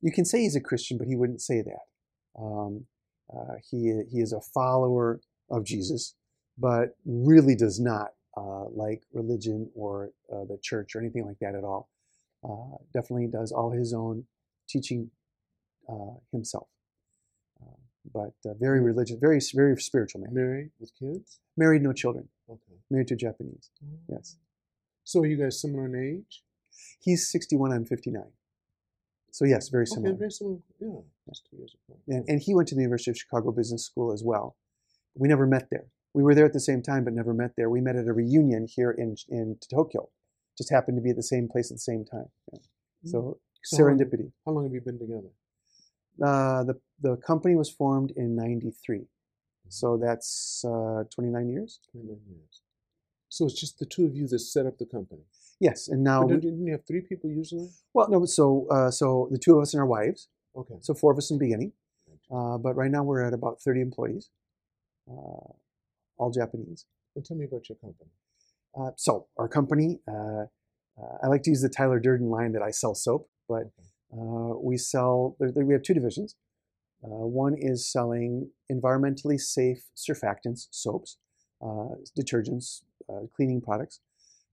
you 0.00 0.12
can 0.12 0.24
say 0.24 0.40
he's 0.40 0.56
a 0.56 0.60
Christian, 0.60 0.98
but 0.98 1.08
he 1.08 1.16
wouldn't 1.16 1.40
say 1.40 1.62
that. 1.62 2.40
Um, 2.40 2.86
uh, 3.34 3.54
he 3.70 4.02
he 4.10 4.20
is 4.20 4.32
a 4.32 4.40
follower 4.40 5.20
of 5.50 5.64
Jesus, 5.64 6.14
but 6.56 6.96
really 7.04 7.54
does 7.54 7.80
not 7.80 8.12
uh, 8.36 8.64
like 8.70 9.02
religion 9.12 9.70
or 9.74 10.10
uh, 10.32 10.44
the 10.44 10.58
church 10.62 10.94
or 10.94 11.00
anything 11.00 11.24
like 11.26 11.38
that 11.40 11.54
at 11.54 11.64
all. 11.64 11.88
Uh, 12.48 12.76
definitely 12.94 13.26
does 13.26 13.52
all 13.52 13.70
his 13.70 13.92
own 13.92 14.24
teaching 14.68 15.10
uh, 15.88 16.14
himself. 16.32 16.68
Uh, 17.60 17.74
but 18.12 18.34
uh, 18.48 18.54
very 18.60 18.80
religious, 18.80 19.16
very 19.18 19.40
very 19.54 19.80
spiritual 19.80 20.20
man. 20.20 20.34
Married 20.34 20.70
with 20.78 20.92
kids? 20.98 21.40
Married, 21.56 21.82
no 21.82 21.92
children. 21.92 22.28
Okay. 22.48 22.78
Married 22.90 23.08
to 23.08 23.16
Japanese. 23.16 23.70
Yes. 24.08 24.36
So 25.04 25.20
are 25.20 25.26
you 25.26 25.36
guys 25.36 25.60
similar 25.60 25.86
in 25.86 25.94
age? 25.94 26.42
He's 27.00 27.28
61. 27.30 27.72
I'm 27.72 27.84
59. 27.84 28.22
So 29.38 29.44
yes, 29.44 29.68
very 29.68 29.86
similar. 29.86 30.10
Okay, 30.10 30.18
very 30.18 30.32
similar. 30.32 30.56
Yeah, 30.80 30.88
that's 31.24 31.40
two 31.48 31.58
years. 31.58 31.76
And, 32.08 32.24
and 32.28 32.42
he 32.42 32.56
went 32.56 32.66
to 32.70 32.74
the 32.74 32.80
University 32.80 33.12
of 33.12 33.16
Chicago 33.16 33.52
Business 33.52 33.84
School 33.86 34.12
as 34.12 34.24
well. 34.24 34.56
We 35.14 35.28
never 35.28 35.46
met 35.46 35.68
there. 35.70 35.86
We 36.12 36.24
were 36.24 36.34
there 36.34 36.44
at 36.44 36.52
the 36.52 36.58
same 36.58 36.82
time, 36.82 37.04
but 37.04 37.12
never 37.12 37.32
met 37.32 37.52
there. 37.56 37.70
We 37.70 37.80
met 37.80 37.94
at 37.94 38.08
a 38.08 38.12
reunion 38.12 38.66
here 38.68 38.90
in 38.90 39.14
in 39.28 39.56
Tokyo. 39.70 40.08
Just 40.56 40.72
happened 40.72 40.96
to 40.96 41.02
be 41.02 41.10
at 41.10 41.14
the 41.22 41.22
same 41.22 41.46
place 41.46 41.70
at 41.70 41.76
the 41.76 41.86
same 41.92 42.04
time. 42.04 42.30
Yeah. 42.52 42.58
So 43.04 43.38
So 43.62 43.76
how 43.76 43.84
long- 43.84 43.98
serendipity. 43.98 44.32
How 44.44 44.50
long 44.54 44.64
have 44.64 44.74
you 44.74 44.80
been 44.80 44.98
together? 44.98 45.30
Uh, 46.20 46.64
the 46.64 46.74
the 47.00 47.14
company 47.30 47.54
was 47.54 47.70
formed 47.70 48.10
in 48.16 48.34
'93, 48.34 49.06
so 49.68 49.96
that's 49.96 50.64
uh, 50.64 51.04
29 51.14 51.48
years. 51.48 51.78
29 51.92 52.18
years. 52.28 52.62
So 53.28 53.46
it's 53.46 53.60
just 53.64 53.78
the 53.78 53.86
two 53.86 54.04
of 54.04 54.16
you 54.16 54.26
that 54.26 54.40
set 54.40 54.66
up 54.66 54.78
the 54.78 54.86
company. 54.86 55.22
Yes, 55.60 55.88
and 55.88 56.04
now 56.04 56.20
But 56.20 56.26
we, 56.28 56.32
don't 56.34 56.42
you, 56.44 56.50
didn't 56.52 56.66
you 56.66 56.72
have 56.72 56.86
three 56.86 57.00
people 57.00 57.30
usually? 57.30 57.68
well, 57.92 58.08
no, 58.08 58.24
so 58.26 58.66
uh, 58.70 58.90
so 58.90 59.28
the 59.30 59.38
two 59.38 59.56
of 59.56 59.62
us 59.62 59.74
and 59.74 59.80
our 59.80 59.86
wives, 59.86 60.28
Okay. 60.56 60.74
so 60.80 60.94
four 60.94 61.12
of 61.12 61.18
us 61.18 61.30
in 61.30 61.38
the 61.38 61.44
beginning, 61.44 61.72
uh, 62.32 62.58
but 62.58 62.74
right 62.76 62.90
now 62.90 63.02
we're 63.02 63.22
at 63.22 63.32
about 63.32 63.60
30 63.60 63.80
employees, 63.80 64.30
uh, 65.10 65.48
all 66.18 66.30
Japanese. 66.32 66.86
And 67.16 67.24
tell 67.24 67.36
me 67.36 67.44
about 67.44 67.68
your 67.68 67.76
company. 67.76 68.10
Uh, 68.78 68.90
so 68.96 69.26
our 69.36 69.48
company, 69.48 70.00
uh, 70.06 70.44
uh, 71.00 71.16
I 71.22 71.26
like 71.26 71.42
to 71.44 71.50
use 71.50 71.62
the 71.62 71.68
Tyler 71.68 71.98
Durden 71.98 72.28
line 72.30 72.52
that 72.52 72.62
I 72.62 72.70
sell 72.70 72.94
soap, 72.94 73.28
but 73.48 73.70
uh, 74.12 74.54
we 74.60 74.76
sell. 74.76 75.36
There, 75.40 75.50
there- 75.50 75.64
we 75.66 75.74
have 75.74 75.82
two 75.82 75.94
divisions. 75.94 76.36
Uh, 77.02 77.26
one 77.26 77.54
is 77.56 77.86
selling 77.90 78.50
environmentally 78.72 79.40
safe 79.40 79.84
surfactants, 79.96 80.66
soaps, 80.70 81.16
uh, 81.62 81.94
detergents, 82.18 82.82
uh, 83.08 83.26
cleaning 83.34 83.60
products 83.60 84.00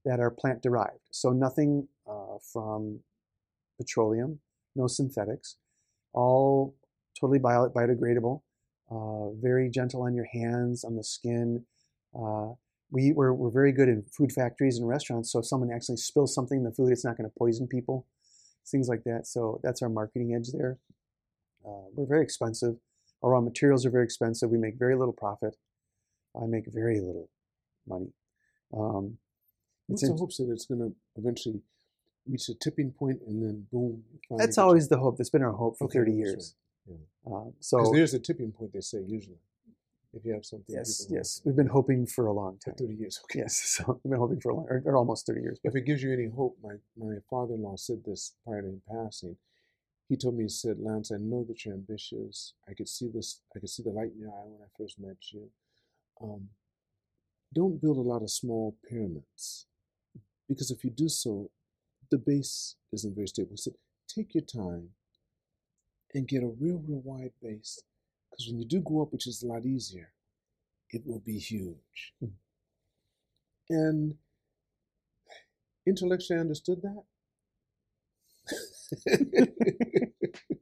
that 0.06 0.20
are 0.20 0.30
plant 0.30 0.62
derived. 0.62 1.04
So 1.10 1.30
nothing 1.30 1.88
uh, 2.08 2.38
from 2.52 3.00
petroleum, 3.76 4.38
no 4.74 4.86
synthetics, 4.86 5.56
all 6.14 6.74
totally 7.20 7.40
bio- 7.40 7.68
biodegradable, 7.68 8.40
uh, 8.90 9.30
very 9.42 9.68
gentle 9.68 10.02
on 10.02 10.14
your 10.14 10.28
hands, 10.32 10.84
on 10.84 10.96
the 10.96 11.04
skin. 11.04 11.66
Uh, 12.18 12.52
we, 12.90 13.12
we're, 13.12 13.32
we're 13.32 13.50
very 13.50 13.72
good 13.72 13.88
in 13.88 14.04
food 14.16 14.32
factories 14.32 14.78
and 14.78 14.88
restaurants. 14.88 15.32
So 15.32 15.40
if 15.40 15.46
someone 15.46 15.72
actually 15.74 15.96
spills 15.96 16.32
something 16.32 16.58
in 16.58 16.64
the 16.64 16.70
food, 16.70 16.92
it's 16.92 17.04
not 17.04 17.16
going 17.18 17.28
to 17.28 17.34
poison 17.36 17.66
people, 17.66 18.06
things 18.70 18.88
like 18.88 19.02
that. 19.04 19.26
So 19.26 19.60
that's 19.64 19.82
our 19.82 19.88
marketing 19.88 20.34
edge 20.34 20.52
there. 20.52 20.78
Uh, 21.66 21.90
we're 21.94 22.06
very 22.06 22.22
expensive. 22.22 22.76
Our 23.22 23.30
raw 23.30 23.40
materials 23.40 23.84
are 23.84 23.90
very 23.90 24.04
expensive. 24.04 24.50
We 24.50 24.58
make 24.58 24.78
very 24.78 24.94
little 24.94 25.12
profit. 25.12 25.56
I 26.40 26.46
make 26.46 26.64
very 26.72 27.00
little 27.00 27.28
money. 27.88 28.12
Um, 28.72 29.18
What's 29.86 30.02
it's 30.02 30.08
the 30.08 30.14
in- 30.14 30.18
hopes 30.18 30.36
that 30.38 30.50
it's 30.50 30.66
going 30.66 30.80
to 30.80 30.94
eventually 31.16 31.60
reach 32.28 32.48
a 32.48 32.54
tipping 32.54 32.90
point 32.92 33.20
and 33.26 33.42
then 33.42 33.66
boom? 33.72 34.02
that's 34.36 34.58
always 34.58 34.88
the 34.88 34.98
hope. 34.98 35.16
That's 35.16 35.30
been 35.30 35.42
our 35.42 35.52
hope 35.52 35.78
for 35.78 35.84
Okay, 35.84 35.98
30 36.00 36.12
years. 36.12 36.54
right. 36.86 36.98
Uh, 37.26 37.44
Because 37.50 37.54
so 37.60 37.92
there's 37.92 38.14
a 38.14 38.18
tipping 38.18 38.52
point, 38.52 38.72
they 38.72 38.80
say, 38.80 38.98
usually. 39.06 39.38
If 40.12 40.24
you 40.24 40.32
have 40.32 40.46
something. 40.46 40.74
yes, 40.74 41.06
yes, 41.10 41.42
we've 41.44 41.56
been 41.56 41.66
hoping 41.66 42.06
for 42.06 42.26
a 42.26 42.32
long 42.32 42.58
time. 42.64 42.74
30 42.78 42.94
years. 42.94 43.20
Okay. 43.24 43.40
Yes, 43.40 43.56
so 43.76 44.00
we've 44.02 44.10
been 44.12 44.18
hoping 44.18 44.40
for 44.40 44.50
a 44.50 44.54
long, 44.54 44.66
or, 44.70 44.82
or 44.86 44.96
almost 44.96 45.26
30 45.26 45.42
years. 45.42 45.58
If 45.62 45.74
it 45.76 45.82
gives 45.82 46.02
you 46.02 46.10
any 46.12 46.28
hope, 46.28 46.56
my, 46.62 46.76
my 46.96 47.16
father 47.28 47.54
in 47.54 47.62
law 47.62 47.76
said 47.76 48.02
this 48.04 48.32
prior 48.44 48.62
to 48.62 48.68
him 48.68 48.82
passing. 48.90 49.36
He 50.08 50.16
told 50.16 50.36
me, 50.36 50.44
he 50.44 50.48
said, 50.48 50.76
Lance, 50.78 51.10
I 51.12 51.16
know 51.18 51.44
that 51.48 51.64
you're 51.64 51.74
ambitious. 51.74 52.54
I 52.68 52.72
could 52.74 52.88
see 52.88 53.08
this, 53.12 53.40
I 53.54 53.58
could 53.58 53.68
see 53.68 53.82
the 53.82 53.90
light 53.90 54.12
in 54.14 54.20
your 54.20 54.30
eye 54.30 54.46
when 54.46 54.62
I 54.62 54.68
first 54.78 54.98
met 54.98 55.16
you. 55.32 55.50
Um, 56.22 56.48
don't 57.52 57.80
build 57.80 57.98
a 57.98 58.08
lot 58.08 58.22
of 58.22 58.30
small 58.30 58.76
pyramids. 58.88 59.66
Because 60.48 60.70
if 60.70 60.84
you 60.84 60.90
do 60.90 61.08
so, 61.08 61.50
the 62.10 62.18
base 62.18 62.76
isn't 62.92 63.14
very 63.14 63.28
stable. 63.28 63.50
He 63.52 63.56
said, 63.58 63.74
take 64.08 64.34
your 64.34 64.44
time 64.44 64.90
and 66.14 66.26
get 66.28 66.42
a 66.42 66.46
real, 66.48 66.78
real 66.86 67.00
wide 67.00 67.32
base. 67.42 67.82
Because 68.30 68.48
when 68.48 68.58
you 68.60 68.66
do 68.66 68.80
go 68.80 69.02
up, 69.02 69.12
which 69.12 69.26
is 69.26 69.42
a 69.42 69.46
lot 69.46 69.64
easier, 69.64 70.12
it 70.90 71.06
will 71.06 71.20
be 71.20 71.38
huge. 71.38 72.14
Mhm. 72.22 72.32
And 73.70 74.18
intellectually 75.86 76.36
I 76.36 76.40
understood 76.42 76.82
that. 76.82 77.02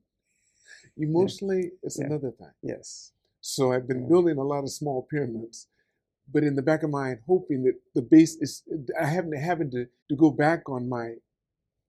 Emotionally, 0.97 1.73
it's 1.83 1.99
Yeah. 1.99 2.07
another 2.07 2.31
thing. 2.33 2.53
yes, 2.63 3.13
So 3.41 3.73
I've 3.73 3.87
been 3.87 4.03
Yeah. 4.03 4.09
building 4.09 4.39
a 4.39 4.45
lot 4.45 4.65
of 4.65 4.71
small 4.71 5.03
pyramids, 5.03 5.69
but 6.33 6.43
in 6.43 6.57
the 6.57 6.63
back 6.63 6.83
of 6.83 6.91
my 6.91 7.09
mind, 7.09 7.21
hoping 7.27 7.65
that 7.65 7.75
the 7.95 8.03
base 8.03 8.37
is. 8.41 8.63
I 9.01 9.07
haven't 9.07 9.33
having 9.39 9.71
to, 9.73 9.87
to 10.09 10.17
go 10.17 10.31
back 10.31 10.69
on 10.69 10.89
my, 10.89 11.15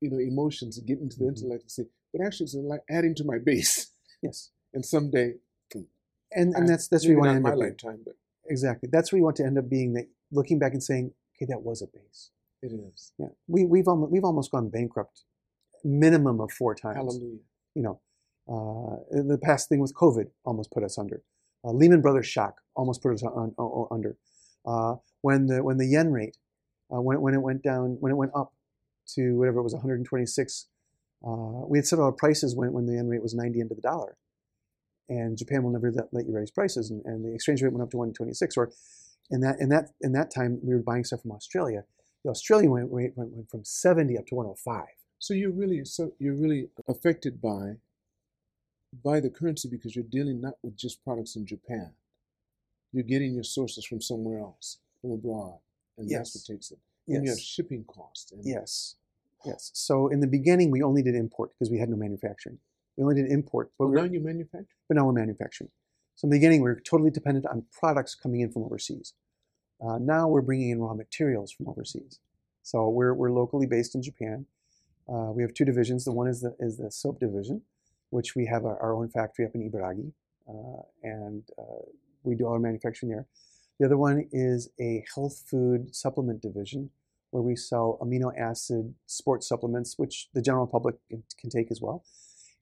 you 0.01 0.09
know, 0.09 0.17
emotions 0.19 0.77
and 0.77 0.87
get 0.87 0.99
into 0.99 1.17
the 1.17 1.25
Mhm. 1.25 1.29
intellect 1.29 1.61
and 1.63 1.71
say, 1.71 1.83
but 2.13 2.25
actually, 2.25 2.45
it's 2.45 2.55
like 2.55 2.81
adding 2.89 3.15
to 3.15 3.23
my 3.23 3.37
base. 3.37 3.91
yes, 4.21 4.51
And 4.73 4.85
someday, 4.85 5.35
and 5.73 6.53
and 6.53 6.55
I- 6.65 6.67
that's 6.67 6.87
that's 6.87 7.05
where 7.05 7.13
you 7.13 7.19
want 7.19 7.29
to 7.31 7.35
end 7.35 7.43
my 7.43 7.51
up. 7.51 7.57
lifetime, 7.59 8.01
but 8.05 8.15
Exactly, 8.47 8.89
that's 8.91 9.11
where 9.11 9.17
you 9.17 9.23
want 9.23 9.37
to 9.37 9.43
end 9.45 9.57
up 9.57 9.67
being. 9.69 9.93
That 9.93 10.07
looking 10.31 10.59
back 10.59 10.73
and 10.73 10.83
saying, 10.83 11.13
okay, 11.35 11.45
that 11.51 11.61
was 11.63 11.81
a 11.81 11.87
base. 11.87 12.29
it 12.61 12.71
is. 12.73 13.11
Yeah, 13.17 13.29
we 13.47 13.65
we've 13.65 13.87
almost 13.87 14.11
we've 14.11 14.23
almost 14.23 14.51
gone 14.51 14.69
bankrupt, 14.69 15.23
minimum 15.83 16.39
of 16.41 16.51
four 16.51 16.75
times. 16.75 16.95
Hallelujah. 16.97 17.39
You 17.73 17.81
know, 17.83 17.99
uh, 18.47 18.97
the 19.33 19.37
past 19.41 19.67
thing 19.69 19.79
with 19.79 19.93
COVID 19.95 20.27
almost 20.45 20.71
put 20.71 20.83
us 20.83 20.97
under. 20.97 21.23
Uh, 21.65 21.71
Lehman 21.71 22.01
Brothers 22.01 22.27
shock 22.27 22.61
almost 22.75 23.01
put 23.01 23.13
us 23.13 23.23
on, 23.23 23.53
on, 23.57 23.87
under. 23.91 24.17
Uh, 24.65 24.95
when 25.21 25.47
the 25.47 25.63
when 25.63 25.77
the 25.77 25.87
yen 25.87 26.11
rate, 26.11 26.37
uh, 26.93 27.01
when 27.01 27.17
it, 27.17 27.21
when 27.21 27.33
it 27.33 27.41
went 27.41 27.63
down, 27.63 27.97
when 27.99 28.11
it 28.11 28.15
went 28.15 28.31
up 28.35 28.53
to 29.15 29.37
whatever 29.37 29.59
it 29.59 29.63
was, 29.63 29.73
126, 29.73 30.67
uh, 31.25 31.29
we 31.67 31.77
had 31.77 31.87
set 31.87 31.99
our 31.99 32.11
prices 32.11 32.55
when, 32.55 32.73
when 32.73 32.85
the 32.85 32.93
yen 32.93 33.07
rate 33.07 33.21
was 33.21 33.33
90 33.33 33.59
into 33.59 33.75
the 33.75 33.81
dollar, 33.81 34.17
and 35.09 35.37
Japan 35.37 35.63
will 35.63 35.71
never 35.71 35.91
let, 35.91 36.05
let 36.11 36.25
you 36.25 36.35
raise 36.35 36.51
prices, 36.51 36.91
and, 36.91 37.03
and 37.05 37.25
the 37.25 37.33
exchange 37.33 37.61
rate 37.61 37.73
went 37.73 37.83
up 37.83 37.91
to 37.91 37.97
126. 37.97 38.57
Or 38.57 38.71
in 39.31 39.41
that 39.41 39.57
in 39.59 39.69
that 39.69 39.89
in 40.01 40.11
that 40.11 40.31
time, 40.33 40.59
we 40.61 40.73
were 40.75 40.83
buying 40.83 41.03
stuff 41.03 41.21
from 41.21 41.31
Australia. 41.31 41.83
The 42.23 42.31
Australian 42.31 42.71
rate 42.71 42.89
went, 42.89 43.17
went, 43.17 43.31
went 43.33 43.49
from 43.49 43.63
70 43.63 44.17
up 44.17 44.25
to 44.27 44.35
105. 44.35 44.85
So 45.19 45.33
you're 45.33 45.51
really 45.51 45.85
so 45.85 46.11
you're 46.19 46.35
really 46.35 46.69
affected 46.87 47.41
by 47.41 47.77
by 49.03 49.19
the 49.19 49.29
currency 49.29 49.67
because 49.69 49.95
you're 49.95 50.05
dealing 50.05 50.41
not 50.41 50.55
with 50.63 50.75
just 50.77 51.03
products 51.03 51.35
in 51.35 51.45
Japan. 51.45 51.91
You're 52.91 53.03
getting 53.03 53.33
your 53.33 53.43
sources 53.43 53.85
from 53.85 54.01
somewhere 54.01 54.39
else, 54.39 54.77
from 55.01 55.11
abroad, 55.11 55.59
and 55.97 56.09
that's 56.09 56.35
what 56.35 56.55
takes 56.55 56.71
it. 56.71 56.79
And 57.07 57.23
you 57.23 57.29
have 57.29 57.39
shipping 57.39 57.83
costs. 57.85 58.31
And 58.31 58.41
Yes. 58.43 58.95
Yes. 59.45 59.69
So 59.73 60.07
in 60.07 60.21
the 60.21 60.27
beginning, 60.27 60.71
we 60.71 60.81
only 60.81 61.03
did 61.03 61.13
import 61.15 61.51
because 61.53 61.69
we 61.71 61.77
had 61.77 61.89
no 61.89 61.95
manufacturing. 61.95 62.57
We 62.97 63.03
only 63.03 63.15
did 63.15 63.31
import, 63.31 63.71
but, 63.77 63.85
Well, 63.85 63.93
we're, 63.93 64.07
now 64.07 64.11
you 64.13 64.19
manufacture. 64.21 64.75
but 64.87 64.95
now 64.97 65.05
we're 65.05 65.11
manufacturing. 65.11 65.69
So 66.15 66.25
in 66.25 66.31
the 66.31 66.37
beginning, 66.37 66.61
we 66.61 66.69
were 66.69 66.79
totally 66.79 67.11
dependent 67.11 67.45
on 67.45 67.65
products 67.71 68.15
coming 68.15 68.39
in 68.39 68.51
from 68.51 68.63
overseas. 68.63 69.13
Uh, 69.85 69.97
now 69.99 70.27
we're 70.29 70.41
bringing 70.41 70.69
in 70.69 70.79
raw 70.79 70.93
materials 70.93 71.51
from 71.51 71.67
overseas. 71.67 72.19
So 72.63 72.89
we're, 72.89 73.13
we're 73.13 73.31
locally 73.31 73.67
based 73.67 73.93
in 73.93 74.01
Japan. 74.01 74.45
Uh, 75.07 75.31
we 75.35 75.43
have 75.43 75.53
two 75.53 75.65
divisions. 75.65 76.05
The 76.05 76.13
one 76.13 76.27
is 76.27 76.41
the, 76.41 76.55
is 76.59 76.77
the 76.77 76.89
soap 76.89 77.19
division, 77.19 77.61
which 78.09 78.35
we 78.35 78.45
have 78.45 78.65
our, 78.65 78.77
our 78.79 78.93
own 78.93 79.09
factory 79.09 79.45
up 79.45 79.55
in 79.55 79.69
Ibaragi, 79.69 80.11
uh, 80.47 80.83
and 81.03 81.43
uh, 81.57 81.85
we 82.23 82.35
do 82.35 82.45
all 82.45 82.53
our 82.53 82.59
manufacturing 82.59 83.11
there. 83.11 83.25
The 83.79 83.85
other 83.85 83.97
one 83.97 84.27
is 84.31 84.69
a 84.79 85.03
health 85.13 85.43
food 85.49 85.95
supplement 85.95 86.41
division, 86.41 86.91
where 87.31 87.43
we 87.43 87.55
sell 87.55 87.97
amino 88.01 88.31
acid 88.37 88.95
sports 89.05 89.47
supplements, 89.47 89.97
which 89.97 90.29
the 90.33 90.41
general 90.41 90.67
public 90.67 90.95
can, 91.09 91.23
can 91.37 91.49
take 91.49 91.69
as 91.71 91.81
well. 91.81 92.03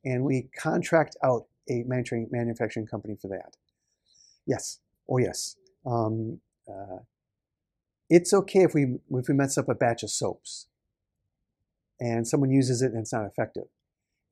And 0.03 0.23
we 0.23 0.49
contract 0.57 1.15
out 1.23 1.45
a 1.69 1.83
manufacturing, 1.83 2.87
company 2.87 3.15
for 3.21 3.27
that. 3.29 3.55
Yes. 4.45 4.79
Oh, 5.07 5.17
yes. 5.17 5.55
Um, 5.85 6.39
uh, 6.67 6.99
it's 8.09 8.33
okay 8.33 8.63
if 8.63 8.73
we 8.73 8.99
if 9.11 9.27
we 9.27 9.33
mess 9.33 9.57
up 9.57 9.69
a 9.69 9.75
batch 9.75 10.03
of 10.03 10.09
soaps 10.09 10.67
and 11.99 12.27
someone 12.27 12.51
uses 12.51 12.81
it 12.81 12.91
and 12.91 13.01
it's 13.01 13.13
not 13.13 13.25
effective. 13.25 13.67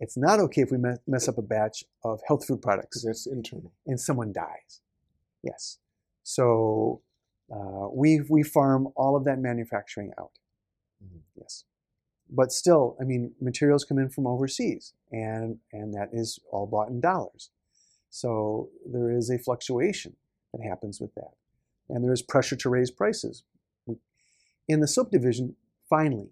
It's 0.02 0.18
not 0.18 0.40
okay 0.40 0.62
if 0.64 0.72
we 0.72 0.80
mess 1.08 1.28
up 1.30 1.38
a 1.38 1.44
batch 1.44 1.84
of 2.04 2.20
health 2.28 2.46
food 2.48 2.62
products 2.62 3.04
that's 3.06 3.28
internal. 3.28 3.72
and 3.86 4.00
someone 4.00 4.34
dies. 4.34 4.82
Yes. 5.44 5.78
So 6.24 7.02
uh, 7.54 7.88
we 7.94 8.22
we 8.30 8.42
farm 8.44 8.90
all 8.96 9.16
of 9.16 9.24
that 9.26 9.40
manufacturing 9.40 10.12
out. 10.20 10.32
Mhm. 11.04 11.22
Yes. 11.36 11.66
But 12.30 12.52
still, 12.52 12.98
I 13.00 13.04
mean, 13.04 13.36
materials 13.40 13.84
come 13.86 14.00
in 14.00 14.10
from 14.10 14.26
overseas, 14.26 14.94
and 15.12 15.60
and 15.72 15.94
that 15.94 16.10
is 16.14 16.40
all 16.52 16.66
bought 16.66 16.90
in 16.90 17.00
dollars. 17.00 17.52
So 18.10 18.70
there 18.86 19.12
is 19.12 19.30
a 19.30 19.38
fluctuation 19.38 20.16
that 20.52 20.64
happens 20.64 21.00
with 21.00 21.14
that, 21.16 21.34
and 21.90 22.04
there 22.04 22.14
is 22.14 22.24
pressure 22.24 22.56
to 22.58 22.70
raise 22.70 22.90
prices. 22.92 23.44
In 24.68 24.80
the 24.80 24.88
soap 24.88 25.12
division, 25.12 25.56
finally, 25.90 26.30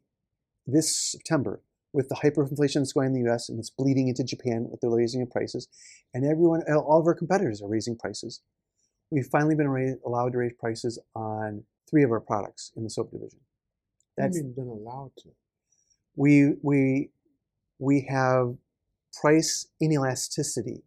this 0.65 0.95
September, 0.95 1.61
with 1.93 2.09
the 2.09 2.15
hyperinflation 2.15 2.75
that's 2.75 2.93
going 2.93 3.07
in 3.07 3.13
the 3.13 3.29
U.S. 3.31 3.49
and 3.49 3.59
it's 3.59 3.69
bleeding 3.71 4.07
into 4.07 4.23
Japan 4.23 4.67
with 4.69 4.81
the 4.81 4.89
raising 4.89 5.21
of 5.21 5.31
prices, 5.31 5.67
and 6.13 6.25
everyone, 6.25 6.63
uh, 6.69 6.77
all 6.77 6.99
of 6.99 7.07
our 7.07 7.15
competitors 7.15 7.61
are 7.61 7.67
raising 7.69 7.97
prices. 7.97 8.41
We've 9.11 9.27
finally 9.27 9.55
been 9.55 9.69
ra- 9.69 9.95
allowed 10.05 10.33
to 10.33 10.39
raise 10.39 10.53
prices 10.59 10.99
on 11.15 11.63
three 11.89 12.03
of 12.03 12.11
our 12.11 12.19
products 12.19 12.71
in 12.75 12.83
the 12.83 12.89
soap 12.89 13.11
division. 13.11 13.39
That's 14.17 14.35
That's 14.35 14.39
even 14.39 14.53
been 14.53 14.67
allowed 14.67 15.11
to. 15.19 15.29
we 16.15 16.55
we 16.61 17.09
we 17.79 18.01
have 18.09 18.55
price 19.21 19.67
inelasticity 19.81 20.81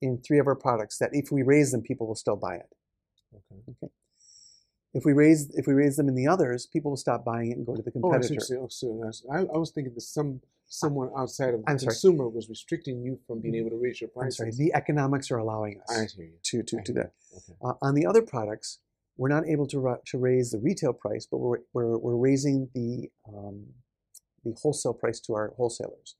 in 0.00 0.18
three 0.26 0.38
of 0.38 0.46
our 0.46 0.54
products 0.56 0.98
that 0.98 1.10
if 1.12 1.30
we 1.32 1.42
raise 1.42 1.72
them, 1.72 1.82
people 1.82 2.06
will 2.06 2.14
still 2.14 2.36
buy 2.36 2.54
it. 2.56 2.68
Okay. 3.34 3.92
If 4.98 5.04
we 5.04 5.12
raise 5.12 5.48
if 5.54 5.68
we 5.68 5.74
raise 5.74 5.96
them 5.96 6.08
in 6.08 6.16
the 6.16 6.26
others, 6.26 6.66
people 6.66 6.90
will 6.90 6.96
stop 6.96 7.24
buying 7.24 7.52
it 7.52 7.56
and 7.56 7.64
go 7.64 7.76
to 7.76 7.82
the 7.82 7.92
Oh, 8.02 8.10
I 8.10 8.20
see 8.20 8.34
competitor. 8.34 8.60
what 8.62 8.82
you're 8.82 9.12
saying. 9.12 9.24
Oh, 9.30 9.32
I, 9.32 9.38
I 9.54 9.58
was 9.58 9.70
thinking 9.70 9.94
that 9.94 10.00
some 10.00 10.40
someone 10.66 11.08
outside 11.16 11.54
of 11.54 11.62
the 11.64 11.70
I'm 11.70 11.78
sorry. 11.78 11.92
consumer 11.92 12.28
was 12.28 12.48
restricting 12.48 13.00
you 13.00 13.20
from 13.26 13.40
being 13.40 13.54
able 13.54 13.70
to 13.70 13.76
raise 13.76 14.00
your 14.00 14.10
I'm 14.20 14.32
sorry, 14.32 14.50
the 14.50 14.74
economics 14.74 15.30
are 15.30 15.38
allowing 15.38 15.80
us 15.88 16.16
to 16.46 16.62
to 16.64 16.80
do 16.84 16.92
that. 16.94 17.12
Okay. 17.36 17.54
Uh, 17.62 17.74
on 17.80 17.94
the 17.94 18.06
other 18.06 18.22
products, 18.22 18.80
we're 19.16 19.28
not 19.28 19.46
able 19.46 19.68
to 19.68 19.98
to 20.04 20.18
raise 20.18 20.50
the 20.50 20.58
retail 20.58 20.92
price, 20.92 21.28
but 21.30 21.38
we're 21.38 21.58
we're, 21.72 21.96
we're 21.96 22.16
raising 22.16 22.68
the 22.74 23.08
um, 23.28 23.66
the 24.44 24.52
wholesale 24.60 24.94
price 24.94 25.20
to 25.20 25.34
our 25.34 25.52
wholesalers. 25.56 26.16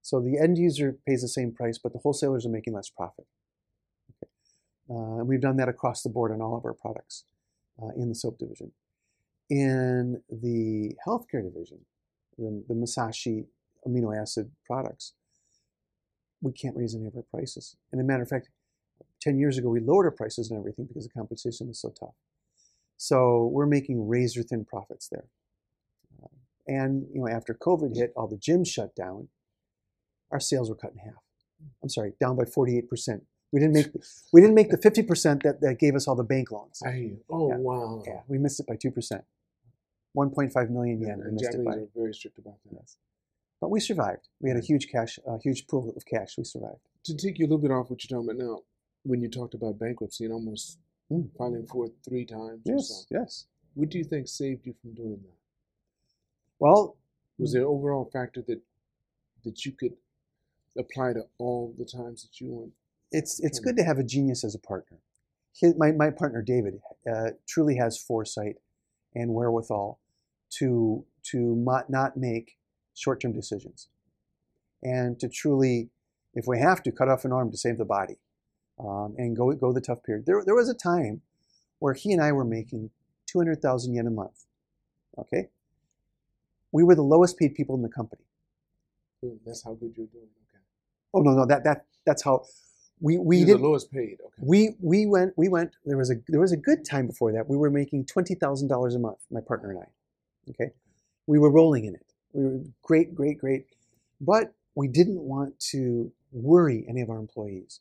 So 0.00 0.20
the 0.20 0.38
end 0.38 0.56
user 0.56 0.96
pays 1.06 1.20
the 1.20 1.28
same 1.28 1.52
price, 1.52 1.76
but 1.76 1.92
the 1.92 1.98
wholesalers 1.98 2.46
are 2.46 2.54
making 2.58 2.72
less 2.72 2.88
profit. 2.88 3.26
Okay. 4.10 4.30
Uh, 4.88 5.18
and 5.18 5.28
we've 5.28 5.42
done 5.42 5.58
that 5.58 5.68
across 5.68 6.00
the 6.02 6.08
board 6.08 6.32
on 6.32 6.40
all 6.40 6.56
of 6.56 6.64
our 6.64 6.72
products 6.72 7.24
uh, 7.82 7.88
in 7.96 8.08
the 8.08 8.14
soap 8.14 8.38
division. 8.38 8.72
In 9.48 10.22
the 10.30 10.94
healthcare 11.06 11.42
division, 11.42 11.80
the, 12.38 12.64
the 12.68 12.74
Masashi 12.74 13.46
amino 13.86 14.16
acid 14.16 14.50
products, 14.64 15.14
we 16.40 16.52
can't 16.52 16.76
raise 16.76 16.94
any 16.94 17.06
of 17.06 17.16
our 17.16 17.24
prices. 17.30 17.76
And 17.92 18.00
a 18.00 18.04
matter 18.04 18.22
of 18.22 18.28
fact, 18.28 18.48
10 19.20 19.38
years 19.38 19.58
ago, 19.58 19.68
we 19.68 19.80
lowered 19.80 20.06
our 20.06 20.10
prices 20.12 20.50
and 20.50 20.58
everything 20.58 20.86
because 20.86 21.04
the 21.04 21.12
competition 21.12 21.68
was 21.68 21.80
so 21.80 21.92
tough. 21.98 22.14
So 22.96 23.50
we're 23.52 23.66
making 23.66 24.08
razor 24.08 24.42
thin 24.42 24.64
profits 24.64 25.08
there. 25.08 25.26
Uh, 26.22 26.28
and 26.66 27.06
you 27.12 27.20
know, 27.20 27.28
after 27.28 27.54
COVID 27.54 27.96
hit, 27.96 28.12
all 28.16 28.28
the 28.28 28.36
gyms 28.36 28.68
shut 28.68 28.94
down. 28.94 29.28
Our 30.30 30.40
sales 30.40 30.68
were 30.68 30.76
cut 30.76 30.92
in 30.92 30.98
half. 30.98 31.22
I'm 31.82 31.88
sorry, 31.88 32.12
down 32.20 32.36
by 32.36 32.44
48%. 32.44 33.22
We 33.52 33.60
didn't 33.60 33.74
make 33.74 33.86
we 34.32 34.40
didn't 34.40 34.54
make 34.54 34.70
the 34.70 34.78
50% 34.78 35.42
that, 35.42 35.60
that 35.60 35.78
gave 35.78 35.94
us 35.94 36.06
all 36.08 36.14
the 36.16 36.24
bank 36.24 36.50
loans. 36.50 36.80
I. 36.84 37.12
Oh 37.28 37.48
Yeah. 37.50 37.56
wow. 37.58 38.02
Yeah, 38.06 38.20
we 38.28 38.38
missed 38.38 38.60
it 38.60 38.66
by 38.66 38.76
2%. 38.76 39.22
1.5 40.16 40.70
million 40.70 41.00
Yeah, 41.00 41.08
yen. 41.08 41.18
we 41.18 41.24
and 41.24 41.34
missed 41.34 41.54
it 41.54 41.64
by. 41.64 41.72
are 41.74 41.86
very 41.94 42.12
strict 42.14 42.38
about 42.38 42.56
that. 42.64 42.72
Yes. 42.80 42.96
But 43.60 43.70
we 43.70 43.78
survived. 43.80 44.28
We 44.40 44.50
had 44.50 44.58
a 44.58 44.62
huge 44.64 44.88
cash, 44.90 45.18
a 45.26 45.38
huge 45.38 45.66
pool 45.68 45.92
of 45.96 46.04
cash. 46.06 46.36
We 46.38 46.44
survived. 46.44 46.80
To 47.04 47.14
take 47.16 47.38
you 47.38 47.44
a 47.44 47.48
little 47.48 47.58
bit 47.58 47.70
off 47.70 47.90
what 47.90 48.02
you're 48.02 48.18
talking 48.18 48.30
about 48.34 48.44
now, 48.44 48.60
when 49.04 49.20
you 49.20 49.28
talked 49.28 49.54
about 49.54 49.78
bankruptcy 49.78 50.24
and 50.24 50.32
almost 50.32 50.78
Mm. 51.12 51.28
filing 51.36 51.66
for 51.66 51.86
it 51.86 51.92
three 52.08 52.24
times 52.24 52.60
or 52.68 52.74
Yes, 52.74 52.88
so, 52.88 53.18
yes. 53.18 53.46
what 53.74 53.88
do 53.88 53.98
you 53.98 54.04
think 54.04 54.28
saved 54.28 54.64
you 54.64 54.74
from 54.80 54.94
doing 54.94 55.18
that? 55.22 55.36
Well, 56.60 56.96
Was 57.36 57.52
there 57.52 57.62
an 57.62 57.66
overall 57.68 58.04
factor 58.04 58.42
that 58.42 58.60
that 59.42 59.64
you 59.66 59.72
could 59.72 59.96
apply 60.78 61.14
to 61.14 61.26
all 61.38 61.74
the 61.76 61.84
times 61.84 62.22
that 62.22 62.40
you 62.40 62.48
went? 62.52 62.72
It's 63.12 63.40
it's 63.40 63.58
Hmm. 63.58 63.64
good 63.64 63.76
to 63.78 63.84
have 63.84 63.98
a 63.98 64.04
genius 64.04 64.44
as 64.44 64.54
a 64.54 64.58
partner. 64.58 64.98
His, 65.54 65.74
my 65.76 65.92
my 65.92 66.10
partner 66.10 66.42
David 66.42 66.80
uh, 67.10 67.30
truly 67.48 67.76
has 67.76 67.98
foresight 67.98 68.56
and 69.14 69.34
wherewithal 69.34 70.00
to 70.58 71.04
to 71.24 71.56
not 71.90 72.16
make 72.16 72.58
short 72.94 73.20
term 73.20 73.32
decisions, 73.32 73.88
and 74.82 75.18
to 75.20 75.28
truly, 75.28 75.90
if 76.34 76.46
we 76.48 76.58
have 76.60 76.82
to, 76.84 76.92
cut 76.92 77.08
off 77.08 77.24
an 77.24 77.32
arm 77.32 77.50
to 77.52 77.58
save 77.58 77.78
the 77.78 77.84
body, 77.86 78.18
um, 78.80 79.14
and 79.18 79.36
go 79.36 79.52
go 79.52 79.72
the 79.72 79.80
tough 79.82 80.02
period. 80.04 80.26
There 80.26 80.44
there 80.44 80.56
was 80.56 80.68
a 80.70 80.74
time 80.74 81.22
where 81.80 81.94
he 81.94 82.12
and 82.12 82.22
I 82.22 82.32
were 82.32 82.44
making 82.46 82.90
two 83.26 83.38
hundred 83.40 83.62
thousand 83.62 83.94
yen 83.94 84.06
a 84.08 84.10
month. 84.10 84.46
Okay, 85.18 85.48
we 86.72 86.84
were 86.84 86.94
the 86.96 87.02
lowest 87.02 87.38
paid 87.38 87.54
people 87.54 87.76
in 87.76 87.82
the 87.82 87.90
company. 87.90 88.22
That's 89.46 89.64
how 89.64 89.74
good 89.74 89.94
you're 89.96 90.06
doing. 90.08 90.28
Okay. 90.50 90.62
Oh 91.14 91.20
no 91.22 91.32
no 91.32 91.46
that 91.46 91.64
that 91.64 91.86
that's 92.06 92.22
how 92.24 92.44
we 93.00 93.18
we 93.18 93.38
you're 93.38 93.46
did 93.46 93.58
the 93.58 93.62
lowest 93.62 93.90
paid. 93.90 94.18
Okay. 94.20 94.42
we 94.42 94.76
we 94.80 95.06
went 95.06 95.32
we 95.36 95.48
went 95.48 95.72
there 95.84 95.96
was 95.96 96.10
a 96.10 96.16
there 96.28 96.40
was 96.40 96.52
a 96.52 96.56
good 96.56 96.84
time 96.84 97.06
before 97.06 97.32
that. 97.32 97.48
We 97.48 97.56
were 97.56 97.70
making 97.70 98.06
twenty 98.06 98.34
thousand 98.34 98.68
dollars 98.68 98.94
a 98.94 98.98
month 98.98 99.18
my 99.30 99.40
partner 99.40 99.70
and 99.70 99.80
I 99.80 100.50
okay? 100.50 100.72
We 101.26 101.38
were 101.38 101.50
rolling 101.50 101.84
in 101.86 101.94
it. 101.94 102.12
We 102.32 102.44
were 102.44 102.60
great 102.82 103.14
great 103.14 103.38
great. 103.38 103.66
But 104.20 104.52
we 104.74 104.86
didn't 104.86 105.20
want 105.20 105.58
to 105.70 106.12
worry 106.32 106.84
any 106.88 107.00
of 107.00 107.10
our 107.10 107.18
employees. 107.18 107.80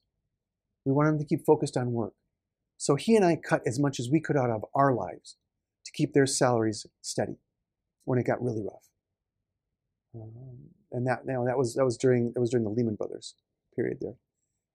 We 0.86 0.94
wanted 0.94 1.12
them 1.12 1.20
to 1.20 1.26
keep 1.26 1.46
focused 1.46 1.76
on 1.76 1.92
work. 1.92 2.14
So 2.78 2.96
he 2.96 3.16
and 3.16 3.26
I 3.26 3.36
cut 3.36 3.62
as 3.68 3.78
much 3.78 4.00
as 4.00 4.10
we 4.10 4.22
could 4.22 4.38
out 4.38 4.50
of 4.50 4.66
our 4.74 4.94
lives 4.94 5.36
to 5.86 5.92
keep 5.92 6.14
their 6.14 6.26
salaries 6.26 6.86
steady 7.02 7.38
when 8.06 8.18
it 8.18 8.26
got 8.26 8.42
really 8.42 8.64
rough. 8.64 8.88
Um, 10.16 10.32
and 10.92 11.06
that 11.06 11.24
you 11.28 11.34
know, 11.34 11.46
that 11.46 11.58
was 11.58 11.76
that 11.76 11.84
was 11.84 11.98
during 11.98 12.32
that 12.34 12.40
was 12.40 12.50
during 12.50 12.64
the 12.64 12.72
Lehman 12.72 12.96
Brothers 12.96 13.36
period 13.76 13.98
there 14.02 14.16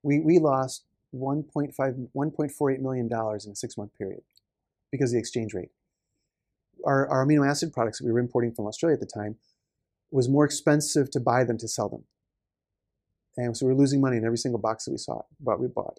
we, 0.05 0.21
we 0.21 0.39
lost 0.39 0.85
1.5, 1.15 1.75
1.48 2.15 2.79
million 2.81 3.09
dollars 3.09 3.47
in 3.47 3.53
a 3.53 3.57
six 3.57 3.77
month 3.77 3.97
period 3.97 4.23
because 4.93 5.11
of 5.11 5.15
the 5.15 5.19
exchange 5.19 5.55
rate. 5.55 5.71
Our, 6.85 7.09
our 7.09 7.27
amino 7.27 7.49
acid 7.49 7.73
products 7.73 7.99
that 7.99 8.05
we 8.05 8.13
were 8.13 8.19
importing 8.19 8.53
from 8.53 8.67
Australia 8.67 8.95
at 8.95 9.01
the 9.01 9.07
time 9.07 9.37
was 10.11 10.29
more 10.29 10.45
expensive 10.45 11.11
to 11.11 11.21
buy 11.21 11.43
than 11.45 11.59
to 11.59 11.67
sell 11.67 11.89
them. 11.89 12.05
And 13.37 13.57
so 13.57 13.67
we 13.67 13.73
were 13.73 13.79
losing 13.79 14.01
money 14.01 14.17
in 14.17 14.25
every 14.25 14.39
single 14.39 14.61
box 14.61 14.85
that 14.85 14.93
we 14.93 14.99
saw, 14.99 15.23
but 15.41 15.59
we 15.59 15.67
bought. 15.67 15.99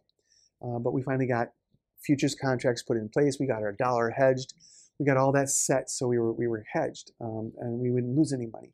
Uh, 0.64 0.80
but 0.80 0.94
we 0.94 1.02
finally 1.02 1.28
got 1.28 1.50
futures 2.02 2.36
contracts 2.36 2.84
put 2.84 2.98
in 2.98 3.10
place. 3.10 3.38
We 3.40 3.48
got 3.48 3.64
our 3.64 3.74
dollar 3.74 4.12
hedged. 4.12 4.54
We 5.00 5.06
got 5.06 5.18
all 5.18 5.34
that 5.34 5.50
set, 5.50 5.90
so 5.90 6.08
we 6.08 6.18
were 6.18 6.32
we 6.32 6.48
were 6.48 6.64
hedged, 6.72 7.12
um, 7.20 7.52
and 7.60 7.80
we 7.80 7.92
wouldn't 7.92 8.16
lose 8.16 8.32
any 8.32 8.46
money. 8.46 8.72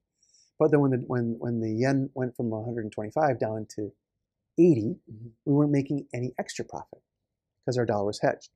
But 0.59 0.69
then 0.69 0.81
when 0.81 0.91
the 0.91 0.97
when 1.07 1.37
when 1.39 1.59
the 1.59 1.71
yen 1.71 2.11
went 2.13 2.35
from 2.35 2.51
125 2.51 3.39
down 3.39 3.65
to 3.77 3.91
80, 4.57 4.99
Mhm. 5.09 5.31
we 5.45 5.53
weren't 5.53 5.71
making 5.71 6.07
any 6.13 6.33
extra 6.37 6.65
profit 6.65 7.01
because 7.59 7.77
our 7.77 7.85
dollar 7.85 8.05
was 8.05 8.19
hedged. 8.19 8.51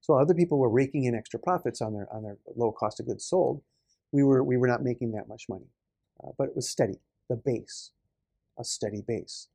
So 0.00 0.14
other 0.14 0.34
people 0.34 0.58
were 0.58 0.68
raking 0.68 1.04
in 1.04 1.14
extra 1.14 1.40
profits 1.40 1.80
on 1.80 1.94
their 1.94 2.12
on 2.12 2.22
their 2.22 2.38
low 2.54 2.72
cost 2.72 3.00
of 3.00 3.06
goods 3.06 3.24
sold. 3.24 3.62
We 4.12 4.22
were 4.22 4.44
we 4.44 4.56
were 4.56 4.68
not 4.68 4.82
making 4.82 5.12
that 5.12 5.28
much 5.28 5.48
money, 5.48 5.70
uh, 6.22 6.32
but 6.36 6.48
it 6.48 6.56
was 6.56 6.68
steady. 6.68 7.00
The 7.28 7.36
base, 7.36 7.92
a 8.58 8.64
steady 8.64 9.00
base, 9.00 9.48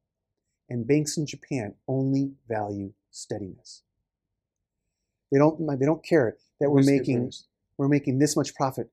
and 0.68 0.88
banks 0.88 1.18
in 1.18 1.26
Japan 1.26 1.76
only 1.88 2.36
value 2.48 2.94
steadiness. 3.12 3.84
They 5.32 5.38
don't 5.38 5.66
they 5.80 5.86
don't 5.86 6.04
care 6.04 6.38
that 6.60 6.70
we're 6.72 6.78
Risk 6.78 6.90
making 6.90 7.32
we're 7.78 7.88
making 7.88 8.18
this 8.20 8.36
much 8.36 8.56
profit 8.56 8.92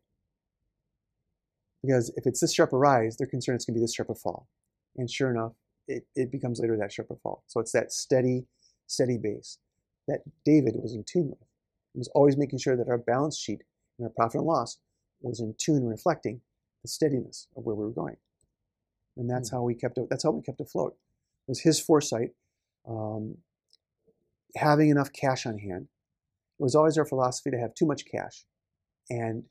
because 1.83 2.11
if 2.17 2.27
it's 2.27 2.41
this 2.41 2.53
sharp 2.53 2.73
a 2.73 2.77
rise, 2.77 3.17
they're 3.17 3.27
concerned 3.27 3.57
it's 3.57 3.65
going 3.65 3.75
to 3.75 3.81
be 3.81 3.83
this 3.85 3.95
sharp 3.95 4.11
a 4.11 4.15
fall. 4.15 4.49
And 4.97 5.11
sure 5.11 5.31
enough, 5.31 5.53
it, 5.89 6.07
it 6.15 6.31
becomes 6.31 6.61
later 6.61 6.77
that 6.77 6.93
sharp 6.93 7.11
a 7.11 7.17
fall. 7.17 7.45
So 7.47 7.61
it's 7.61 7.73
that 7.73 7.93
steady, 7.93 8.47
steady 8.87 9.19
base 9.19 9.59
that 10.09 10.21
David 10.45 10.75
was 10.77 10.95
in 10.95 11.05
tune 11.05 11.31
with. 11.31 11.49
He 11.93 11.99
was 11.99 12.09
always 12.15 12.37
making 12.37 12.59
sure 12.59 12.77
that 12.77 12.89
our 12.89 12.99
balance 12.99 13.39
sheet 13.39 13.63
and 13.99 14.07
our 14.07 14.13
profit 14.15 14.41
and 14.41 14.47
loss 14.47 14.79
was 15.21 15.41
in 15.41 15.55
tune 15.59 15.87
reflecting 15.87 16.41
the 16.83 16.89
steadiness 16.89 17.49
of 17.57 17.65
where 17.65 17.75
we 17.75 17.85
were 17.85 17.91
going. 17.91 18.17
And 19.17 19.31
that's 19.31 19.51
how 19.51 19.63
we 19.63 19.75
kept 19.75 19.99
it, 19.99 20.09
that's 20.11 20.25
how 20.25 20.31
we 20.31 20.43
kept 20.43 20.61
afloat. 20.61 20.93
It 20.93 21.51
was 21.51 21.61
his 21.61 21.81
foresight, 21.81 22.31
um, 22.87 23.39
having 24.57 24.91
enough 24.91 25.13
cash 25.13 25.47
on 25.47 25.59
hand. 25.59 25.89
It 26.59 26.63
was 26.63 26.75
always 26.75 26.99
our 26.99 27.07
philosophy 27.07 27.51
to 27.51 27.59
have 27.59 27.75
too 27.75 27.87
much 27.87 28.05
cash. 28.07 28.45
And 29.09 29.45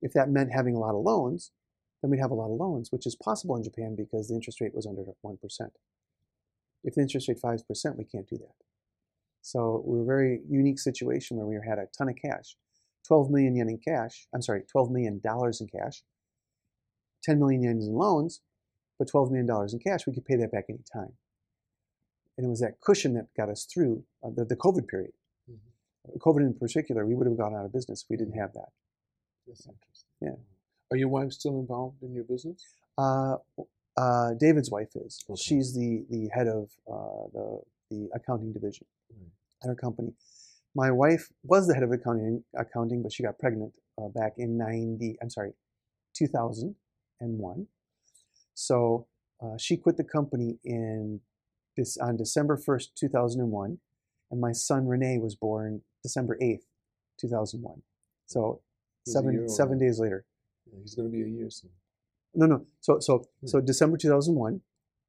if 0.00 0.12
that 0.12 0.30
meant 0.30 0.52
having 0.52 0.74
a 0.76 0.78
lot 0.78 0.94
of 0.94 1.02
loans, 1.04 1.50
then 2.02 2.10
we'd 2.10 2.20
have 2.20 2.32
a 2.32 2.34
lot 2.34 2.52
of 2.52 2.58
loans, 2.58 2.90
which 2.90 3.06
is 3.06 3.14
possible 3.14 3.56
in 3.56 3.62
Japan 3.62 3.94
because 3.96 4.28
the 4.28 4.34
interest 4.34 4.60
rate 4.60 4.74
was 4.74 4.86
under 4.86 5.02
1%. 5.02 5.70
If 6.84 6.94
the 6.94 7.00
interest 7.00 7.28
rate 7.28 7.40
5%, 7.40 7.96
we 7.96 8.04
can't 8.04 8.28
do 8.28 8.36
that. 8.38 8.54
So 9.40 9.82
we 9.86 9.96
were 9.98 10.02
a 10.02 10.06
very 10.06 10.40
unique 10.48 10.80
situation 10.80 11.36
where 11.36 11.46
we 11.46 11.56
had 11.66 11.78
a 11.78 11.86
ton 11.96 12.08
of 12.08 12.16
cash, 12.16 12.56
12 13.06 13.30
million 13.30 13.56
yen 13.56 13.68
in 13.68 13.78
cash. 13.78 14.26
I'm 14.34 14.42
sorry, 14.42 14.62
12 14.70 14.90
million 14.90 15.20
dollars 15.22 15.60
in 15.60 15.68
cash, 15.68 16.02
10 17.24 17.38
million 17.38 17.62
yen 17.62 17.80
in 17.80 17.92
loans, 17.94 18.40
but 18.98 19.08
12 19.08 19.30
million 19.30 19.46
dollars 19.46 19.72
in 19.72 19.80
cash. 19.80 20.06
We 20.06 20.12
could 20.12 20.24
pay 20.24 20.36
that 20.36 20.52
back 20.52 20.64
any 20.68 20.84
time. 20.92 21.14
And 22.36 22.46
it 22.46 22.50
was 22.50 22.60
that 22.60 22.80
cushion 22.80 23.14
that 23.14 23.26
got 23.36 23.48
us 23.48 23.64
through 23.72 24.04
uh, 24.24 24.30
the, 24.34 24.44
the 24.44 24.56
COVID 24.56 24.88
period. 24.88 25.12
Mhm. 25.50 26.18
COVID 26.18 26.40
in 26.40 26.54
particular, 26.54 27.04
we 27.06 27.14
would 27.14 27.26
have 27.26 27.36
gone 27.36 27.54
out 27.54 27.64
of 27.64 27.72
business 27.72 28.02
if 28.02 28.10
we 28.10 28.16
didn't 28.16 28.38
have 28.38 28.52
that. 28.54 28.70
That's 29.46 29.66
interesting. 29.66 30.08
Yeah. 30.20 30.51
Are 30.92 30.96
your 30.96 31.08
wife 31.08 31.32
still 31.32 31.58
involved 31.58 32.02
in 32.02 32.12
your 32.12 32.24
business? 32.24 32.62
Uh, 32.98 33.36
uh, 33.96 34.34
David's 34.38 34.70
wife 34.70 34.90
is. 34.94 35.24
Okay. 35.28 35.40
She's 35.40 35.74
the 35.74 36.04
the 36.10 36.28
head 36.34 36.48
of 36.48 36.70
uh, 36.86 37.28
the 37.32 37.60
the 37.90 38.08
accounting 38.14 38.52
division 38.52 38.86
Right. 39.10 39.30
at 39.64 39.68
our 39.70 39.74
company. 39.74 40.12
My 40.74 40.90
wife 40.90 41.30
was 41.44 41.66
the 41.66 41.74
head 41.74 41.82
of 41.82 41.92
accounting, 41.92 42.44
accounting, 42.58 43.02
but 43.02 43.12
she 43.12 43.22
got 43.22 43.38
pregnant 43.38 43.72
uh, 43.98 44.08
back 44.08 44.34
in 44.36 44.58
ninety. 44.58 45.16
I'm 45.22 45.30
sorry, 45.30 45.52
two 46.14 46.26
thousand 46.26 46.74
and 47.20 47.38
one. 47.38 47.68
So 48.54 49.06
uh, 49.42 49.56
she 49.58 49.78
quit 49.78 49.96
the 49.96 50.04
company 50.04 50.58
in 50.62 51.20
this 51.76 51.96
on 51.96 52.16
December 52.18 52.58
first, 52.58 52.94
two 52.96 53.08
thousand 53.08 53.40
and 53.40 53.50
one, 53.50 53.78
and 54.30 54.40
my 54.42 54.52
son 54.52 54.86
Renee 54.86 55.16
was 55.18 55.34
born 55.36 55.80
December 56.02 56.36
eighth, 56.42 56.66
two 57.18 57.28
thousand 57.28 57.62
one. 57.62 57.80
So 58.26 58.60
He's 59.06 59.16
a 59.16 59.22
year 59.22 59.32
seven 59.32 59.48
seven 59.48 59.78
days 59.78 59.98
later. 59.98 60.26
He's 60.82 60.94
going 60.94 61.08
to 61.10 61.12
be 61.12 61.22
a 61.22 61.26
year 61.26 61.50
soon. 61.50 61.70
No, 62.34 62.46
no. 62.46 62.66
So 62.80 62.98
so 63.00 63.24
Hmm. 63.40 63.46
so 63.46 63.60
December 63.60 63.96
two 63.96 64.08
thousand 64.08 64.34
one. 64.34 64.60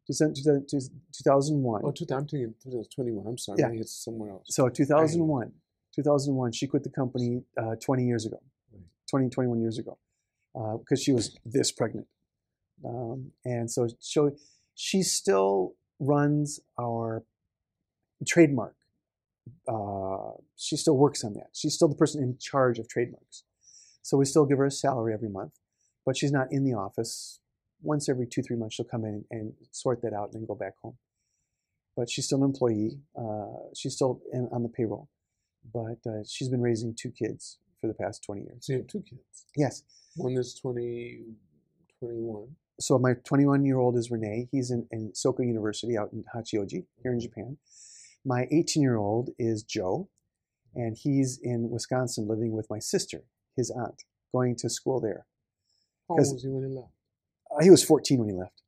December 0.08 0.34
two 0.36 0.90
thousand 1.24 1.62
one. 1.64 1.82
Oh, 1.86 1.92
2000, 1.92 2.18
I'm 2.18 2.28
thinking 2.28 2.54
2021. 2.64 3.26
I'm 3.26 3.38
sorry. 3.38 3.60
Yeah. 3.60 3.70
It's 3.74 4.04
somewhere 4.04 4.32
else. 4.32 4.48
So 4.50 4.68
2001, 4.68 5.54
2001, 5.96 6.52
she 6.52 6.68
quit 6.68 6.84
the 6.84 6.90
company 6.90 7.44
uh, 7.58 7.76
20 7.82 8.04
years 8.06 8.26
ago, 8.26 8.42
Right. 8.74 8.82
20, 9.10 9.30
21 9.30 9.62
years 9.62 9.78
ago, 9.78 9.98
because 10.80 11.02
she 11.02 11.14
was 11.14 11.38
this 11.46 11.72
pregnant. 11.72 12.08
Um, 12.84 13.32
and 13.46 13.72
so, 13.72 13.88
so 14.00 14.32
she 14.76 15.04
still 15.04 15.76
runs 16.00 16.60
our 16.78 17.24
trademark. 18.28 18.76
Uh, 19.68 20.32
she 20.58 20.76
still 20.76 20.98
works 20.98 21.24
on 21.24 21.34
that. 21.36 21.48
She's 21.54 21.76
still 21.76 21.88
the 21.88 21.96
person 21.96 22.22
in 22.22 22.38
charge 22.40 22.78
of 22.80 22.90
trademarks. 22.90 23.44
So 24.04 24.18
we 24.18 24.26
still 24.26 24.46
give 24.46 24.60
her 24.60 24.66
a 24.66 24.72
salary 24.72 25.14
every 25.14 25.30
month, 25.30 25.54
but 26.06 26.16
she's 26.16 26.32
not 26.32 26.52
in 26.52 26.64
the 26.64 26.74
office. 26.74 27.40
Once 27.82 28.08
every 28.08 28.28
two, 28.28 28.44
three 28.44 28.56
months, 28.56 28.76
she'll 28.76 28.86
come 28.86 29.04
in 29.04 29.26
and 29.32 29.54
sort 29.72 30.02
that 30.04 30.14
out 30.14 30.30
and 30.32 30.36
then 30.36 30.46
go 30.46 30.56
back 30.56 30.74
home 30.82 30.98
but 31.96 32.10
she's 32.10 32.26
still 32.26 32.40
an 32.40 32.46
employee. 32.46 33.00
Uh, 33.18 33.70
she's 33.76 33.96
still 33.96 34.22
in, 34.32 34.48
on 34.52 34.64
the 34.64 34.70
payroll, 34.70 35.10
but 35.74 36.00
uh, 36.08 36.24
she's 36.28 36.50
been 36.50 36.62
raising 36.62 36.96
two 36.96 37.12
kids 37.12 37.60
for 37.82 37.88
the 37.88 37.94
past 37.94 38.24
20 38.24 38.42
years. 38.42 38.58
So 38.62 38.74
you 38.74 38.80
have 38.80 38.88
two 38.88 39.02
kids. 39.02 39.46
Yes. 39.56 39.84
One 40.16 40.34
is 40.34 40.54
20, 40.56 41.22
21. 42.00 42.48
So 42.80 42.98
my 42.98 43.14
21 43.26 43.66
year 43.66 43.78
old 43.78 43.98
is 43.98 44.10
Renee. 44.10 44.48
He's 44.52 44.72
in, 44.72 44.88
in 44.92 45.12
Soka 45.12 45.46
University 45.46 45.98
out 45.98 46.12
in 46.12 46.24
Hachioji 46.36 46.86
here 47.02 47.14
in 47.14 47.20
Japan. 47.20 47.58
My 48.26 48.48
18 48.52 48.82
year 48.82 48.96
old 48.96 49.30
is 49.38 49.64
Joe, 49.64 50.10
and 50.76 50.98
he's 50.98 51.40
in 51.42 51.70
Wisconsin 51.70 52.28
living 52.28 52.52
with 52.52 52.68
my 52.70 52.80
sister, 52.80 53.24
his 53.56 53.70
aunt, 53.72 54.04
going 54.34 54.56
to 54.58 54.70
school 54.70 55.00
there. 55.00 55.26
How 56.08 56.16
old 56.16 56.20
was 56.34 56.44
he 56.44 56.50
when 56.50 56.70
he 56.70 56.76
left? 56.76 56.92
Uh, 57.52 57.64
he 57.64 57.70
was 57.70 57.84
14 57.84 58.20
when 58.20 58.30
he 58.30 58.36
left. 58.36 58.62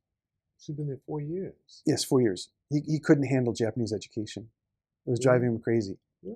He's 0.58 0.74
been 0.76 0.86
there 0.86 1.00
four 1.06 1.20
years. 1.20 1.82
Yes, 1.86 2.02
four 2.04 2.20
years. 2.20 2.48
He, 2.70 2.80
he 2.86 2.98
couldn't 2.98 3.24
handle 3.24 3.52
Japanese 3.52 3.92
education. 3.92 4.48
It 5.06 5.10
was 5.10 5.20
driving 5.20 5.48
him 5.48 5.60
crazy 5.60 5.98
Yeah. 6.22 6.34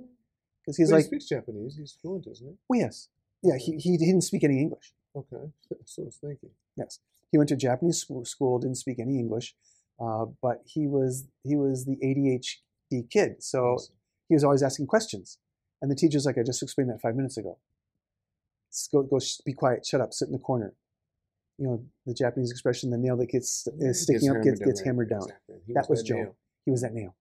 because 0.63 0.77
he's 0.77 0.91
But 0.91 0.97
like, 0.97 1.05
he 1.05 1.09
speaks 1.09 1.27
Japanese. 1.29 1.77
He's 1.77 1.93
fluent, 2.01 2.27
isn't 2.27 2.47
he? 2.47 2.55
well, 2.69 2.81
yes, 2.81 3.09
yeah. 3.43 3.57
He, 3.59 3.77
he 3.79 3.97
didn't 3.97 4.21
speak 4.23 4.45
any 4.45 4.61
English. 4.61 4.93
Okay. 5.17 5.51
So 5.87 6.03
I 6.03 6.05
was 6.07 6.17
thinking. 6.21 6.51
Yes, 6.77 7.01
he 7.33 7.39
went 7.39 7.49
to 7.49 7.57
Japanese 7.57 7.99
school, 7.99 8.25
school 8.25 8.59
didn't 8.61 8.77
speak 8.77 8.99
any 9.01 9.19
English, 9.19 9.55
uh, 10.01 10.27
but 10.41 10.63
he 10.67 10.87
was 10.87 11.27
he 11.43 11.57
was 11.57 11.85
the 11.85 11.97
ADHD 11.97 13.11
kid, 13.11 13.43
so 13.43 13.79
he 14.29 14.35
was 14.35 14.45
always 14.45 14.63
asking 14.63 14.87
questions, 14.87 15.39
and 15.83 15.91
the 15.91 15.97
teacher's 15.97 16.27
like, 16.27 16.39
"I 16.39 16.43
just 16.45 16.63
explained 16.63 16.91
that 16.91 17.01
five 17.01 17.17
minutes 17.17 17.37
ago. 17.37 17.59
Go, 18.93 19.03
go, 19.03 19.19
be 19.45 19.53
quiet, 19.53 19.87
shut 19.87 20.01
up, 20.01 20.13
sit 20.13 20.29
in 20.29 20.33
the 20.33 20.39
corner." 20.39 20.75
You 21.59 21.67
know 21.67 21.85
the 22.07 22.15
Japanese 22.15 22.51
expression: 22.51 22.91
"The 22.91 22.99
nail 22.99 23.17
that 23.19 23.29
gets 23.29 23.67
is 23.79 24.03
sticking 24.03 24.31
up 24.31 24.43
gets 24.43 24.61
gets 24.61 24.81
hammered 24.81 25.11
down." 25.11 25.23
Exactly. 25.23 25.75
That 25.75 25.91
was 25.91 26.01
that 26.01 26.09
Joe. 26.09 26.17
nail. 26.17 26.37
He 26.65 26.71
was 26.71 26.83
that 26.83 26.95
nail, 26.95 27.17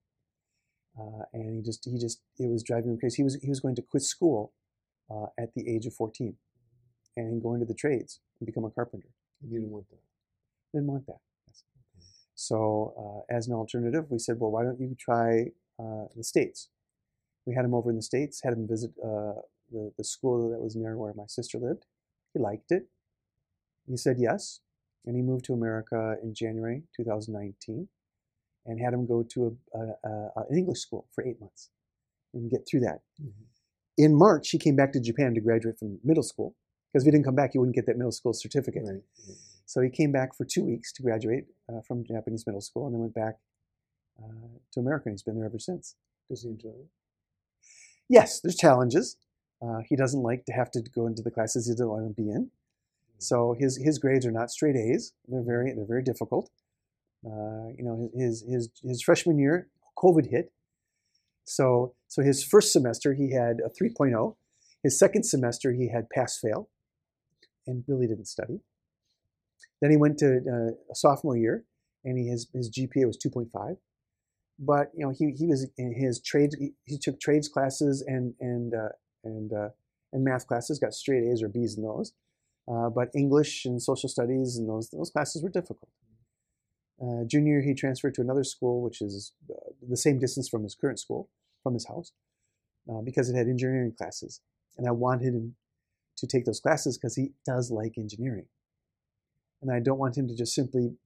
uh, 0.98 1.24
and 1.32 1.56
he 1.56 1.62
just 1.62 1.84
he 1.84 1.98
just 1.98 2.22
it 2.38 2.48
was 2.48 2.62
driving 2.62 2.90
him 2.90 2.98
crazy. 2.98 3.16
He 3.16 3.24
was 3.24 3.34
he 3.42 3.48
was 3.48 3.60
going 3.60 3.74
to 3.76 3.82
quit 3.82 4.02
school 4.02 4.52
uh, 5.10 5.26
at 5.38 5.54
the 5.54 5.68
age 5.68 5.86
of 5.86 5.94
fourteen, 5.94 6.36
and 7.16 7.42
go 7.42 7.54
into 7.54 7.66
the 7.66 7.74
trades 7.74 8.20
and 8.38 8.46
become 8.46 8.64
a 8.64 8.70
carpenter. 8.70 9.08
You 9.42 9.58
didn't 9.58 9.70
want 9.70 9.88
that. 9.90 9.98
Didn't 10.72 10.86
want 10.86 11.06
that. 11.06 11.18
So, 12.34 12.94
uh, 13.30 13.34
as 13.34 13.48
an 13.48 13.54
alternative, 13.54 14.06
we 14.08 14.18
said, 14.18 14.40
well, 14.40 14.50
why 14.50 14.62
don't 14.62 14.80
you 14.80 14.96
try 14.98 15.48
uh, 15.78 16.06
the 16.16 16.24
States? 16.24 16.70
We 17.44 17.54
had 17.54 17.66
him 17.66 17.74
over 17.74 17.90
in 17.90 17.96
the 17.96 18.02
States, 18.02 18.40
had 18.42 18.54
him 18.54 18.66
visit 18.66 18.92
uh, 19.04 19.40
the, 19.70 19.92
the 19.96 20.04
school 20.04 20.50
that 20.50 20.60
was 20.60 20.76
near 20.76 20.96
where 20.96 21.14
my 21.14 21.26
sister 21.26 21.58
lived. 21.58 21.86
He 22.34 22.40
liked 22.40 22.70
it. 22.70 22.88
He 23.86 23.96
said 23.96 24.16
yes. 24.18 24.60
And 25.06 25.16
he 25.16 25.22
moved 25.22 25.46
to 25.46 25.54
America 25.54 26.16
in 26.22 26.34
January 26.34 26.82
2019 26.96 27.88
and 28.66 28.80
had 28.80 28.92
him 28.92 29.06
go 29.06 29.22
to 29.22 29.56
a, 29.74 29.78
a, 29.78 29.82
a, 30.04 30.44
an 30.50 30.56
English 30.58 30.80
school 30.80 31.06
for 31.14 31.24
eight 31.26 31.40
months 31.40 31.70
and 32.34 32.50
get 32.50 32.66
through 32.68 32.80
that. 32.80 33.00
Mhm. 33.20 33.32
In 33.96 34.14
March, 34.14 34.50
he 34.50 34.58
came 34.58 34.76
back 34.76 34.92
to 34.92 35.00
Japan 35.00 35.34
to 35.34 35.40
graduate 35.40 35.78
from 35.78 35.98
middle 36.04 36.22
school 36.22 36.54
because 36.92 37.02
if 37.02 37.06
he 37.06 37.10
didn't 37.12 37.24
come 37.24 37.34
back, 37.34 37.52
he 37.52 37.58
wouldn't 37.58 37.74
get 37.74 37.86
that 37.86 37.96
middle 37.96 38.12
school 38.12 38.32
certificate. 38.32 38.82
Right. 38.84 39.02
right. 39.28 39.36
So 39.66 39.80
he 39.80 39.88
came 39.90 40.12
back 40.12 40.34
for 40.36 40.44
two 40.44 40.64
weeks 40.64 40.92
to 40.94 41.02
graduate 41.02 41.46
uh, 41.68 41.80
from 41.86 42.04
Japanese 42.04 42.46
middle 42.46 42.60
school 42.60 42.86
and 42.86 42.94
then 42.94 43.00
went 43.00 43.14
back 43.14 43.36
uh, 44.22 44.58
to 44.72 44.80
America. 44.80 45.04
And 45.06 45.14
he's 45.14 45.22
been 45.22 45.36
there 45.36 45.44
ever 45.46 45.58
since. 45.58 45.96
Does 46.28 46.42
he 46.42 46.48
enjoy 46.48 46.70
it? 46.70 46.88
Yes, 48.08 48.40
there's 48.40 48.56
challenges. 48.56 49.16
Uh, 49.62 49.80
he 49.88 49.96
doesn't 49.96 50.22
like 50.22 50.44
to 50.46 50.52
have 50.52 50.70
to 50.70 50.80
go 50.94 51.06
into 51.06 51.22
the 51.22 51.30
classes 51.30 51.66
he 51.66 51.72
doesn't 51.72 51.88
want 51.88 52.16
to 52.16 52.22
be 52.22 52.30
in. 52.30 52.50
So 53.18 53.54
his, 53.58 53.76
his 53.76 53.98
grades 53.98 54.24
are 54.24 54.30
not 54.30 54.50
straight 54.50 54.76
A's. 54.76 55.12
They're 55.28 55.42
very 55.42 55.72
they're 55.74 55.86
very 55.86 56.02
difficult. 56.02 56.50
Uh, 57.24 57.68
you 57.76 57.84
know 57.84 58.10
his, 58.14 58.42
his 58.48 58.70
his 58.82 59.02
freshman 59.02 59.38
year, 59.38 59.68
COVID 59.98 60.30
hit. 60.30 60.52
So 61.44 61.94
so 62.08 62.22
his 62.22 62.42
first 62.42 62.72
semester 62.72 63.12
he 63.12 63.32
had 63.32 63.60
a 63.60 63.68
3.0. 63.68 64.36
His 64.82 64.98
second 64.98 65.24
semester 65.24 65.72
he 65.72 65.90
had 65.90 66.08
pass 66.08 66.38
fail, 66.38 66.70
and 67.66 67.84
really 67.86 68.06
didn't 68.06 68.28
study. 68.28 68.60
Then 69.82 69.90
he 69.90 69.98
went 69.98 70.18
to 70.18 70.38
uh, 70.38 70.92
a 70.92 70.94
sophomore 70.94 71.36
year, 71.36 71.64
and 72.04 72.16
he, 72.18 72.28
his 72.28 72.48
his 72.54 72.70
GPA 72.70 73.06
was 73.06 73.18
2.5. 73.18 73.76
But 74.58 74.92
you 74.96 75.04
know 75.04 75.12
he, 75.14 75.32
he 75.36 75.46
was 75.46 75.68
in 75.76 75.92
his 75.94 76.20
trades. 76.22 76.56
He 76.86 76.98
took 76.98 77.20
trades 77.20 77.48
classes 77.48 78.02
and 78.06 78.32
and 78.40 78.72
uh, 78.74 78.88
and 79.24 79.52
uh, 79.52 79.68
and 80.12 80.24
math 80.24 80.46
classes. 80.46 80.78
Got 80.78 80.94
straight 80.94 81.24
A's 81.24 81.42
or 81.42 81.48
B's 81.48 81.76
in 81.76 81.82
those. 81.82 82.12
Uh, 82.70 82.88
but 82.88 83.08
English 83.14 83.64
and 83.64 83.82
social 83.82 84.08
studies 84.08 84.56
and 84.56 84.68
those 84.68 84.90
those 84.90 85.10
classes 85.10 85.42
were 85.42 85.48
difficult. 85.48 85.90
Uh, 87.02 87.24
junior 87.26 87.62
he 87.62 87.74
transferred 87.74 88.14
to 88.14 88.20
another 88.20 88.44
school, 88.44 88.82
which 88.82 89.00
is 89.00 89.32
uh, 89.50 89.54
the 89.88 89.96
same 89.96 90.18
distance 90.18 90.48
from 90.48 90.62
his 90.62 90.74
current 90.74 90.98
school, 90.98 91.30
from 91.62 91.72
his 91.72 91.86
house, 91.86 92.12
uh, 92.90 93.00
because 93.00 93.30
it 93.30 93.36
had 93.36 93.46
engineering 93.46 93.92
classes. 93.96 94.40
And 94.76 94.86
I 94.86 94.90
wanted 94.90 95.34
him 95.34 95.56
to 96.18 96.26
take 96.26 96.44
those 96.44 96.60
classes 96.60 96.98
because 96.98 97.16
he 97.16 97.32
does 97.46 97.70
like 97.70 97.94
engineering. 97.96 98.46
And 99.62 99.72
I 99.72 99.80
don't 99.80 99.98
want 99.98 100.16
him 100.16 100.28
to 100.28 100.36
just 100.36 100.54
simply 100.54 100.96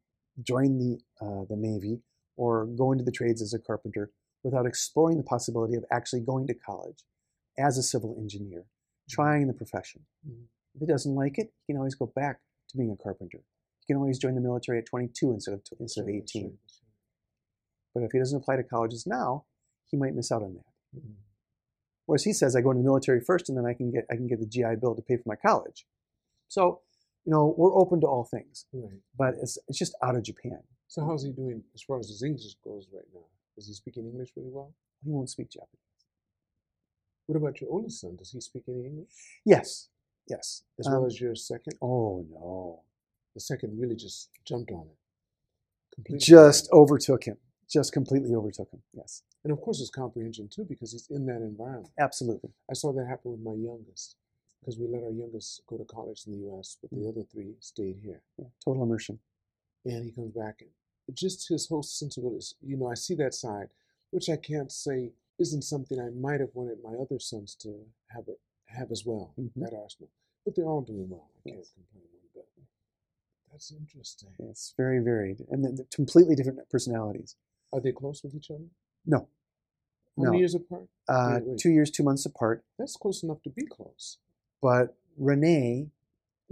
join 0.43 0.79
the 0.79 0.99
uh, 1.25 1.45
the 1.49 1.57
Navy 1.57 2.01
or 2.37 2.67
go 2.67 2.91
into 2.91 3.05
the 3.05 3.13
trades 3.13 3.41
as 3.41 3.55
a 3.55 3.59
carpenter 3.59 4.11
without 4.43 4.67
exploring 4.67 5.17
the 5.17 5.23
possibility 5.23 5.77
of 5.77 5.85
actually 5.91 6.21
going 6.21 6.47
to 6.49 6.55
college 6.55 7.05
as 7.59 7.79
a 7.79 7.83
civil 7.83 8.17
engineer, 8.19 8.65
trying 9.09 9.47
the 9.47 9.53
profession. 9.55 10.07
Mhm. 10.27 10.49
If 10.75 10.81
he 10.81 10.87
doesn't 10.87 11.15
like 11.15 11.39
it, 11.39 11.53
he 11.67 11.73
can 11.73 11.77
always 11.79 11.95
go 11.95 12.07
back 12.07 12.41
to 12.69 12.77
being 12.77 12.91
a 12.91 12.97
carpenter. 12.97 13.45
He 13.81 13.87
can 13.87 13.97
always 13.97 14.19
join 14.19 14.35
the 14.35 14.41
military 14.41 14.79
at 14.79 14.87
22 14.87 15.31
instead 15.33 15.55
of 15.55 15.63
instead 15.79 16.03
of 16.03 16.07
That's 16.07 16.15
right, 16.15 16.21
that's 16.21 16.35
18. 16.37 16.45
right, 16.51 16.59
that's 16.63 16.83
But 17.95 18.03
if 18.03 18.13
he 18.13 18.19
doesn't 18.19 18.39
apply 18.41 18.57
to 18.57 18.65
colleges 18.65 19.07
now, 19.07 19.47
he 19.85 19.97
might 19.97 20.15
miss 20.15 20.33
out 20.33 20.43
on 20.43 20.55
that. 20.55 20.67
Mhm. 20.97 21.17
Whereas 22.07 22.25
he 22.25 22.33
says, 22.33 22.55
I 22.57 22.61
go 22.61 22.71
into 22.71 22.83
the 22.83 22.89
military 22.89 23.21
first, 23.21 23.49
and 23.49 23.57
then 23.57 23.65
I 23.67 23.73
can 23.75 23.91
get 23.91 24.07
I 24.11 24.17
can 24.17 24.27
get 24.27 24.41
the 24.41 24.47
GI 24.47 24.77
Bill 24.77 24.95
to 24.95 25.03
pay 25.03 25.17
for 25.17 25.29
my 25.29 25.37
college. 25.37 25.87
So, 26.49 26.83
you 27.25 27.31
know, 27.31 27.55
we're 27.57 27.75
open 27.75 28.01
to 28.01 28.07
all 28.07 28.25
things, 28.25 28.67
Right. 28.73 29.01
but 29.17 29.35
it's 29.37 29.59
it's 29.69 29.79
just 29.79 29.95
out 30.03 30.17
of 30.17 30.23
Japan. 30.23 30.63
So 30.89 31.05
how's 31.05 31.23
he 31.23 31.33
doing 31.33 31.65
as 31.75 31.83
far 31.83 31.99
as 31.99 32.09
his 32.09 32.23
English 32.23 32.55
goes 32.63 32.89
right 32.93 33.09
now? 33.15 33.27
Is 33.57 33.67
he 33.69 33.75
speaking 33.75 34.07
English 34.07 34.37
really 34.37 34.51
well? 34.51 34.75
He 35.03 35.11
won't 35.11 35.31
speak 35.31 35.51
Japanese. 35.51 35.81
What 37.27 37.37
about 37.37 37.61
your 37.61 37.71
oldest 37.71 38.01
son? 38.01 38.17
Does 38.17 38.31
he 38.33 38.41
speak 38.41 38.65
any 38.69 38.87
English? 38.87 39.09
Yes, 39.45 39.89
yes. 40.29 40.63
As 40.79 40.87
well 40.87 41.01
Um, 41.03 41.07
as 41.07 41.21
your 41.21 41.35
second? 41.35 41.75
oh 41.83 42.25
no, 42.31 42.83
The 43.35 43.41
second 43.41 43.79
really 43.79 43.97
just 43.97 44.31
jumped 44.45 44.71
on 44.73 44.87
it. 44.89 44.99
Completely. 45.95 46.19
just 46.19 46.69
overtook 46.73 47.25
him. 47.25 47.37
Just 47.69 47.93
completely 47.93 48.35
overtook 48.35 48.71
him. 48.71 48.83
Yes. 48.93 49.23
And 49.43 49.53
of 49.53 49.61
course, 49.61 49.81
it's 49.81 49.91
comprehension 49.91 50.49
too 50.49 50.65
because 50.65 50.93
he's 50.93 51.09
in 51.11 51.27
that 51.27 51.37
environment. 51.43 51.93
Absolutely. 51.99 52.51
I 52.71 52.75
saw 52.75 52.93
that 52.93 53.07
happen 53.07 53.31
with 53.33 53.41
my 53.41 53.55
youngest 53.55 54.17
because 54.61 54.79
we 54.79 54.87
let 54.87 55.03
our 55.05 55.11
youngest 55.11 55.63
go 55.67 55.77
to 55.79 55.85
college 55.85 56.23
in 56.27 56.33
the 56.33 56.39
U.S., 56.51 56.79
but 56.81 56.91
the 56.91 57.07
other 57.09 57.23
three 57.23 57.55
stayed 57.61 57.99
here. 58.03 58.23
Yeah, 58.39 58.47
total 58.65 58.83
immersion. 58.83 59.19
And 59.85 60.05
he 60.05 60.11
comes 60.11 60.33
back 60.33 60.61
and 60.63 60.71
just 61.17 61.49
his 61.49 61.69
whole 61.69 61.83
sensibilities. 61.83 62.55
You 62.63 62.77
know, 62.79 62.89
I 62.91 62.95
see 62.95 63.15
that 63.17 63.35
side, 63.35 63.69
which 64.11 64.29
I 64.31 64.37
can't 64.37 64.73
say 64.73 65.13
isn't 65.39 65.63
something 65.63 65.99
I 66.01 66.11
might 66.11 66.41
have 66.41 66.55
wanted 66.55 66.79
my 66.83 66.95
other 66.95 67.19
sons 67.19 67.55
to 67.57 67.87
have 68.11 68.29
it, 68.29 68.41
have 68.67 68.91
as 68.91 69.05
well 69.05 69.35
Mhm. 69.39 69.67
at 69.67 69.75
Arsenal. 69.75 70.11
But 70.45 70.55
they're 70.55 70.67
all 70.69 70.83
doing 70.83 71.09
well. 71.09 71.31
I 71.45 71.51
can't 71.51 71.67
complain 71.75 72.05
one 72.13 72.29
bit. 72.35 72.49
That's 73.51 73.73
interesting. 73.73 74.35
It's 74.39 74.75
very 74.77 74.99
varied 75.01 75.41
and 75.51 75.65
they're 75.65 75.87
completely 75.87 76.35
different 76.35 76.69
personalities. 76.69 77.37
Are 77.73 77.81
they 77.81 77.93
close 77.93 78.23
with 78.23 78.35
each 78.35 78.51
other? 78.51 78.69
No, 79.07 79.29
How 80.17 80.23
No. 80.23 80.31
many 80.31 80.39
years 80.39 80.55
apart? 80.55 80.89
uh, 81.09 81.41
Wait, 81.41 81.49
wait. 81.49 81.59
two 81.59 81.71
years, 81.71 81.91
two 81.91 82.05
months 82.05 82.25
apart. 82.25 82.65
That's 82.79 82.97
close 82.97 83.25
enough 83.25 83.43
to 83.43 83.51
be 83.51 83.67
close. 83.67 84.19
But 84.61 84.97
Renee, 85.17 85.91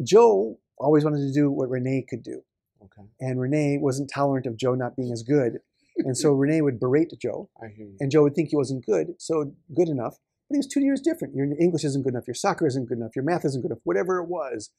Joe 0.02 0.58
always 0.78 1.04
wanted 1.04 1.18
to 1.28 1.32
do 1.32 1.48
what 1.50 1.68
Renee 1.70 2.02
could 2.02 2.22
do. 2.24 2.44
Okay, 2.82 3.08
And 3.20 3.38
Renee 3.38 3.78
wasn't 3.78 4.10
tolerant 4.10 4.46
of 4.46 4.56
Joe 4.56 4.74
not 4.74 4.96
being 4.96 5.12
as 5.12 5.22
good. 5.22 5.62
And 6.04 6.16
so 6.16 6.32
Renee 6.32 6.62
would 6.62 6.80
berate 6.80 7.12
Joe, 7.20 7.50
I 7.62 7.68
hear 7.68 7.86
you. 7.86 7.96
and 8.00 8.10
Joe 8.10 8.22
would 8.22 8.34
think 8.34 8.50
he 8.50 8.56
wasn't 8.56 8.84
good, 8.86 9.14
so 9.18 9.54
good 9.74 9.88
enough. 9.88 10.18
But 10.48 10.56
he 10.56 10.58
was 10.58 10.66
two 10.66 10.80
years 10.82 11.00
different. 11.00 11.34
Your 11.34 11.46
English 11.58 11.84
isn't 11.84 12.02
good 12.02 12.14
enough, 12.14 12.26
your 12.26 12.34
soccer 12.34 12.66
isn't 12.66 12.88
good 12.88 12.98
enough, 12.98 13.16
your 13.16 13.24
math 13.24 13.44
isn't 13.44 13.62
good 13.62 13.70
enough, 13.70 13.82
whatever 13.84 14.18
it 14.18 14.28
was. 14.28 14.70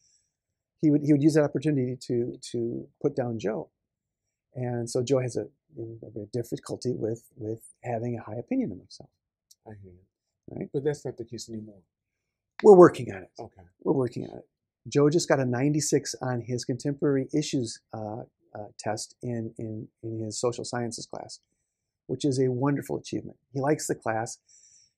He 0.81 0.91
would, 0.91 1.01
he 1.03 1.13
would 1.13 1.23
use 1.23 1.35
that 1.35 1.43
opportunity 1.43 1.97
to, 2.07 2.35
to 2.51 2.87
put 3.01 3.15
down 3.15 3.39
Joe. 3.39 3.69
And 4.55 4.89
so 4.89 5.01
Joe 5.01 5.19
has 5.19 5.37
a, 5.37 5.47
a 5.77 6.25
difficulty 6.31 6.93
with, 6.93 7.23
with 7.35 7.61
having 7.83 8.17
a 8.17 8.21
high 8.21 8.37
opinion 8.37 8.71
of 8.71 8.77
himself. 8.77 9.09
I 9.65 9.71
hear 9.81 9.93
you. 9.93 9.99
Right. 10.51 10.69
But 10.73 10.83
that's 10.83 11.05
not 11.05 11.17
the 11.17 11.25
case 11.25 11.49
anymore. 11.49 11.79
We're 12.61 12.75
working 12.75 13.11
on 13.13 13.23
it. 13.23 13.31
Okay. 13.39 13.61
We're 13.83 13.93
working 13.93 14.27
on 14.29 14.39
it. 14.39 14.47
Joe 14.87 15.09
just 15.09 15.29
got 15.29 15.39
a 15.39 15.45
96 15.45 16.15
on 16.21 16.41
his 16.41 16.65
contemporary 16.65 17.27
issues 17.33 17.79
uh, 17.93 18.23
uh, 18.55 18.65
test 18.79 19.15
in, 19.21 19.53
in, 19.57 19.87
in 20.03 20.19
his 20.19 20.39
social 20.39 20.63
sciences 20.63 21.05
class, 21.05 21.39
which 22.07 22.25
is 22.25 22.39
a 22.39 22.49
wonderful 22.49 22.97
achievement. 22.97 23.37
He 23.53 23.59
likes 23.59 23.87
the 23.87 23.95
class. 23.95 24.37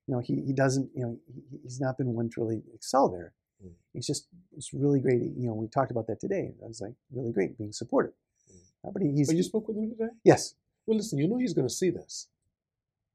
You 0.08 0.16
know, 0.16 0.22
he, 0.22 0.41
he 0.45 0.53
doesn't, 0.53 0.89
you 0.95 1.01
know, 1.03 1.18
he, 1.34 1.58
he's 1.64 1.80
not 1.80 1.97
been 1.97 2.14
one 2.14 2.30
to 2.32 2.41
really 2.41 2.62
excel 2.74 3.10
there. 3.10 3.34
Mm. 3.66 3.72
It's 3.93 4.06
just, 4.08 4.28
it's 4.56 4.74
really 4.74 4.99
great. 4.99 5.22
You 5.22 5.47
know, 5.47 5.53
we 5.53 5.68
talked 5.68 5.91
about 5.91 6.08
that 6.08 6.20
today. 6.20 6.53
I 6.64 6.68
was 6.68 6.82
like, 6.82 6.93
really 7.12 7.32
great, 7.32 7.58
being 7.58 7.72
supportive. 7.72 8.14
Mm. 8.51 8.88
Uh, 8.88 8.91
but 8.91 9.01
he, 9.01 9.12
he's, 9.12 9.30
Oh, 9.30 9.34
you 9.34 9.43
spoke 9.43 9.68
with 9.68 9.78
him 9.78 9.89
today? 9.89 10.10
yes, 10.24 10.56
Well, 10.86 10.97
listen, 10.97 11.18
you 11.18 11.28
know 11.28 11.38
he's 11.38 11.53
going 11.53 11.68
to 11.68 11.74
see 11.74 11.89
this. 11.89 12.28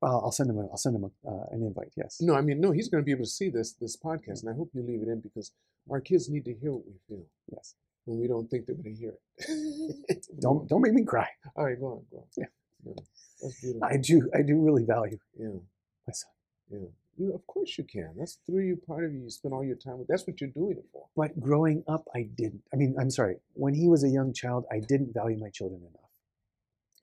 I'll, 0.02 0.22
I'll 0.24 0.32
send 0.32 0.48
him, 0.48 0.58
a, 0.58 0.62
I'll 0.62 0.78
send 0.78 0.96
him 0.96 1.04
a, 1.04 1.28
uh, 1.28 1.44
an 1.52 1.62
invite. 1.62 1.92
Yes. 1.96 2.18
No, 2.22 2.34
I 2.34 2.40
mean, 2.40 2.58
no, 2.60 2.72
he's 2.72 2.88
going 2.88 3.02
to 3.02 3.04
be 3.04 3.12
able 3.12 3.24
to 3.24 3.30
see 3.30 3.50
this 3.50 3.72
this 3.74 3.98
podcast, 3.98 4.40
and 4.40 4.48
I 4.48 4.54
hope 4.54 4.70
you 4.72 4.82
leave 4.82 5.02
it 5.02 5.08
in 5.08 5.20
because 5.20 5.52
our 5.90 6.00
kids 6.00 6.30
need 6.30 6.46
to 6.46 6.54
hear 6.54 6.72
what 6.72 6.86
we 6.86 6.94
feel 7.06 7.26
Yes. 7.52 7.74
When 8.04 8.18
we 8.20 8.26
don't 8.26 8.48
think 8.48 8.66
they're 8.66 8.76
going 8.76 8.94
to 8.94 9.00
hear 9.00 9.14
it. 9.38 10.26
Don't, 10.40 10.68
don't 10.68 10.80
make 10.82 10.92
me 10.92 11.04
cry. 11.04 11.28
All 11.56 11.64
right, 11.64 11.78
go 11.78 11.86
on, 11.86 12.02
go 12.10 12.18
on. 12.18 12.24
Yeah. 12.36 12.44
No, 12.84 12.94
that's 13.42 13.60
beautiful. 13.60 13.84
I 13.84 13.96
do, 13.96 14.30
I 14.34 14.42
do 14.42 14.58
really 14.60 14.84
value 14.84 15.18
yeah, 15.38 15.48
my 15.48 16.12
son. 16.12 16.30
yeah. 16.70 16.88
You, 17.18 17.34
of 17.34 17.46
course 17.46 17.76
you 17.76 17.84
can. 17.84 18.14
That's 18.18 18.38
through 18.46 18.64
you, 18.64 18.76
part 18.76 19.04
of 19.04 19.12
you. 19.12 19.20
You 19.20 19.30
spend 19.30 19.52
all 19.52 19.64
your 19.64 19.76
time 19.76 19.98
with. 19.98 20.08
That's 20.08 20.26
what 20.26 20.40
you're 20.40 20.50
doing 20.50 20.76
it 20.78 20.86
for. 20.92 21.06
But 21.16 21.38
growing 21.38 21.82
up, 21.86 22.04
I 22.14 22.28
didn't. 22.34 22.62
I 22.72 22.76
mean, 22.76 22.94
I'm 22.98 23.10
sorry. 23.10 23.36
When 23.52 23.74
he 23.74 23.88
was 23.88 24.04
a 24.04 24.08
young 24.08 24.32
child, 24.32 24.64
I 24.72 24.80
didn't 24.80 25.12
value 25.12 25.38
my 25.38 25.50
children 25.50 25.82
enough. 25.82 26.10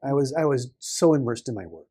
I 0.04 0.14
was 0.14 0.34
I 0.34 0.46
was 0.46 0.72
so 0.80 1.14
immersed 1.14 1.50
in 1.50 1.56
my 1.56 1.66
work. 1.68 1.88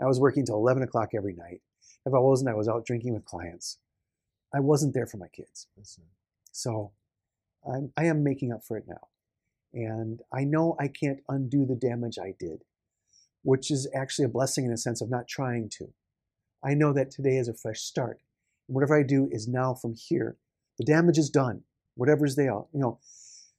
I 0.00 0.06
was 0.06 0.18
working 0.18 0.44
till 0.44 0.56
11 0.56 0.82
o'clock 0.82 1.10
every 1.14 1.34
night. 1.34 1.60
If 2.06 2.12
I 2.14 2.18
wasn't, 2.18 2.50
I 2.50 2.54
was 2.54 2.68
out 2.68 2.84
drinking 2.84 3.14
with 3.14 3.24
clients. 3.24 3.78
I 4.52 4.60
wasn't 4.60 4.94
there 4.94 5.06
for 5.06 5.18
my 5.18 5.28
kids. 5.28 5.68
So 6.52 6.90
I'm, 7.70 7.92
I 7.96 8.04
am 8.04 8.22
making 8.22 8.52
up 8.52 8.64
for 8.66 8.76
it 8.76 8.84
now. 8.88 9.08
And 9.72 10.20
I 10.32 10.44
know 10.44 10.76
I 10.78 10.88
can't 10.88 11.20
undo 11.28 11.66
the 11.66 11.74
damage 11.74 12.18
I 12.18 12.34
did, 12.38 12.62
which 13.42 13.70
is 13.70 13.90
actually 13.94 14.26
a 14.26 14.28
blessing 14.28 14.64
in 14.64 14.72
a 14.72 14.76
sense 14.76 15.00
of 15.00 15.10
not 15.10 15.26
trying 15.26 15.68
to. 15.78 15.92
I 16.64 16.74
know 16.74 16.92
that 16.92 17.10
today 17.10 17.36
is 17.36 17.48
a 17.48 17.54
fresh 17.54 17.80
start. 17.80 18.20
Whatever 18.66 18.98
I 18.98 19.02
do 19.02 19.28
is 19.30 19.48
now 19.48 19.74
from 19.74 19.94
here. 19.94 20.36
The 20.78 20.84
damage 20.84 21.18
is 21.18 21.28
done, 21.28 21.62
whatever's 21.96 22.36
there. 22.36 22.52
You 22.52 22.80
know, 22.80 22.98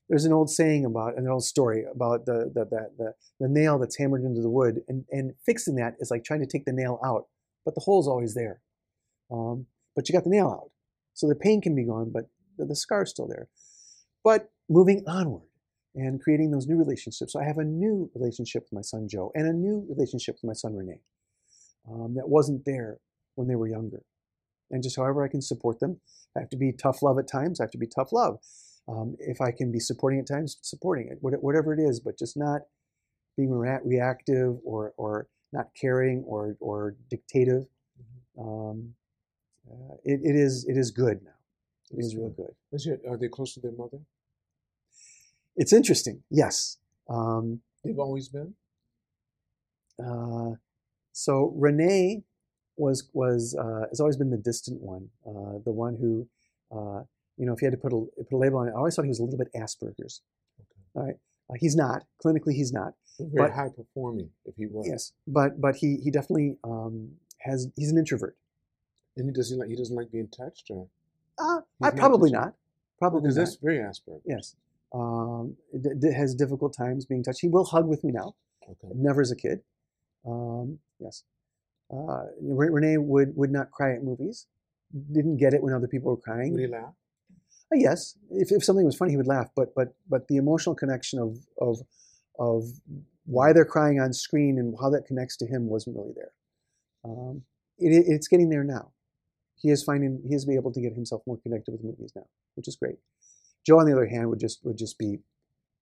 there's 0.09 0.25
an 0.25 0.33
old 0.33 0.49
saying 0.49 0.85
about 0.85 1.17
an 1.17 1.27
old 1.27 1.43
story 1.43 1.83
about 1.89 2.25
the 2.25 2.51
the, 2.53 2.65
the, 2.65 2.89
the, 2.97 3.13
the 3.39 3.47
nail 3.47 3.77
that's 3.77 3.97
hammered 3.97 4.23
into 4.23 4.41
the 4.41 4.49
wood, 4.49 4.81
and, 4.87 5.05
and 5.11 5.33
fixing 5.45 5.75
that 5.75 5.95
is 5.99 6.11
like 6.11 6.23
trying 6.23 6.41
to 6.41 6.47
take 6.47 6.65
the 6.65 6.73
nail 6.73 6.99
out, 7.03 7.27
but 7.63 7.75
the 7.75 7.81
hole's 7.81 8.07
always 8.07 8.33
there. 8.33 8.61
Um, 9.31 9.67
but 9.95 10.07
you 10.07 10.13
got 10.13 10.23
the 10.23 10.29
nail 10.29 10.47
out. 10.47 10.71
So 11.13 11.27
the 11.27 11.35
pain 11.35 11.61
can 11.61 11.75
be 11.75 11.85
gone, 11.85 12.11
but 12.13 12.29
the, 12.57 12.65
the 12.65 12.75
scar's 12.75 13.11
still 13.11 13.27
there. 13.27 13.47
But 14.25 14.51
moving 14.69 15.05
onward 15.07 15.47
and 15.95 16.21
creating 16.21 16.51
those 16.51 16.67
new 16.67 16.77
relationships. 16.77 17.33
So 17.33 17.39
I 17.39 17.45
have 17.45 17.59
a 17.59 17.63
new 17.63 18.11
relationship 18.15 18.63
with 18.63 18.73
my 18.73 18.81
son 18.81 19.07
Joe 19.07 19.31
and 19.35 19.47
a 19.47 19.53
new 19.53 19.85
relationship 19.89 20.35
with 20.35 20.45
my 20.49 20.53
son 20.53 20.75
Renee 20.75 21.01
um, 21.89 22.15
that 22.15 22.27
wasn't 22.27 22.65
there 22.65 22.97
when 23.35 23.47
they 23.47 23.55
were 23.55 23.69
younger. 23.69 24.03
And 24.71 24.83
just 24.83 24.97
however 24.97 25.23
I 25.23 25.27
can 25.29 25.43
support 25.43 25.79
them, 25.79 26.01
I 26.35 26.39
have 26.41 26.49
to 26.49 26.57
be 26.57 26.73
tough 26.73 27.03
love 27.03 27.19
at 27.19 27.27
times. 27.27 27.61
I 27.61 27.65
have 27.65 27.71
to 27.71 27.77
be 27.77 27.87
tough 27.87 28.11
love. 28.11 28.39
Um, 28.87 29.15
if 29.19 29.41
I 29.41 29.51
can 29.51 29.71
be 29.71 29.79
supporting 29.79 30.19
at 30.19 30.27
times, 30.27 30.57
supporting 30.61 31.07
it, 31.07 31.19
whatever 31.21 31.73
it 31.73 31.79
is, 31.79 31.99
but 31.99 32.17
just 32.17 32.35
not 32.35 32.61
being 33.37 33.51
rea- 33.51 33.79
reactive 33.83 34.57
or, 34.65 34.93
or 34.97 35.27
not 35.53 35.67
caring 35.79 36.23
or, 36.27 36.57
or 36.59 36.95
dictative. 37.09 37.67
Um, 38.39 38.95
uh, 39.71 39.95
it, 40.03 40.19
it 40.23 40.35
is 40.35 40.65
it 40.67 40.77
is 40.77 40.91
good 40.91 41.23
now. 41.23 41.31
It 41.91 41.99
is 41.99 42.15
real 42.15 42.29
good. 42.29 42.47
good. 42.47 42.75
Is 42.75 42.87
it- 42.87 43.01
are 43.09 43.17
they 43.17 43.29
close 43.29 43.53
to 43.55 43.59
their 43.59 43.71
mother? 43.71 43.99
It's 45.55 45.73
interesting. 45.73 46.23
Yes. 46.29 46.77
Um, 47.09 47.61
They've 47.83 47.99
always 47.99 48.29
been. 48.29 48.55
uh, 50.03 50.55
so 51.11 51.53
Renee 51.55 52.23
was 52.77 53.07
was 53.13 53.55
uh, 53.57 53.85
has 53.89 53.99
always 53.99 54.17
been 54.17 54.31
the 54.31 54.37
distant 54.37 54.81
one, 54.81 55.09
uh, 55.25 55.59
the 55.63 55.71
one 55.71 55.95
who, 55.95 56.27
uh, 56.71 57.03
you 57.37 57.45
know, 57.45 57.53
if 57.53 57.61
you 57.61 57.67
had 57.67 57.71
to 57.73 57.77
put 57.77 57.93
a 57.93 58.23
put 58.23 58.33
a 58.35 58.37
label 58.37 58.57
on 58.57 58.67
it, 58.67 58.71
I 58.71 58.75
always 58.77 58.95
thought 58.95 59.03
he 59.05 59.09
was 59.09 59.19
a 59.19 59.23
little 59.23 59.37
bit 59.37 59.49
Asperger's. 59.53 60.21
Okay. 60.59 60.81
All 60.95 61.05
right, 61.05 61.15
uh, 61.49 61.53
he's 61.59 61.75
not 61.75 62.03
clinically. 62.23 62.53
He's 62.53 62.73
not. 62.73 62.93
Very 63.19 63.47
But- 63.47 63.55
high 63.55 63.69
performing. 63.69 64.31
If 64.45 64.55
he 64.57 64.65
was, 64.65 64.87
Yes, 64.89 65.13
but 65.25 65.61
but 65.61 65.75
he 65.77 65.97
he 66.03 66.11
definitely 66.11 66.57
um, 66.65 67.11
has. 67.39 67.67
He's 67.77 67.91
an 67.91 67.97
introvert. 67.97 68.35
and 69.15 69.25
he 69.29 69.31
doesn't 69.31 69.57
like 69.57 69.69
he 69.69 69.75
doesn't 69.77 69.95
like 69.95 70.11
being 70.11 70.27
touched, 70.27 70.69
or 70.69 70.87
Uh, 71.37 71.61
I 71.81 71.85
not 71.91 71.95
probably 71.95 72.31
not. 72.31 72.55
Probably 72.99 73.21
because 73.21 73.35
that's 73.35 73.55
very 73.55 73.77
Asperger. 73.77 74.21
Yes. 74.25 74.55
Um, 74.95 75.57
d- 75.83 75.89
d- 75.99 76.13
has 76.13 76.33
difficult 76.35 76.73
times 76.77 77.05
being 77.05 77.23
touched. 77.23 77.41
He 77.41 77.49
will 77.49 77.65
hug 77.65 77.85
with 77.87 78.01
me 78.03 78.11
now. 78.13 78.35
Okay. 78.63 78.93
Never 78.95 79.21
as 79.21 79.31
a 79.31 79.35
kid. 79.35 79.59
Um, 80.25 80.79
yes. 80.99 81.23
Uh, 81.93 82.23
Re- 82.41 82.69
Renee 82.71 82.97
would, 82.97 83.35
would 83.35 83.51
not 83.51 83.71
cry 83.71 83.93
at 83.93 84.03
movies. 84.03 84.47
Didn't 85.17 85.37
get 85.37 85.53
it 85.53 85.61
when 85.61 85.73
other 85.73 85.87
people 85.87 86.11
were 86.11 86.17
crying. 86.27 86.53
Would 86.53 86.61
he 86.61 86.67
laugh? 86.67 86.93
Uh, 87.73 87.77
yes, 87.77 88.15
if, 88.31 88.51
if 88.51 88.63
something 88.63 88.85
was 88.85 88.95
funny, 88.95 89.11
he 89.11 89.17
would 89.17 89.27
laugh. 89.27 89.49
But 89.55 89.73
but 89.75 89.95
but 90.07 90.27
the 90.29 90.37
emotional 90.37 90.75
connection 90.75 91.19
of 91.19 91.37
of 91.59 91.79
of 92.39 92.63
why 93.25 93.51
they're 93.53 93.65
crying 93.65 93.99
on 93.99 94.13
screen 94.13 94.57
and 94.59 94.75
how 94.79 94.89
that 94.91 95.05
connects 95.07 95.35
to 95.37 95.47
him 95.47 95.67
wasn't 95.67 95.95
really 95.97 96.13
there. 96.15 96.31
Um, 97.03 97.41
it, 97.79 97.91
it- 97.91 98.05
it's 98.07 98.27
getting 98.27 98.49
there 98.49 98.63
now. 98.63 98.91
He 99.57 99.69
is 99.71 99.83
finding 99.83 100.21
he 100.27 100.35
is 100.35 100.47
able 100.47 100.71
to 100.71 100.81
get 100.81 100.93
himself 100.93 101.23
more 101.25 101.37
connected 101.41 101.71
with 101.71 101.83
movies 101.83 102.13
now, 102.15 102.27
which 102.55 102.67
is 102.67 102.75
great. 102.75 102.97
Joe, 103.65 103.79
on 103.79 103.85
the 103.85 103.93
other 103.93 104.05
hand, 104.07 104.29
would 104.29 104.39
just 104.39 104.63
would 104.63 104.77
just 104.77 104.97
be 104.97 105.19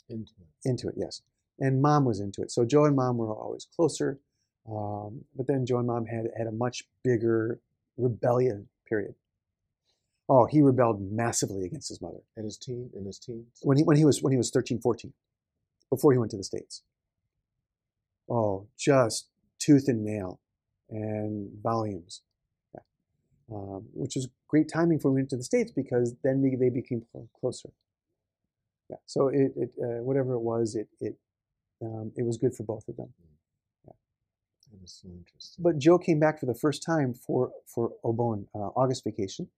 Into 0.09 0.33
it. 0.39 0.69
into 0.69 0.87
it, 0.87 0.95
yes. 0.97 1.21
And 1.59 1.81
mom 1.81 2.05
was 2.05 2.19
into 2.19 2.41
it. 2.41 2.51
So 2.51 2.65
Joe 2.65 2.85
and 2.85 2.95
mom 2.95 3.17
were 3.17 3.33
always 3.33 3.67
closer. 3.75 4.19
Um, 4.69 5.25
but 5.35 5.47
then 5.47 5.65
Joe 5.65 5.77
and 5.79 5.87
mom 5.87 6.05
had 6.05 6.27
had 6.37 6.47
a 6.47 6.51
much 6.51 6.83
bigger 7.03 7.59
rebellion 7.97 8.69
period. 8.87 9.15
Oh, 10.29 10.45
he 10.45 10.61
rebelled 10.61 11.01
massively 11.01 11.65
against 11.65 11.89
his 11.89 12.01
mother 12.01 12.21
And 12.37 12.45
his 12.45 12.57
teen 12.57 12.89
in 12.95 13.05
his 13.05 13.19
teens. 13.19 13.59
when 13.61 13.77
he 13.77 13.83
when 13.83 13.97
he 13.97 14.05
was 14.05 14.21
when 14.23 14.31
he 14.31 14.37
was 14.37 14.49
13, 14.51 14.79
14, 14.79 15.13
before 15.89 16.11
he 16.13 16.17
went 16.17 16.31
to 16.31 16.37
the 16.37 16.43
States. 16.43 16.81
Oh, 18.29 18.67
just 18.77 19.27
tooth 19.59 19.87
and 19.87 20.03
nail 20.03 20.39
and 20.89 21.51
volumes. 21.61 22.21
Yeah. 23.49 23.57
Um, 23.57 23.85
which 23.93 24.15
was 24.15 24.27
great 24.47 24.69
timing 24.69 24.99
for 24.99 25.11
went 25.11 25.29
to 25.29 25.37
the 25.37 25.43
States 25.43 25.71
because 25.71 26.15
then 26.23 26.41
they, 26.41 26.55
they 26.55 26.69
became 26.69 27.05
closer. 27.39 27.69
Yeah. 28.89 28.97
So 29.05 29.27
it, 29.27 29.53
it 29.55 29.71
uh, 29.81 30.01
whatever 30.03 30.33
it 30.33 30.41
was, 30.41 30.75
it 30.75 30.87
it 30.99 31.17
um, 31.81 32.11
it 32.15 32.25
was 32.25 32.37
good 32.37 32.55
for 32.55 32.63
both 32.63 32.87
of 32.87 32.95
them. 32.95 33.13
That 34.71 34.83
is 34.83 34.99
so 35.03 35.09
interesting. 35.09 35.61
But 35.61 35.77
Joe 35.77 35.99
came 35.99 36.19
back 36.19 36.39
for 36.39 36.47
the 36.47 36.55
first 36.55 36.81
time 36.83 37.13
for 37.13 37.51
for 37.67 37.91
Obon 38.03 38.47
uh, 38.55 38.69
August 38.75 39.03
vacation 39.03 39.49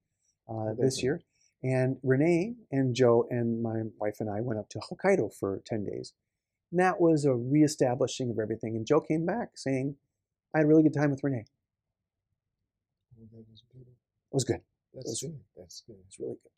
uh, 0.50 0.74
this 0.78 1.02
year, 1.02 1.22
and 1.64 1.98
Renee 2.04 2.56
and 2.72 2.94
Joe 2.94 3.26
and 3.30 3.62
my 3.64 3.84
wife 3.98 4.18
and 4.20 4.30
I 4.30 4.42
went 4.42 4.60
up 4.60 4.68
to 4.70 4.80
Hokkaido 4.80 5.34
for 5.34 5.62
ten 5.66 5.86
days. 5.86 6.14
And 6.72 6.80
that 6.82 7.00
was 7.00 7.24
a 7.24 7.34
reestablishing 7.34 8.30
of 8.30 8.40
everything. 8.40 8.76
And 8.76 8.86
Joe 8.86 9.00
came 9.00 9.26
back 9.26 9.52
saying, 9.56 9.96
I 10.54 10.58
had 10.58 10.66
a 10.66 10.68
really 10.68 10.84
good 10.84 10.94
time 10.94 11.12
with 11.12 11.24
Renee. 11.24 11.46
Oh, 13.18 13.28
that 13.32 13.46
was 14.36 14.44
good. 14.44 14.62
That's 14.94 15.08
was- 15.10 15.22
good. 15.22 15.40
That's 15.58 15.82
good. 15.88 15.94
It 15.96 16.06
was 16.06 16.20
really 16.20 16.38
good. 16.44 16.52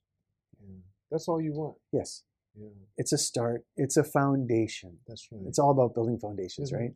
Yeah. 0.67 0.81
That's 1.11 1.27
all 1.27 1.39
you 1.41 1.53
want. 1.53 1.77
Yes, 1.91 2.23
Yeah. 2.55 2.69
it's 2.97 3.13
a 3.13 3.17
start. 3.17 3.65
It's 3.77 3.97
a 3.97 4.03
foundation. 4.03 4.99
That's 5.07 5.31
right. 5.31 5.41
It's 5.47 5.59
all 5.59 5.71
about 5.71 5.93
building 5.93 6.19
foundations, 6.19 6.73
right? 6.73 6.93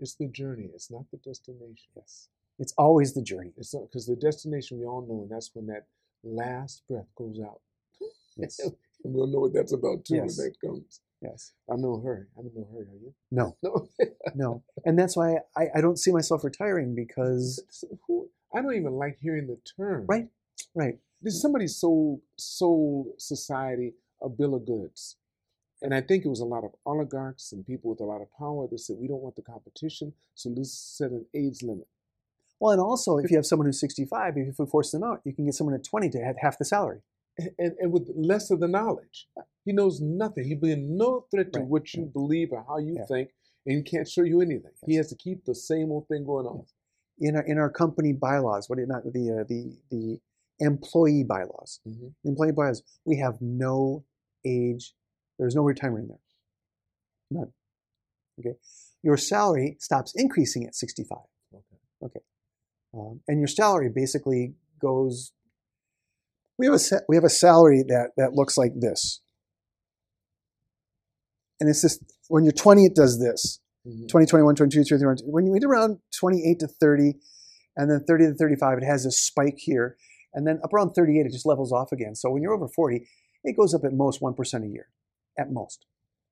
It's 0.00 0.14
the 0.14 0.28
journey. 0.28 0.70
It's 0.74 0.90
not 0.90 1.04
the 1.10 1.18
destination. 1.18 1.90
Yes. 1.94 2.28
It's 2.58 2.72
always 2.78 3.12
the 3.12 3.20
journey. 3.22 3.52
It's 3.58 3.74
not 3.74 3.82
because 3.82 4.06
the 4.06 4.16
destination 4.16 4.78
we 4.78 4.86
all 4.86 5.02
know, 5.02 5.22
and 5.22 5.30
that's 5.30 5.50
when 5.54 5.66
that 5.66 5.86
last 6.22 6.82
breath 6.88 7.08
goes 7.16 7.38
out. 7.40 7.60
Yes. 8.36 8.58
and 9.04 9.14
we'll 9.14 9.26
know 9.28 9.40
what 9.40 9.52
that's 9.52 9.72
about 9.72 10.04
too 10.04 10.16
Yes. 10.16 10.38
when 10.38 10.48
that 10.48 10.60
comes. 10.60 11.00
Yes. 11.20 11.52
I'm 11.70 11.80
no 11.82 12.00
hurry. 12.00 12.26
I'm 12.38 12.46
in 12.46 12.52
no 12.54 12.66
hurry. 12.72 12.86
Are 12.86 12.96
you? 13.00 13.14
No, 13.30 13.56
No. 13.62 13.88
no. 14.34 14.62
And 14.84 14.98
that's 14.98 15.16
why 15.16 15.38
I, 15.56 15.68
I 15.76 15.80
don't 15.80 15.98
see 15.98 16.10
myself 16.12 16.42
retiring 16.44 16.94
because, 16.94 17.62
Who- 18.08 18.28
I 18.54 18.62
don't 18.62 18.74
even 18.74 18.92
like 18.92 19.18
hearing 19.20 19.46
the 19.46 19.58
term. 19.76 20.06
right, 20.08 20.28
right. 20.74 20.98
There's 21.22 21.40
somebody 21.40 21.66
sold 21.66 22.20
sold 22.36 23.08
society 23.18 23.94
a 24.22 24.28
bill 24.28 24.54
of 24.54 24.66
goods. 24.66 25.16
And 25.82 25.94
I 25.94 26.00
think 26.00 26.24
it 26.24 26.28
was 26.28 26.40
a 26.40 26.44
lot 26.46 26.64
of 26.64 26.70
oligarchs 26.86 27.52
and 27.52 27.66
people 27.66 27.90
with 27.90 28.00
a 28.00 28.04
lot 28.04 28.22
of 28.22 28.28
power 28.38 28.66
that 28.70 28.78
said, 28.78 28.96
we 28.98 29.08
don't 29.08 29.20
want 29.20 29.36
the 29.36 29.42
competition, 29.42 30.14
so 30.34 30.48
let's 30.50 30.72
set 30.72 31.10
an 31.10 31.26
age 31.34 31.62
limit. 31.62 31.88
Well, 32.60 32.72
and 32.72 32.80
also, 32.80 33.18
if 33.18 33.30
you 33.30 33.36
have 33.36 33.44
someone 33.44 33.66
who's 33.66 33.80
65, 33.80 34.34
if 34.36 34.58
you 34.58 34.66
force 34.66 34.92
them 34.92 35.02
out, 35.02 35.20
you 35.24 35.34
can 35.34 35.44
get 35.44 35.54
someone 35.54 35.74
at 35.74 35.84
20 35.84 36.08
to 36.10 36.18
have 36.24 36.36
half 36.40 36.56
the 36.58 36.64
salary. 36.64 37.00
And, 37.58 37.72
and 37.80 37.92
with 37.92 38.08
less 38.14 38.50
of 38.50 38.60
the 38.60 38.68
knowledge. 38.68 39.28
He 39.64 39.72
knows 39.72 40.00
nothing. 40.00 40.44
He 40.44 40.54
be 40.54 40.76
no 40.76 41.26
threat 41.30 41.52
to 41.54 41.60
Right, 41.60 41.68
what 41.68 41.92
you 41.94 42.04
believe 42.06 42.52
or 42.52 42.64
how 42.66 42.78
you 42.78 42.94
Yeah. 42.98 43.06
think, 43.06 43.30
and 43.66 43.76
he 43.76 43.82
can't 43.82 44.08
show 44.08 44.22
you 44.22 44.40
anything. 44.40 44.70
He 44.86 44.94
has 44.96 45.08
to 45.08 45.16
keep 45.16 45.44
the 45.44 45.54
same 45.54 45.90
old 45.90 46.06
thing 46.08 46.24
going 46.24 46.46
on. 46.46 46.64
In 47.20 47.36
our, 47.36 47.42
in 47.42 47.58
our 47.58 47.70
company 47.70 48.12
bylaws, 48.12 48.68
what 48.68 48.78
not 48.80 49.04
the, 49.04 49.40
uh, 49.40 49.44
the, 49.48 49.76
the 49.90 50.18
employee 50.58 51.24
bylaws, 51.24 51.80
Mhm. 51.86 52.12
employee 52.24 52.52
bylaws, 52.52 52.82
we 53.04 53.18
have 53.18 53.40
no 53.40 54.04
age, 54.44 54.94
there's 55.38 55.54
no 55.54 55.62
retirement 55.62 56.04
in 56.04 56.08
there. 56.08 56.18
None. 57.30 57.52
Okay. 58.40 58.58
Your 59.02 59.16
salary 59.16 59.76
stops 59.80 60.12
increasing 60.16 60.64
at 60.66 60.74
65. 60.74 61.18
Okay. 62.02 62.20
Um, 62.92 63.20
and 63.28 63.38
your 63.38 63.48
salary 63.48 63.90
basically 63.94 64.54
goes. 64.80 65.32
We 66.58 66.66
have 66.66 66.74
a 66.74 66.78
sa- 66.78 67.00
we 67.08 67.16
have 67.16 67.24
a 67.24 67.28
salary 67.30 67.82
that 67.88 68.10
that 68.16 68.32
looks 68.34 68.56
like 68.56 68.72
this, 68.78 69.20
and 71.60 71.68
it's 71.68 71.82
just 71.82 72.02
when 72.28 72.44
you're 72.44 72.52
20, 72.52 72.84
it 72.84 72.94
does 72.94 73.18
this. 73.18 73.60
Mhm. 73.86 74.08
20, 74.08 74.26
21, 74.26 74.54
22, 74.54 74.84
23, 74.84 74.98
24. 74.98 75.32
When 75.32 75.46
you 75.46 75.54
get 75.54 75.64
around 75.64 75.98
28 76.18 76.58
to 76.60 76.66
30, 76.66 77.20
and 77.76 77.90
then 77.90 78.04
30 78.04 78.26
to 78.26 78.34
35, 78.34 78.78
it 78.78 78.84
has 78.84 79.04
this 79.04 79.18
spike 79.20 79.58
here, 79.58 79.96
and 80.32 80.46
then 80.46 80.60
up 80.64 80.72
around 80.72 80.94
38, 80.94 81.26
it 81.26 81.32
just 81.32 81.46
levels 81.46 81.72
off 81.72 81.92
again. 81.92 82.14
So 82.14 82.30
when 82.30 82.42
you're 82.42 82.54
over 82.54 82.68
40, 82.68 83.06
it 83.42 83.56
goes 83.56 83.74
up 83.74 83.84
at 83.84 83.92
most 83.92 84.20
1% 84.20 84.64
a 84.64 84.68
year, 84.68 84.88
at 85.38 85.52
most. 85.52 85.86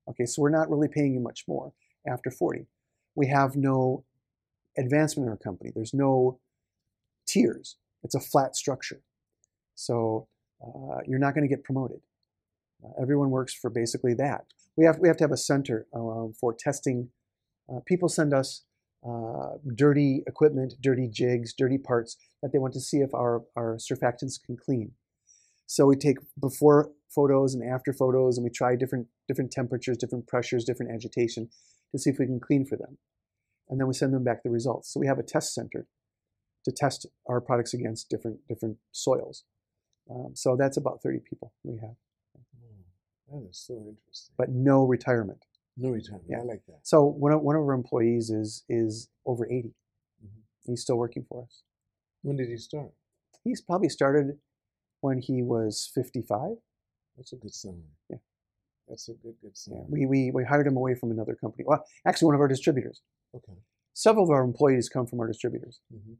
Okay, 0.09 0.25
so 0.25 0.41
we're 0.41 0.49
not 0.49 0.69
really 0.69 0.87
paying 0.87 1.13
you 1.13 1.19
much 1.19 1.45
more 1.47 1.73
after 2.07 2.31
40. 2.31 2.67
We 3.15 3.27
have 3.27 3.55
no 3.55 4.03
advancement 4.77 5.27
in 5.27 5.31
our 5.31 5.37
company. 5.37 5.71
There's 5.73 5.93
no 5.93 6.39
tiers. 7.27 7.77
It's 8.03 8.15
a 8.15 8.19
flat 8.19 8.55
structure. 8.55 9.01
So 9.75 10.27
uh, 10.61 10.99
you're 11.05 11.19
not 11.19 11.35
going 11.35 11.47
to 11.47 11.53
get 11.53 11.63
promoted. 11.63 12.01
Uh, 12.83 12.89
everyone 13.01 13.29
works 13.29 13.53
for 13.53 13.69
basically 13.69 14.13
that. 14.15 14.45
We 14.75 14.85
have 14.85 14.97
we 14.99 15.07
have 15.07 15.17
to 15.17 15.23
have 15.23 15.31
a 15.31 15.37
center 15.37 15.87
uh, 15.93 16.27
for 16.39 16.53
testing. 16.57 17.09
Uh, 17.71 17.79
people 17.85 18.09
send 18.09 18.33
us 18.33 18.63
uh, 19.07 19.57
dirty 19.75 20.23
equipment, 20.27 20.73
dirty 20.81 21.07
jigs, 21.09 21.53
dirty 21.53 21.77
parts 21.77 22.17
that 22.41 22.51
they 22.51 22.59
want 22.59 22.73
to 22.73 22.79
see 22.79 22.97
if 22.97 23.13
our 23.13 23.43
our 23.55 23.77
surfactants 23.77 24.41
can 24.43 24.55
clean. 24.57 24.91
So 25.65 25.85
we 25.85 25.95
take 25.95 26.17
before 26.39 26.91
photos 27.09 27.53
and 27.53 27.63
after 27.67 27.93
photos, 27.93 28.37
and 28.37 28.43
we 28.43 28.49
try 28.49 28.75
different 28.75 29.07
different 29.27 29.51
temperatures, 29.51 29.97
different 29.97 30.27
pressures, 30.27 30.63
different 30.65 30.91
agitation 30.93 31.49
to 31.91 31.99
see 31.99 32.09
if 32.09 32.19
we 32.19 32.25
can 32.25 32.39
clean 32.39 32.65
for 32.65 32.77
them. 32.77 32.97
And 33.69 33.79
then 33.79 33.87
we 33.87 33.93
send 33.93 34.13
them 34.13 34.23
back 34.23 34.43
the 34.43 34.49
results. 34.49 34.91
So 34.93 34.99
we 34.99 35.07
have 35.07 35.19
a 35.19 35.23
test 35.23 35.53
center 35.53 35.87
to 36.65 36.71
test 36.71 37.05
our 37.27 37.41
products 37.41 37.73
against 37.73 38.09
different 38.09 38.39
different 38.47 38.77
soils. 38.91 39.43
Um, 40.09 40.31
so 40.35 40.55
that's 40.57 40.77
about 40.77 41.01
30 41.01 41.19
people 41.19 41.53
we 41.63 41.77
have, 41.79 41.95
Oh, 43.31 43.39
that 43.41 43.49
is 43.49 43.57
so 43.57 43.73
interesting. 43.75 44.33
but 44.37 44.49
no 44.49 44.83
retirement. 44.83 45.45
No 45.77 45.89
retirement. 45.89 46.25
Yeah. 46.29 46.39
I 46.39 46.43
like 46.43 46.61
that. 46.67 46.79
So 46.83 47.03
one 47.03 47.31
of, 47.31 47.41
one 47.41 47.55
of 47.55 47.61
our 47.61 47.73
employees 47.73 48.29
is 48.29 48.63
is 48.69 49.09
over 49.25 49.45
80. 49.45 49.73
Mhm. 50.23 50.41
He's 50.65 50.81
still 50.81 50.97
working 50.97 51.25
for 51.27 51.43
us. 51.43 51.63
When 52.21 52.37
did 52.37 52.49
he 52.49 52.57
start? 52.57 52.91
He's 53.43 53.61
probably 53.61 53.89
started 53.89 54.39
when 55.01 55.19
he 55.19 55.43
was 55.43 55.91
55. 55.93 56.57
That's 57.17 57.33
a 57.33 57.35
good 57.35 57.53
sign. 57.53 57.83
Yeah. 58.09 58.17
That's 58.87 59.07
a 59.09 59.13
good, 59.13 59.35
good 59.41 59.57
sign. 59.57 59.75
Yeah, 59.75 59.83
we, 59.89 60.05
we, 60.05 60.31
we 60.31 60.43
hired 60.43 60.67
him 60.67 60.77
away 60.77 60.95
from 60.95 61.11
another 61.11 61.35
company. 61.35 61.63
Well, 61.67 61.85
actually, 62.05 62.27
one 62.27 62.35
of 62.35 62.41
our 62.41 62.47
distributors. 62.47 63.01
Okay. 63.35 63.57
Several 63.93 64.25
of 64.25 64.29
our 64.31 64.43
employees 64.43 64.89
come 64.89 65.05
from 65.05 65.19
our 65.19 65.27
distributors. 65.27 65.81
Mm-hmm. 65.93 66.13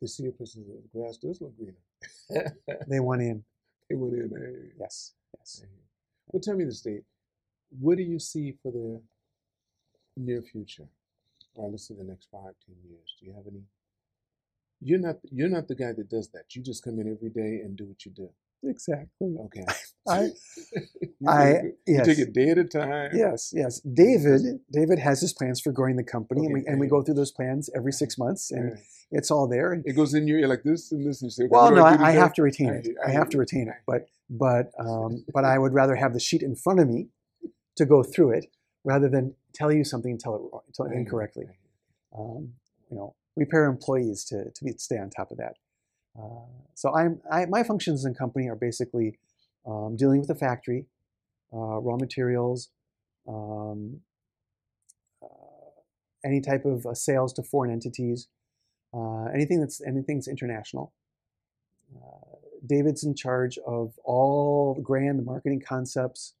They 0.00 0.06
see 0.08 0.26
a 0.26 0.32
person, 0.32 0.64
the 0.66 0.98
grass 0.98 1.16
does 1.16 1.40
look 1.40 1.52
greener. 1.56 2.56
They 2.88 2.98
went 3.00 3.22
in. 3.22 3.44
they 3.90 3.94
went 3.94 4.14
in. 4.14 4.72
Yes, 4.78 5.12
yes. 5.38 5.62
Well, 6.28 6.40
tell 6.40 6.56
me 6.56 6.64
this, 6.64 6.80
Dave. 6.80 7.02
What 7.80 7.96
do 7.96 8.02
you 8.02 8.18
see 8.18 8.54
for 8.62 8.70
the 8.72 9.00
near 10.16 10.42
future? 10.42 10.88
Or 11.54 11.70
let's 11.70 11.86
say 11.88 11.94
the 11.94 12.04
next 12.04 12.28
five, 12.30 12.52
ten 12.66 12.76
years. 12.88 13.14
Do 13.20 13.26
you 13.26 13.34
have 13.34 13.44
any? 13.46 13.62
You're 14.80 14.98
not. 14.98 15.16
You're 15.30 15.48
not 15.50 15.68
the 15.68 15.74
guy 15.74 15.92
that 15.92 16.08
does 16.08 16.28
that. 16.32 16.54
You 16.54 16.62
just 16.62 16.82
come 16.82 16.98
in 16.98 17.10
every 17.10 17.30
day 17.30 17.60
and 17.62 17.76
do 17.76 17.84
what 17.86 18.04
you 18.04 18.12
do. 18.12 18.30
Exactly. 18.64 19.34
Okay. 19.46 19.64
I- 20.08 20.30
I- 21.28 21.52
take, 21.52 21.64
it- 21.64 21.78
you 21.86 21.94
yes. 21.96 22.06
take 22.06 22.18
it 22.18 22.32
day 22.32 22.50
at 22.50 22.58
a 22.58 22.64
time. 22.64 23.10
Yes, 23.12 23.52
yes. 23.54 23.80
David, 23.80 24.60
David 24.72 24.98
has 24.98 25.20
his 25.20 25.32
plans 25.32 25.60
for 25.60 25.72
growing 25.72 25.96
the 25.96 26.04
company, 26.04 26.44
and 26.46 26.54
we 26.54 26.64
and 26.66 26.80
we 26.80 26.86
go 26.88 27.02
through 27.02 27.14
those 27.14 27.32
plans 27.32 27.68
every 27.76 27.92
six 27.92 28.16
months, 28.18 28.50
and 28.50 28.72
Right. 28.72 28.80
it's 29.10 29.30
all 29.30 29.46
there. 29.48 29.82
It 29.84 29.94
goes 29.94 30.14
in 30.14 30.26
your 30.26 30.38
ear 30.38 30.48
like 30.48 30.62
this 30.62 30.90
and 30.92 31.06
this, 31.06 31.20
and 31.22 31.26
you 31.28 31.32
say, 31.32 31.46
well, 31.50 31.70
no, 31.70 31.84
I, 31.84 31.94
I, 31.94 32.06
I 32.08 32.10
have 32.12 32.32
to 32.34 32.42
retain 32.42 32.70
it. 32.70 32.86
I 33.06 33.10
have 33.10 33.28
to 33.30 33.38
retain 33.38 33.68
it, 33.68 33.74
but 33.86 34.06
but 34.30 34.70
um, 34.78 35.24
but 35.34 35.44
I 35.44 35.58
would 35.58 35.74
rather 35.74 35.96
have 35.96 36.12
the 36.14 36.20
sheet 36.20 36.42
in 36.42 36.54
front 36.56 36.80
of 36.80 36.88
me 36.88 37.08
to 37.76 37.84
go 37.86 38.02
through 38.02 38.30
it 38.30 38.46
rather 38.84 39.08
than 39.08 39.34
tell 39.54 39.72
you 39.72 39.84
something 39.84 40.12
and 40.12 40.20
tell 40.20 40.34
it 40.34 40.42
wrong, 40.52 40.62
tell 40.74 40.86
it 40.86 40.92
incorrectly. 40.92 41.46
You. 41.46 42.18
Um, 42.18 42.52
you 42.90 42.96
know, 42.96 43.14
we 43.36 43.44
pay 43.44 43.58
our 43.58 43.66
employees 43.66 44.24
to 44.26 44.50
to 44.50 44.64
be, 44.64 44.72
stay 44.76 44.98
on 44.98 45.10
top 45.10 45.30
of 45.30 45.38
that. 45.38 45.56
Uh, 46.18 46.44
so 46.74 46.94
I'm 46.94 47.20
I, 47.30 47.46
my 47.46 47.62
functions 47.62 48.04
in 48.04 48.14
company 48.14 48.48
are 48.48 48.56
basically 48.56 49.18
um, 49.66 49.96
dealing 49.96 50.18
with 50.18 50.28
the 50.28 50.34
factory, 50.34 50.86
uh, 51.52 51.80
raw 51.80 51.96
materials, 51.96 52.68
um, 53.28 54.00
uh, 55.22 55.26
any 56.24 56.40
type 56.40 56.64
of 56.64 56.84
uh, 56.84 56.94
sales 56.94 57.32
to 57.34 57.42
foreign 57.42 57.70
entities, 57.70 58.28
uh, 58.92 59.24
anything 59.34 59.60
that's 59.60 59.80
anything 59.80 60.16
that's 60.18 60.28
international. 60.28 60.92
Uh, 61.94 62.36
David's 62.66 63.04
in 63.04 63.14
charge 63.14 63.58
of 63.66 63.94
all 64.04 64.78
grand 64.82 65.24
marketing 65.24 65.62
concepts, 65.66 66.34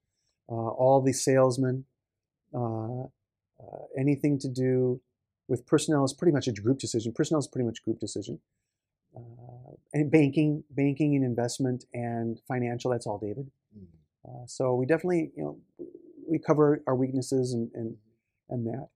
all 0.48 1.00
the 1.00 1.12
salesmen, 1.12 1.84
uh, 2.54 3.02
uh, 3.02 3.84
anything 3.98 4.38
to 4.40 4.48
do 4.48 5.00
with 5.48 5.66
personnel 5.66 6.04
is 6.04 6.12
pretty 6.12 6.32
much 6.32 6.48
a 6.48 6.52
group 6.52 6.78
decision. 6.78 7.12
Personnel 7.12 7.40
is 7.40 7.48
pretty 7.48 7.66
much 7.66 7.82
group 7.84 7.98
decision. 7.98 8.40
Uh, 9.16 9.74
and 9.92 10.10
banking, 10.10 10.64
banking 10.70 11.14
and 11.14 11.24
investment 11.24 11.84
and 11.92 12.40
financial, 12.48 12.90
that's 12.90 13.06
all 13.06 13.18
David. 13.18 13.50
Mm. 13.76 13.86
Uh, 14.26 14.46
so 14.46 14.74
we 14.74 14.86
definitely, 14.86 15.32
you 15.36 15.42
know, 15.42 15.86
we 16.28 16.38
cover 16.38 16.82
our 16.86 16.94
weaknesses 16.94 17.52
and 17.52 17.70
and, 17.74 17.96
and 18.48 18.66
that. 18.66 18.88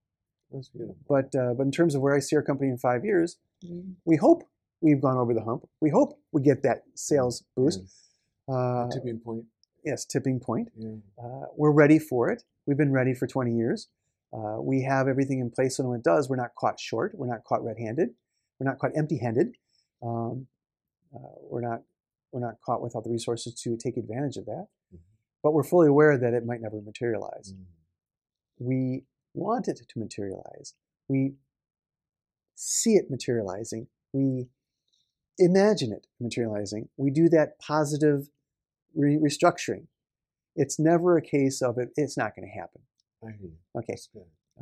But 1.08 1.34
uh, 1.34 1.54
but 1.54 1.64
in 1.64 1.72
terms 1.72 1.94
of 1.94 2.00
where 2.00 2.14
I 2.14 2.20
see 2.20 2.36
our 2.36 2.42
company 2.42 2.70
in 2.70 2.78
five 2.78 3.04
years, 3.04 3.36
we 4.04 4.16
hope 4.16 4.44
we've 4.80 5.00
gone 5.00 5.16
over 5.16 5.34
the 5.34 5.42
hump. 5.42 5.68
We 5.80 5.90
hope 5.90 6.18
we 6.32 6.42
get 6.42 6.62
that 6.62 6.84
sales 6.94 7.44
boost. 7.56 7.80
Yes. 7.82 8.02
Uh, 8.48 8.88
tipping 8.90 9.18
point. 9.18 9.44
Yes, 9.86 10.04
tipping 10.04 10.40
point. 10.40 10.68
Yeah. 10.76 10.96
Uh, 11.22 11.46
we're 11.56 11.70
ready 11.70 11.98
for 11.98 12.28
it. 12.28 12.42
We've 12.66 12.76
been 12.76 12.92
ready 12.92 13.14
for 13.14 13.26
20 13.26 13.54
years. 13.54 13.88
Uh, 14.32 14.60
we 14.60 14.82
have 14.82 15.06
everything 15.08 15.38
in 15.38 15.50
place, 15.50 15.76
so 15.76 15.84
when 15.84 15.98
it 16.00 16.04
does, 16.04 16.28
we're 16.28 16.36
not 16.36 16.50
caught 16.58 16.78
short. 16.78 17.12
We're 17.14 17.28
not 17.28 17.44
caught 17.44 17.64
red-handed. 17.64 18.10
We're 18.58 18.68
not 18.68 18.78
caught 18.78 18.90
empty-handed. 18.96 19.54
Um, 20.02 20.48
uh, 21.14 21.38
we're 21.40 21.62
not 21.62 21.82
we're 22.32 22.40
not 22.40 22.56
caught 22.66 22.82
without 22.82 23.04
the 23.04 23.10
resources 23.10 23.54
to 23.54 23.76
take 23.76 23.96
advantage 23.96 24.36
of 24.36 24.44
that. 24.46 24.66
Mhm. 24.92 24.98
But 25.42 25.54
we're 25.54 25.62
fully 25.62 25.88
aware 25.88 26.18
that 26.18 26.34
it 26.34 26.44
might 26.44 26.60
never 26.60 26.82
materialize. 26.82 27.54
Mm. 27.54 27.64
We 28.58 29.06
want 29.32 29.68
it 29.68 29.80
to 29.88 29.98
materialize. 29.98 30.74
We 31.08 31.36
see 32.54 32.96
it 32.96 33.08
materializing. 33.08 33.86
We 34.12 34.48
imagine 35.38 35.92
it 35.92 36.08
materializing. 36.20 36.88
We 36.96 37.10
do 37.10 37.28
that 37.30 37.58
positive 37.58 38.28
re- 38.96 39.18
restructuring. 39.18 39.86
It's 40.54 40.78
never 40.78 41.16
a 41.16 41.22
case 41.22 41.62
of 41.62 41.78
it, 41.78 41.90
it's 41.96 42.16
not 42.16 42.34
going 42.34 42.48
to 42.48 42.58
happen. 42.58 42.82
I 43.22 43.32
hear. 43.40 43.50
Okay. 43.78 43.96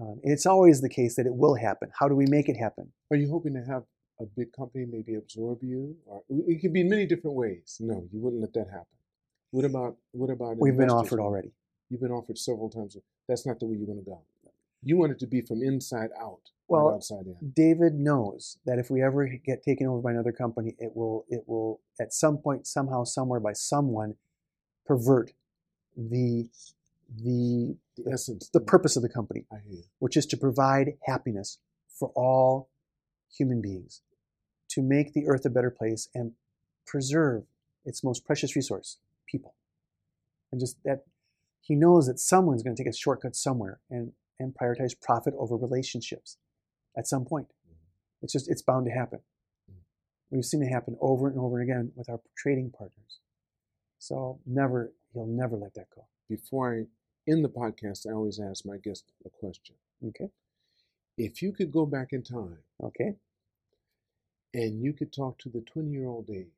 Um, 0.01 0.21
it's 0.25 0.47
always 0.47 0.81
the 0.81 0.89
case 0.89 1.17
that 1.17 1.27
it 1.27 1.35
will 1.35 1.55
happen. 1.55 1.91
How 1.99 2.09
do 2.09 2.15
we 2.15 2.27
make 2.29 2.49
it 2.49 2.57
happen? 2.57 2.93
Are 3.11 3.17
you 3.17 3.31
hoping 3.31 3.55
to 3.55 3.63
have 3.71 3.85
a 4.21 4.25
big 4.37 4.53
company 4.53 4.87
maybe 4.91 5.15
absorb 5.15 5.63
you, 5.63 5.97
or 6.07 6.23
it 6.29 6.61
could 6.61 6.73
be 6.73 6.81
in 6.81 6.89
many 6.89 7.07
different 7.07 7.37
ways? 7.37 7.77
No, 7.81 8.07
you 8.13 8.21
wouldn't 8.21 8.43
let 8.43 8.53
that 8.55 8.67
happen. 8.71 8.87
What 9.51 9.65
about 9.65 9.97
what 10.13 10.31
about? 10.31 10.57
We've 10.59 10.77
been 10.77 10.91
offered 10.91 11.21
already. 11.21 11.53
You've 11.91 12.01
been 12.01 12.11
offered 12.11 12.39
several 12.39 12.71
times. 12.71 12.97
That's 13.29 13.47
not 13.47 13.61
the 13.61 13.67
way 13.67 13.77
you 13.77 13.87
want 13.87 14.01
to 14.05 14.11
go. 14.11 14.21
You 14.83 14.97
want 14.97 15.13
it 15.13 15.19
to 15.21 15.27
be 15.27 15.41
from 15.43 15.63
inside 15.63 16.11
out, 16.21 16.51
Well, 16.69 16.95
outside 16.95 17.27
in. 17.27 17.53
David 17.55 17.95
knows 17.95 18.59
that 18.65 18.79
if 18.79 18.91
we 18.91 19.03
ever 19.03 19.27
get 19.27 19.63
taken 19.63 19.87
over 19.87 20.01
by 20.01 20.13
another 20.13 20.33
company, 20.33 20.75
it 20.79 20.97
will 20.97 21.27
it 21.29 21.45
will 21.47 21.81
at 22.01 22.13
some 22.13 22.39
point 22.39 22.67
somehow 22.67 23.05
somewhere 23.05 23.41
by 23.41 23.53
someone 23.53 24.17
pervert 24.87 25.33
the 25.97 26.49
the 27.17 27.77
The 27.97 28.11
essence, 28.13 28.49
the 28.49 28.61
purpose 28.61 28.97
of 28.97 29.03
the 29.03 29.09
company, 29.09 29.45
I 29.53 29.57
hear. 29.65 29.79
you. 29.79 29.85
which 29.99 30.17
is 30.17 30.27
to 30.27 30.37
provide 30.37 30.95
happiness 31.03 31.59
for 31.89 32.11
all 32.17 32.71
human 33.31 33.61
beings, 33.61 34.03
to 34.71 34.83
make 34.83 35.13
the 35.13 35.29
earth 35.29 35.45
a 35.45 35.51
better 35.51 35.71
place 35.71 36.09
and 36.15 36.33
preserve 36.87 37.45
its 37.85 38.03
most 38.03 38.25
precious 38.25 38.57
resource, 38.57 38.99
people. 39.27 39.55
And 40.51 40.61
just 40.61 40.83
that 40.85 41.05
he 41.61 41.75
knows 41.75 42.07
that 42.07 42.19
someone's 42.19 42.63
going 42.63 42.75
to 42.77 42.83
take 42.83 42.93
a 42.93 42.97
shortcut 42.97 43.37
somewhere 43.37 43.81
and, 43.91 44.13
and 44.39 44.55
prioritize 44.55 44.99
profit 45.01 45.35
over 45.39 45.57
relationships 45.57 46.39
at 46.97 47.07
some 47.07 47.25
point. 47.25 47.49
Mm-hmm. 47.49 48.23
It's 48.23 48.33
just, 48.33 48.51
it's 48.51 48.63
bound 48.63 48.87
to 48.87 48.93
happen. 48.93 49.21
Mm-hmm. 49.71 50.37
We've 50.37 50.45
seen 50.45 50.63
it 50.63 50.73
happen 50.73 50.97
over 51.01 51.29
and 51.29 51.39
over 51.39 51.61
again 51.61 51.93
with 51.97 52.09
our 52.09 52.21
trading 52.37 52.71
partners. 52.71 53.21
So 53.99 54.41
never, 54.47 54.93
he'll 55.13 55.27
never 55.27 55.57
let 55.57 55.75
that 55.75 55.87
go. 55.95 56.07
Before 56.29 56.75
I 56.75 57.31
end 57.31 57.45
the 57.45 57.49
podcast, 57.49 58.07
I 58.09 58.13
always 58.13 58.41
ask 58.41 58.65
my 58.67 58.77
guest 58.77 59.05
a 59.25 59.31
question. 59.31 59.77
Okay. 60.09 60.31
If 61.17 61.43
you 61.43 61.53
could 61.53 61.73
go 61.73 61.87
back 61.87 62.09
in 62.13 62.23
time 62.23 62.59
Okay. 62.83 63.15
and 64.53 64.83
you 64.83 64.93
could 64.93 65.13
talk 65.13 65.39
to 65.39 65.49
the 65.49 65.61
20 65.61 65.91
year 65.91 66.07
old 66.07 66.27
Dave, 66.27 66.51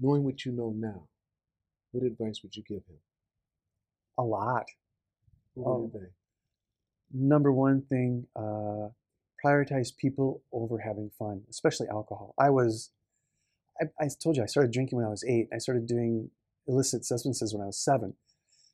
knowing 0.00 0.22
what 0.24 0.44
you 0.44 0.52
know 0.52 0.72
now, 0.76 1.08
what 1.90 2.04
advice 2.04 2.42
would 2.42 2.54
you 2.56 2.62
give 2.62 2.84
him? 2.86 2.98
A 4.18 4.22
lot. 4.22 4.66
What 5.54 5.80
would 5.80 5.94
it 5.94 6.00
be? 6.00 6.06
Number 7.12 7.52
one 7.52 7.82
thing, 7.82 8.26
uh, 8.36 8.88
prioritize 9.44 9.96
people 9.96 10.42
over 10.52 10.78
having 10.78 11.10
fun, 11.18 11.42
especially 11.48 11.88
alcohol. 11.88 12.34
I 12.38 12.50
was, 12.50 12.90
I, 13.80 13.86
I 14.00 14.08
told 14.22 14.36
you, 14.36 14.42
I 14.42 14.46
started 14.46 14.72
drinking 14.72 14.96
when 14.98 15.06
I 15.06 15.10
was 15.10 15.24
eight. 15.24 15.48
I 15.52 15.58
started 15.58 15.86
doing 15.86 16.30
illicit 16.66 17.04
substances 17.04 17.54
when 17.54 17.62
I 17.62 17.66
was 17.66 17.78
seven. 17.78 18.14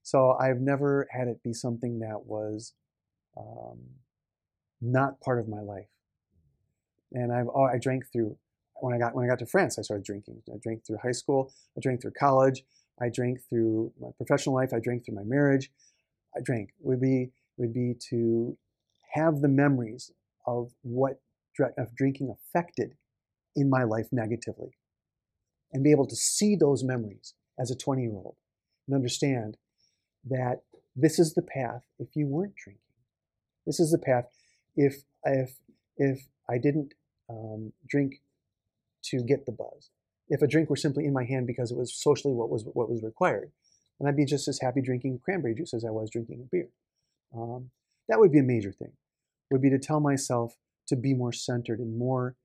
So 0.02 0.32
I've 0.32 0.60
never 0.60 1.08
had 1.10 1.28
it 1.28 1.42
be 1.42 1.52
something 1.52 2.00
that 2.00 2.26
was 2.26 2.72
um, 3.36 3.78
not 4.80 5.20
part 5.20 5.38
of 5.38 5.48
my 5.48 5.60
life. 5.60 5.88
And 7.12 7.32
I've 7.32 7.48
oh, 7.54 7.64
I 7.64 7.78
drank 7.78 8.04
through 8.12 8.36
when 8.80 8.92
I 8.92 8.98
got 8.98 9.14
when 9.14 9.24
I 9.24 9.28
got 9.28 9.38
to 9.38 9.46
France. 9.46 9.78
I 9.78 9.82
started 9.82 10.04
drinking. 10.04 10.42
I 10.52 10.56
drank 10.62 10.84
through 10.84 10.98
high 11.02 11.12
school. 11.12 11.52
I 11.76 11.80
drank 11.80 12.02
through 12.02 12.12
college. 12.18 12.64
I 13.00 13.08
drank 13.08 13.40
through 13.48 13.92
my 14.00 14.08
professional 14.16 14.54
life. 14.54 14.72
I 14.74 14.80
drank 14.80 15.04
through 15.04 15.14
my 15.14 15.24
marriage. 15.24 15.70
I 16.36 16.40
drank 16.40 16.70
would 16.80 17.00
be 17.00 17.30
would 17.56 17.72
be 17.72 17.94
to 18.10 18.56
have 19.12 19.40
the 19.40 19.48
memories 19.48 20.10
of 20.46 20.72
what 20.82 21.20
of 21.78 21.94
drinking 21.94 22.34
affected 22.34 22.96
in 23.54 23.70
my 23.70 23.84
life 23.84 24.08
negatively 24.10 24.76
and 25.72 25.84
be 25.84 25.92
able 25.92 26.06
to 26.06 26.16
see 26.16 26.56
those 26.56 26.82
memories 26.82 27.34
as 27.58 27.70
a 27.70 27.76
20 27.76 28.02
year 28.02 28.12
old 28.12 28.36
and 28.86 28.96
understand 28.96 29.56
that 30.28 30.62
this 30.96 31.18
is 31.18 31.34
the 31.34 31.42
path 31.42 31.82
if 31.98 32.08
you 32.14 32.26
weren't 32.26 32.54
drinking. 32.56 32.80
This 33.66 33.80
is 33.80 33.90
the 33.90 33.98
path 33.98 34.24
if 34.76 35.02
if 35.24 35.56
if 35.96 36.26
i 36.48 36.58
didn't 36.58 36.94
um, 37.30 37.72
drink 37.88 38.20
to 39.04 39.22
get 39.22 39.46
the 39.46 39.52
buzz. 39.52 39.90
If 40.28 40.42
a 40.42 40.46
drink 40.46 40.70
were 40.70 40.76
simply 40.76 41.04
in 41.04 41.12
my 41.12 41.24
hand 41.24 41.46
because 41.46 41.70
it 41.70 41.76
was 41.76 41.94
socially 41.94 42.34
what 42.34 42.50
was 42.50 42.64
what 42.72 42.90
was 42.90 43.02
required 43.02 43.52
and 43.98 44.08
i'd 44.08 44.16
be 44.16 44.24
just 44.24 44.48
as 44.48 44.60
happy 44.60 44.80
drinking 44.80 45.20
cranberry 45.24 45.54
juice 45.54 45.74
as 45.74 45.84
i 45.84 45.90
was 45.90 46.10
drinking 46.10 46.48
beer 46.50 46.68
um, 47.36 47.70
that 48.08 48.18
would 48.18 48.32
be 48.32 48.38
a 48.38 48.44
major 48.44 48.72
thing. 48.72 48.92
Would 49.50 49.62
be 49.62 49.70
to 49.70 49.78
tell 49.78 50.00
myself 50.00 50.56
to 50.88 50.96
be 50.96 51.14
more 51.14 51.32
centered 51.32 51.78
and 51.78 51.98
more 51.98 52.36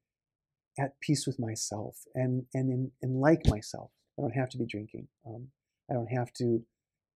at 0.78 1.00
peace 1.02 1.26
with 1.28 1.40
myself 1.40 1.98
and 2.16 2.46
and 2.54 2.70
in, 2.70 2.92
and 3.02 3.20
like 3.20 3.46
myself. 3.48 3.92
I 4.18 4.22
don't 4.22 4.36
have 4.36 4.50
to 4.50 4.58
be 4.58 4.66
drinking. 4.66 5.08
Um, 5.26 5.48
i 5.90 5.94
don't 5.94 6.12
have 6.12 6.32
to 6.34 6.62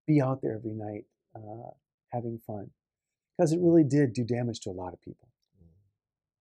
be 0.08 0.22
out 0.22 0.42
there 0.42 0.56
every 0.56 0.74
night 0.74 1.06
uh, 1.36 1.72
having 2.12 2.40
fun. 2.46 2.72
Because 3.38 3.52
it 3.52 3.60
really 3.62 3.84
did 3.84 4.14
do 4.14 4.24
damage 4.24 4.60
to 4.62 4.70
a 4.70 4.72
lot 4.72 4.94
of 4.94 5.02
people. 5.02 5.30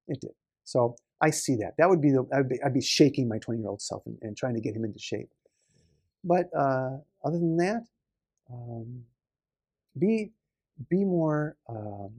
It 0.09 0.21
did. 0.21 0.33
So 0.65 0.97
i 1.21 1.31
see 1.31 1.57
that. 1.57 1.75
That 1.79 1.89
would 1.89 2.01
be 2.01 2.11
the 2.11 2.27
i'd 2.35 2.49
be, 2.49 2.63
I'd 2.65 2.75
be 2.75 2.83
shaking 2.83 3.29
my 3.29 3.39
20 3.39 3.61
year 3.61 3.69
old 3.69 3.83
self 3.83 4.03
and, 4.07 4.19
and 4.23 4.37
trying 4.37 4.55
to 4.55 4.61
get 4.61 4.75
him 4.75 4.85
into 4.85 4.99
shape. 4.99 5.31
But 6.25 6.47
uh, 6.57 6.99
other 7.25 7.39
than 7.39 7.57
that 7.57 7.83
um, 8.53 9.03
be 9.99 10.33
be 10.89 11.05
more 11.05 11.57
um, 11.69 12.11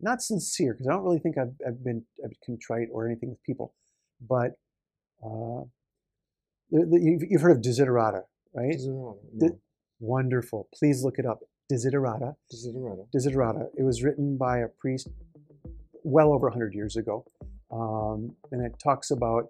not 0.00 0.22
sincere 0.22 0.72
because 0.72 0.86
I 0.86 0.92
don't 0.92 1.02
really 1.02 1.18
think 1.18 1.36
I've, 1.38 1.52
I've 1.66 1.84
been 1.84 2.04
I've 2.24 2.32
contrite 2.44 2.88
or 2.92 3.06
anything 3.06 3.30
with 3.30 3.42
people, 3.42 3.74
but 4.20 4.52
uh, 5.24 5.64
the, 6.70 6.86
the, 6.86 7.00
you've, 7.00 7.22
you've 7.30 7.42
heard 7.42 7.56
of 7.56 7.62
desiderata, 7.62 8.22
right? 8.54 8.76
Desiderata. 8.76 9.16
The- 9.38 9.48
No. 9.50 9.58
Wonderful. 10.02 10.66
Please 10.74 11.04
look 11.04 11.18
it 11.18 11.26
up. 11.26 11.40
Desiderata. 11.70 12.34
Desiderata. 12.50 13.04
Desiderata. 13.14 13.66
It 13.76 13.82
was 13.82 14.02
written 14.02 14.38
by 14.38 14.60
a 14.60 14.68
priest 14.68 15.08
well 16.04 16.32
over 16.32 16.46
100 16.48 16.72
years 16.72 16.96
ago, 16.96 17.26
um, 17.70 18.34
and 18.50 18.64
it 18.64 18.72
talks 18.82 19.10
about 19.10 19.48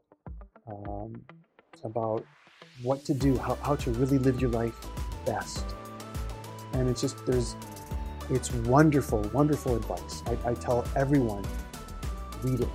um, 0.66 1.22
about 1.84 2.24
what 2.82 3.04
to 3.04 3.14
do, 3.14 3.38
how, 3.38 3.54
how 3.62 3.76
to 3.76 3.90
really 3.92 4.18
live 4.18 4.40
your 4.40 4.50
life 4.50 4.74
best. 5.24 5.64
And 6.72 6.88
it's 6.88 7.00
just 7.00 7.24
there's 7.26 7.54
it's 8.30 8.52
wonderful, 8.52 9.22
wonderful 9.32 9.76
advice. 9.76 10.22
I, 10.26 10.50
I 10.50 10.54
tell 10.54 10.84
everyone, 10.96 11.44
read 12.42 12.60
it. 12.60 12.68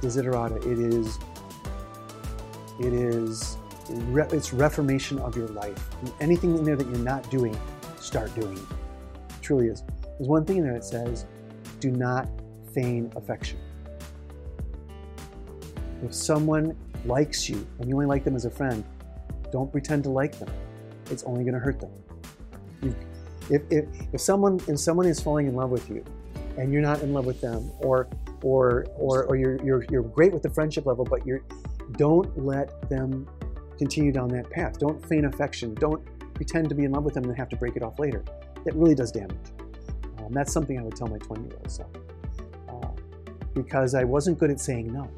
Desiderata. 0.00 0.58
It 0.58 0.78
is 0.78 1.18
it 2.80 2.92
is 2.92 3.56
it's 3.90 4.52
reformation 4.52 5.18
of 5.18 5.36
your 5.36 5.48
life. 5.48 5.78
Anything 6.20 6.56
in 6.56 6.64
there 6.64 6.76
that 6.76 6.86
you're 6.86 6.98
not 6.98 7.28
doing, 7.30 7.58
start 7.98 8.34
doing. 8.34 8.56
It 8.56 9.42
truly 9.42 9.68
is. 9.68 9.82
There's 10.18 10.28
one 10.28 10.44
thing 10.44 10.58
in 10.58 10.64
there 10.64 10.74
that 10.74 10.84
says, 10.84 11.24
do 11.80 11.90
not 11.90 12.28
feign 12.74 13.12
affection. 13.16 13.58
If 16.04 16.14
someone 16.14 16.76
likes 17.04 17.48
you 17.48 17.66
and 17.78 17.88
you 17.88 17.94
only 17.94 18.06
like 18.06 18.24
them 18.24 18.36
as 18.36 18.44
a 18.44 18.50
friend, 18.50 18.84
don't 19.50 19.72
pretend 19.72 20.04
to 20.04 20.10
like 20.10 20.38
them. 20.38 20.50
It's 21.10 21.24
only 21.24 21.42
going 21.42 21.54
to 21.54 21.60
hurt 21.60 21.80
them. 21.80 21.90
If, 23.50 23.62
if, 23.70 23.86
if 24.12 24.20
someone 24.20 24.60
if 24.68 24.78
someone 24.78 25.06
is 25.06 25.20
falling 25.20 25.46
in 25.46 25.54
love 25.54 25.70
with 25.70 25.88
you 25.88 26.04
and 26.58 26.72
you're 26.72 26.82
not 26.82 27.02
in 27.02 27.14
love 27.14 27.24
with 27.24 27.40
them, 27.40 27.70
or 27.80 28.08
or 28.42 28.86
or, 28.96 29.24
or 29.24 29.36
you're, 29.36 29.62
you're 29.64 29.84
you're 29.90 30.02
great 30.02 30.32
with 30.32 30.42
the 30.42 30.50
friendship 30.50 30.86
level, 30.86 31.04
but 31.04 31.26
you're 31.26 31.42
don't 31.92 32.44
let 32.44 32.88
them 32.90 33.26
continue 33.78 34.12
down 34.12 34.28
that 34.28 34.50
path. 34.50 34.78
Don't 34.78 35.04
feign 35.06 35.24
affection. 35.24 35.74
Don't 35.74 36.02
pretend 36.34 36.68
to 36.68 36.74
be 36.74 36.84
in 36.84 36.92
love 36.92 37.04
with 37.04 37.14
them 37.14 37.24
and 37.24 37.36
have 37.36 37.48
to 37.48 37.56
break 37.56 37.76
it 37.76 37.82
off 37.82 37.98
later. 37.98 38.22
It 38.66 38.74
really 38.74 38.94
does 38.94 39.10
damage. 39.10 39.36
Um, 40.18 40.32
that's 40.32 40.52
something 40.52 40.78
I 40.78 40.82
would 40.82 40.96
tell 40.96 41.06
my 41.06 41.18
20 41.18 41.44
year 41.44 41.56
old 41.56 41.70
self. 41.70 41.90
Uh, 42.68 42.88
because 43.54 43.94
I 43.94 44.04
wasn't 44.04 44.38
good 44.38 44.50
at 44.50 44.60
saying 44.60 44.92
no. 44.92 45.08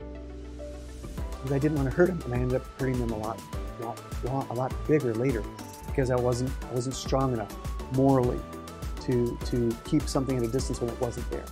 Because 1.31 1.53
I 1.53 1.59
didn't 1.59 1.79
want 1.79 1.91
to 1.91 1.97
hurt 1.97 2.11
him, 2.11 2.21
and 2.27 2.35
I 2.35 2.37
ended 2.37 2.61
up 2.61 2.67
hurting 2.79 2.99
them 3.01 3.11
a 3.11 3.19
lot, 3.19 3.41
lot, 3.81 4.01
lot, 4.25 4.51
a 4.51 4.53
lot 4.53 4.75
bigger 4.87 5.15
later. 5.15 5.43
Because 5.87 6.11
I 6.11 6.17
wasn't, 6.17 6.53
I 6.71 6.75
wasn't 6.75 6.95
strong 6.95 7.33
enough 7.33 7.57
morally 7.93 8.41
to 9.03 9.37
to 9.47 9.71
keep 9.85 10.03
something 10.03 10.37
at 10.37 10.43
a 10.43 10.49
distance 10.49 10.81
when 10.81 10.91
it 10.91 11.01
wasn't 11.01 11.29
there. 11.31 11.45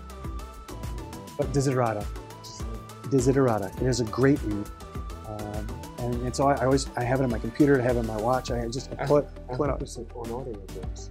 But 1.37 1.53
Desiderata, 1.53 2.05
Desiderata, 3.05 3.75
it 3.81 3.87
is 3.87 4.01
a 4.01 4.05
great 4.05 4.41
read. 4.43 4.67
Um, 5.27 5.67
and, 5.99 6.15
and 6.23 6.35
so 6.37 6.49
I, 6.49 6.55
I 6.55 6.65
always 6.65 6.89
I 6.97 7.03
have 7.05 7.21
it 7.21 7.25
on 7.25 7.31
my 7.31 7.39
computer, 7.39 7.81
I 7.81 7.83
have 7.85 7.97
it 7.97 8.01
on 8.01 8.07
my 8.07 8.17
watch. 8.17 8.51
I 8.51 8.67
just 8.69 8.91
I 8.99 9.07
put 9.07 9.27
I 9.51 9.57
put 9.57 9.71
up. 9.71 9.81
it's 9.83 9.97
an 9.97 10.07
on 10.15 10.31
order 10.31 10.51
of 10.51 10.67
this. 10.75 11.11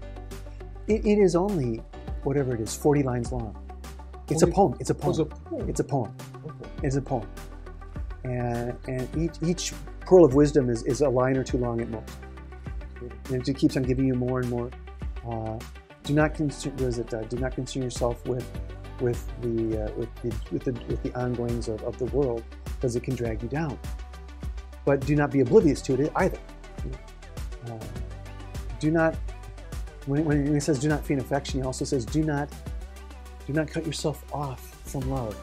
It, 0.87 1.05
it 1.05 1.17
is 1.19 1.35
only 1.35 1.81
whatever 2.23 2.55
it 2.55 2.61
is, 2.61 2.75
40 2.75 3.03
lines 3.03 3.31
long. 3.31 3.55
It's 4.29 4.41
a 4.41 4.47
poem. 4.47 4.75
It's 4.79 4.89
a 4.89 4.93
Oh, 5.01 5.09
it's 5.09 5.17
poem. 5.19 5.29
a 5.31 5.35
poem. 5.49 5.69
It's 5.69 5.79
a 5.79 5.83
poem. 5.83 6.15
Okay. 6.45 6.69
It's 6.83 6.95
a 6.97 7.01
poem. 7.01 7.27
And 8.23 8.75
and 8.87 9.07
each 9.17 9.35
each 9.41 9.73
pearl 10.01 10.25
of 10.25 10.33
wisdom 10.35 10.69
is, 10.69 10.83
is 10.83 11.01
a 11.01 11.09
line 11.09 11.37
or 11.37 11.43
two 11.43 11.57
long 11.57 11.79
at 11.81 11.89
most. 11.89 12.09
And 13.29 13.47
it 13.47 13.57
keeps 13.57 13.77
on 13.77 13.83
giving 13.83 14.05
you 14.07 14.15
more 14.15 14.39
and 14.39 14.49
more. 14.49 14.69
Uh, 15.25 15.57
do 16.03 16.13
not 16.13 16.33
consume. 16.33 16.75
Is 16.79 16.99
it? 16.99 17.13
Uh, 17.13 17.21
do 17.23 17.37
not 17.37 17.53
consume 17.53 17.83
yourself 17.83 18.25
with 18.27 18.45
with 18.99 19.25
the 19.41 19.85
uh, 19.85 19.91
with 19.95 20.13
the 20.21 20.35
with 20.51 20.63
the 20.63 20.73
with 20.87 21.01
the 21.03 21.13
ongoings 21.15 21.69
of, 21.69 21.81
of 21.83 21.97
the 21.97 22.05
world 22.05 22.43
because 22.65 22.95
it 22.95 23.03
can 23.03 23.15
drag 23.15 23.41
you 23.41 23.49
down. 23.49 23.79
But 24.85 25.01
do 25.01 25.15
not 25.15 25.31
be 25.31 25.39
oblivious 25.41 25.81
to 25.83 26.01
it 26.01 26.11
either. 26.17 26.39
Uh, 27.67 27.79
do 28.79 28.91
not. 28.91 29.15
When, 30.05 30.25
when 30.25 30.53
he 30.53 30.59
says 30.59 30.79
do 30.79 30.87
not 30.87 31.05
feign 31.05 31.19
affection, 31.19 31.61
he 31.61 31.65
also 31.65 31.85
says 31.85 32.05
do 32.05 32.23
not 32.23 32.49
Do 33.47 33.53
not 33.53 33.69
cut 33.69 33.85
yourself 33.85 34.25
off 34.33 34.59
from 34.83 35.09
love, 35.09 35.35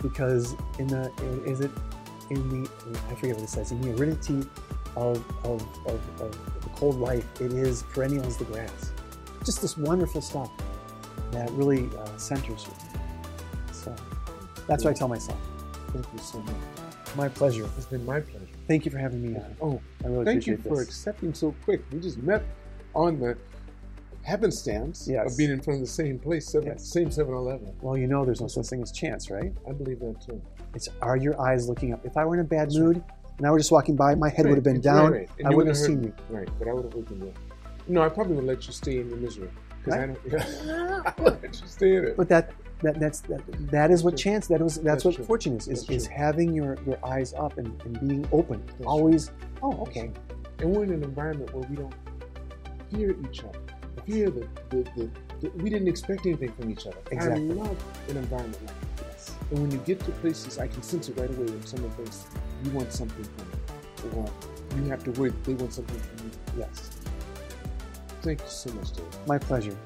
because 0.00 0.54
in 0.78 0.86
the 0.86 1.12
is 1.44 1.60
it 1.60 1.70
in 2.30 2.48
the 2.48 2.70
I 3.10 3.14
forget 3.16 3.36
what 3.36 3.44
it 3.44 3.50
says 3.50 3.70
in 3.70 3.80
the 3.82 3.92
aridity 3.94 4.48
of 4.96 5.22
of, 5.44 5.62
of, 5.86 6.00
of 6.20 6.57
cold 6.78 6.96
life, 7.00 7.24
it 7.40 7.52
is 7.52 7.82
perennial 7.82 8.24
as 8.24 8.36
the 8.36 8.44
grass. 8.44 8.92
Just 9.44 9.60
this 9.60 9.76
wonderful 9.76 10.20
stuff 10.20 10.50
that 11.32 11.50
really 11.52 11.88
uh, 11.98 12.16
centers 12.16 12.66
you. 12.66 12.72
So 13.72 13.94
that's 14.68 14.84
what 14.84 14.90
I 14.90 14.94
tell 14.94 15.08
myself. 15.08 15.38
Thank 15.92 16.06
you 16.12 16.18
so 16.20 16.38
much. 16.40 16.54
My 17.16 17.28
pleasure. 17.28 17.68
It's 17.76 17.86
been 17.86 18.04
my 18.06 18.20
pleasure. 18.20 18.46
Thank 18.68 18.84
you 18.84 18.92
for 18.92 18.98
having 18.98 19.22
me 19.22 19.36
on. 19.36 19.56
Oh, 19.60 19.80
I 20.04 20.08
really 20.08 20.24
thank 20.24 20.46
you 20.46 20.56
for 20.58 20.76
this. 20.76 20.86
accepting 20.86 21.34
so 21.34 21.52
quick. 21.64 21.82
We 21.90 21.98
just 21.98 22.18
met 22.18 22.44
on 22.94 23.18
the 23.18 23.36
happenstance 24.22 25.08
Yes. 25.10 25.32
of 25.32 25.38
being 25.38 25.50
in 25.50 25.60
front 25.60 25.80
of 25.80 25.86
the 25.86 25.92
same 25.92 26.18
place, 26.18 26.46
seven, 26.46 26.68
Yes. 26.68 26.84
same 26.84 27.08
7-Eleven. 27.10 27.72
Well, 27.80 27.96
you 27.96 28.06
know, 28.06 28.24
there's 28.24 28.40
no 28.40 28.46
such 28.46 28.66
thing 28.66 28.82
as 28.82 28.92
chance, 28.92 29.30
right? 29.30 29.52
I 29.66 29.72
believe 29.72 30.00
that 30.00 30.20
too. 30.20 30.40
It's 30.74 30.88
are 31.00 31.16
your 31.16 31.40
eyes 31.40 31.68
looking 31.68 31.92
up? 31.92 32.04
If 32.04 32.16
I 32.16 32.24
were 32.24 32.34
in 32.34 32.40
a 32.40 32.44
bad 32.44 32.68
That's 32.68 32.78
mood 32.78 33.02
and 33.38 33.46
I 33.46 33.50
were 33.50 33.58
just 33.58 33.72
walking 33.72 33.96
by, 33.96 34.14
my 34.14 34.28
head 34.28 34.46
would 34.46 34.56
have 34.56 34.64
been 34.64 34.74
Right, 34.74 34.82
down. 34.82 35.12
right, 35.12 35.28
right. 35.38 35.46
I 35.46 35.50
wouldn't 35.50 35.68
have 35.68 35.84
seen 35.84 36.02
you. 36.02 36.12
Right, 36.28 36.48
but 36.58 36.68
I 36.68 36.72
would 36.72 36.84
have 36.84 36.94
opened 36.94 37.22
it. 37.22 37.36
No, 37.86 38.02
I 38.02 38.08
probably 38.08 38.34
would 38.36 38.44
let 38.44 38.66
you 38.66 38.72
stay 38.72 39.00
in 39.00 39.08
your 39.08 39.18
misery. 39.18 39.48
Because 39.84 39.94
I 39.94 40.04
Right. 40.06 40.30
don't. 40.30 40.40
I 41.06 41.14
would 41.22 41.42
let 41.42 41.60
you 41.60 41.66
stay 41.66 41.96
in 41.96 42.04
it. 42.04 42.16
But 42.16 42.28
that 42.28 42.52
that 42.82 43.00
that's 43.00 43.20
that, 43.22 43.40
that 43.70 43.90
is 43.90 44.04
what 44.04 44.12
True. 44.12 44.18
chance 44.18 44.46
that 44.48 44.60
was 44.60 44.74
that's, 44.76 44.84
That's 44.84 45.04
what 45.04 45.14
true. 45.16 45.24
fortune 45.24 45.56
is 45.56 45.68
is, 45.68 45.88
is, 45.88 46.06
having 46.06 46.52
your, 46.52 46.76
your 46.86 46.98
eyes 47.04 47.34
up 47.34 47.58
and, 47.58 47.80
and 47.82 47.98
being 48.00 48.28
open. 48.32 48.62
That's 48.66 48.86
Always 48.86 49.30
oh 49.62 49.80
okay. 49.82 50.12
And 50.60 50.74
we're 50.74 50.84
in 50.84 50.92
an 50.92 51.02
environment 51.04 51.52
where 51.54 51.66
we 51.68 51.76
don't 51.76 51.94
fear 52.90 53.16
each 53.30 53.44
other. 53.44 53.58
Fear 54.06 54.30
the, 54.30 54.48
the, 54.70 54.82
the, 54.96 55.10
the 55.40 55.48
we 55.62 55.70
didn't 55.70 55.88
expect 55.88 56.26
anything 56.26 56.52
from 56.52 56.70
each 56.70 56.86
other. 56.86 56.96
Exactly. 57.10 57.50
I 57.50 57.54
love 57.54 57.76
an 58.08 58.16
environment 58.16 58.58
like 58.66 58.96
this. 59.12 59.34
And 59.50 59.60
when 59.60 59.70
you 59.70 59.78
get 59.78 60.00
to 60.00 60.10
places, 60.12 60.58
I 60.58 60.66
can 60.68 60.82
sense 60.82 61.08
it 61.08 61.16
right 61.18 61.30
away 61.30 61.46
when 61.46 61.66
someone 61.66 61.90
thinks 61.92 62.26
you 62.64 62.70
want 62.70 62.92
something 62.92 63.24
from 63.24 63.48
me, 63.48 64.16
or 64.16 64.30
you 64.76 64.90
have 64.90 65.04
to 65.04 65.10
worry 65.12 65.30
that 65.30 65.44
they 65.44 65.54
want 65.54 65.72
something 65.72 65.98
from 65.98 66.26
you. 66.26 66.32
Yes. 66.58 66.90
Thank 68.22 68.40
you 68.40 68.48
so 68.48 68.72
much, 68.72 68.92
Dave. 68.92 69.06
My 69.26 69.38
pleasure. 69.38 69.76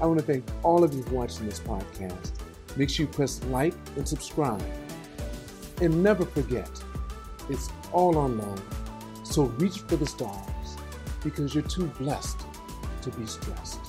I 0.00 0.06
want 0.06 0.20
to 0.20 0.24
thank 0.24 0.44
all 0.62 0.84
of 0.84 0.94
you 0.94 1.04
watching 1.10 1.46
this 1.46 1.60
podcast. 1.60 2.32
Make 2.76 2.90
sure 2.90 3.06
you 3.06 3.12
press 3.12 3.42
like 3.44 3.74
and 3.96 4.06
subscribe. 4.06 4.62
And 5.80 6.02
never 6.02 6.24
forget, 6.24 6.70
it's 7.48 7.70
all 7.92 8.16
on. 8.18 8.62
So 9.24 9.44
reach 9.58 9.80
for 9.80 9.96
the 9.96 10.06
stars 10.06 10.76
because 11.24 11.54
you're 11.54 11.64
too 11.64 11.86
blessed 11.98 12.40
to 13.02 13.10
be 13.10 13.26
stressed. 13.26 13.80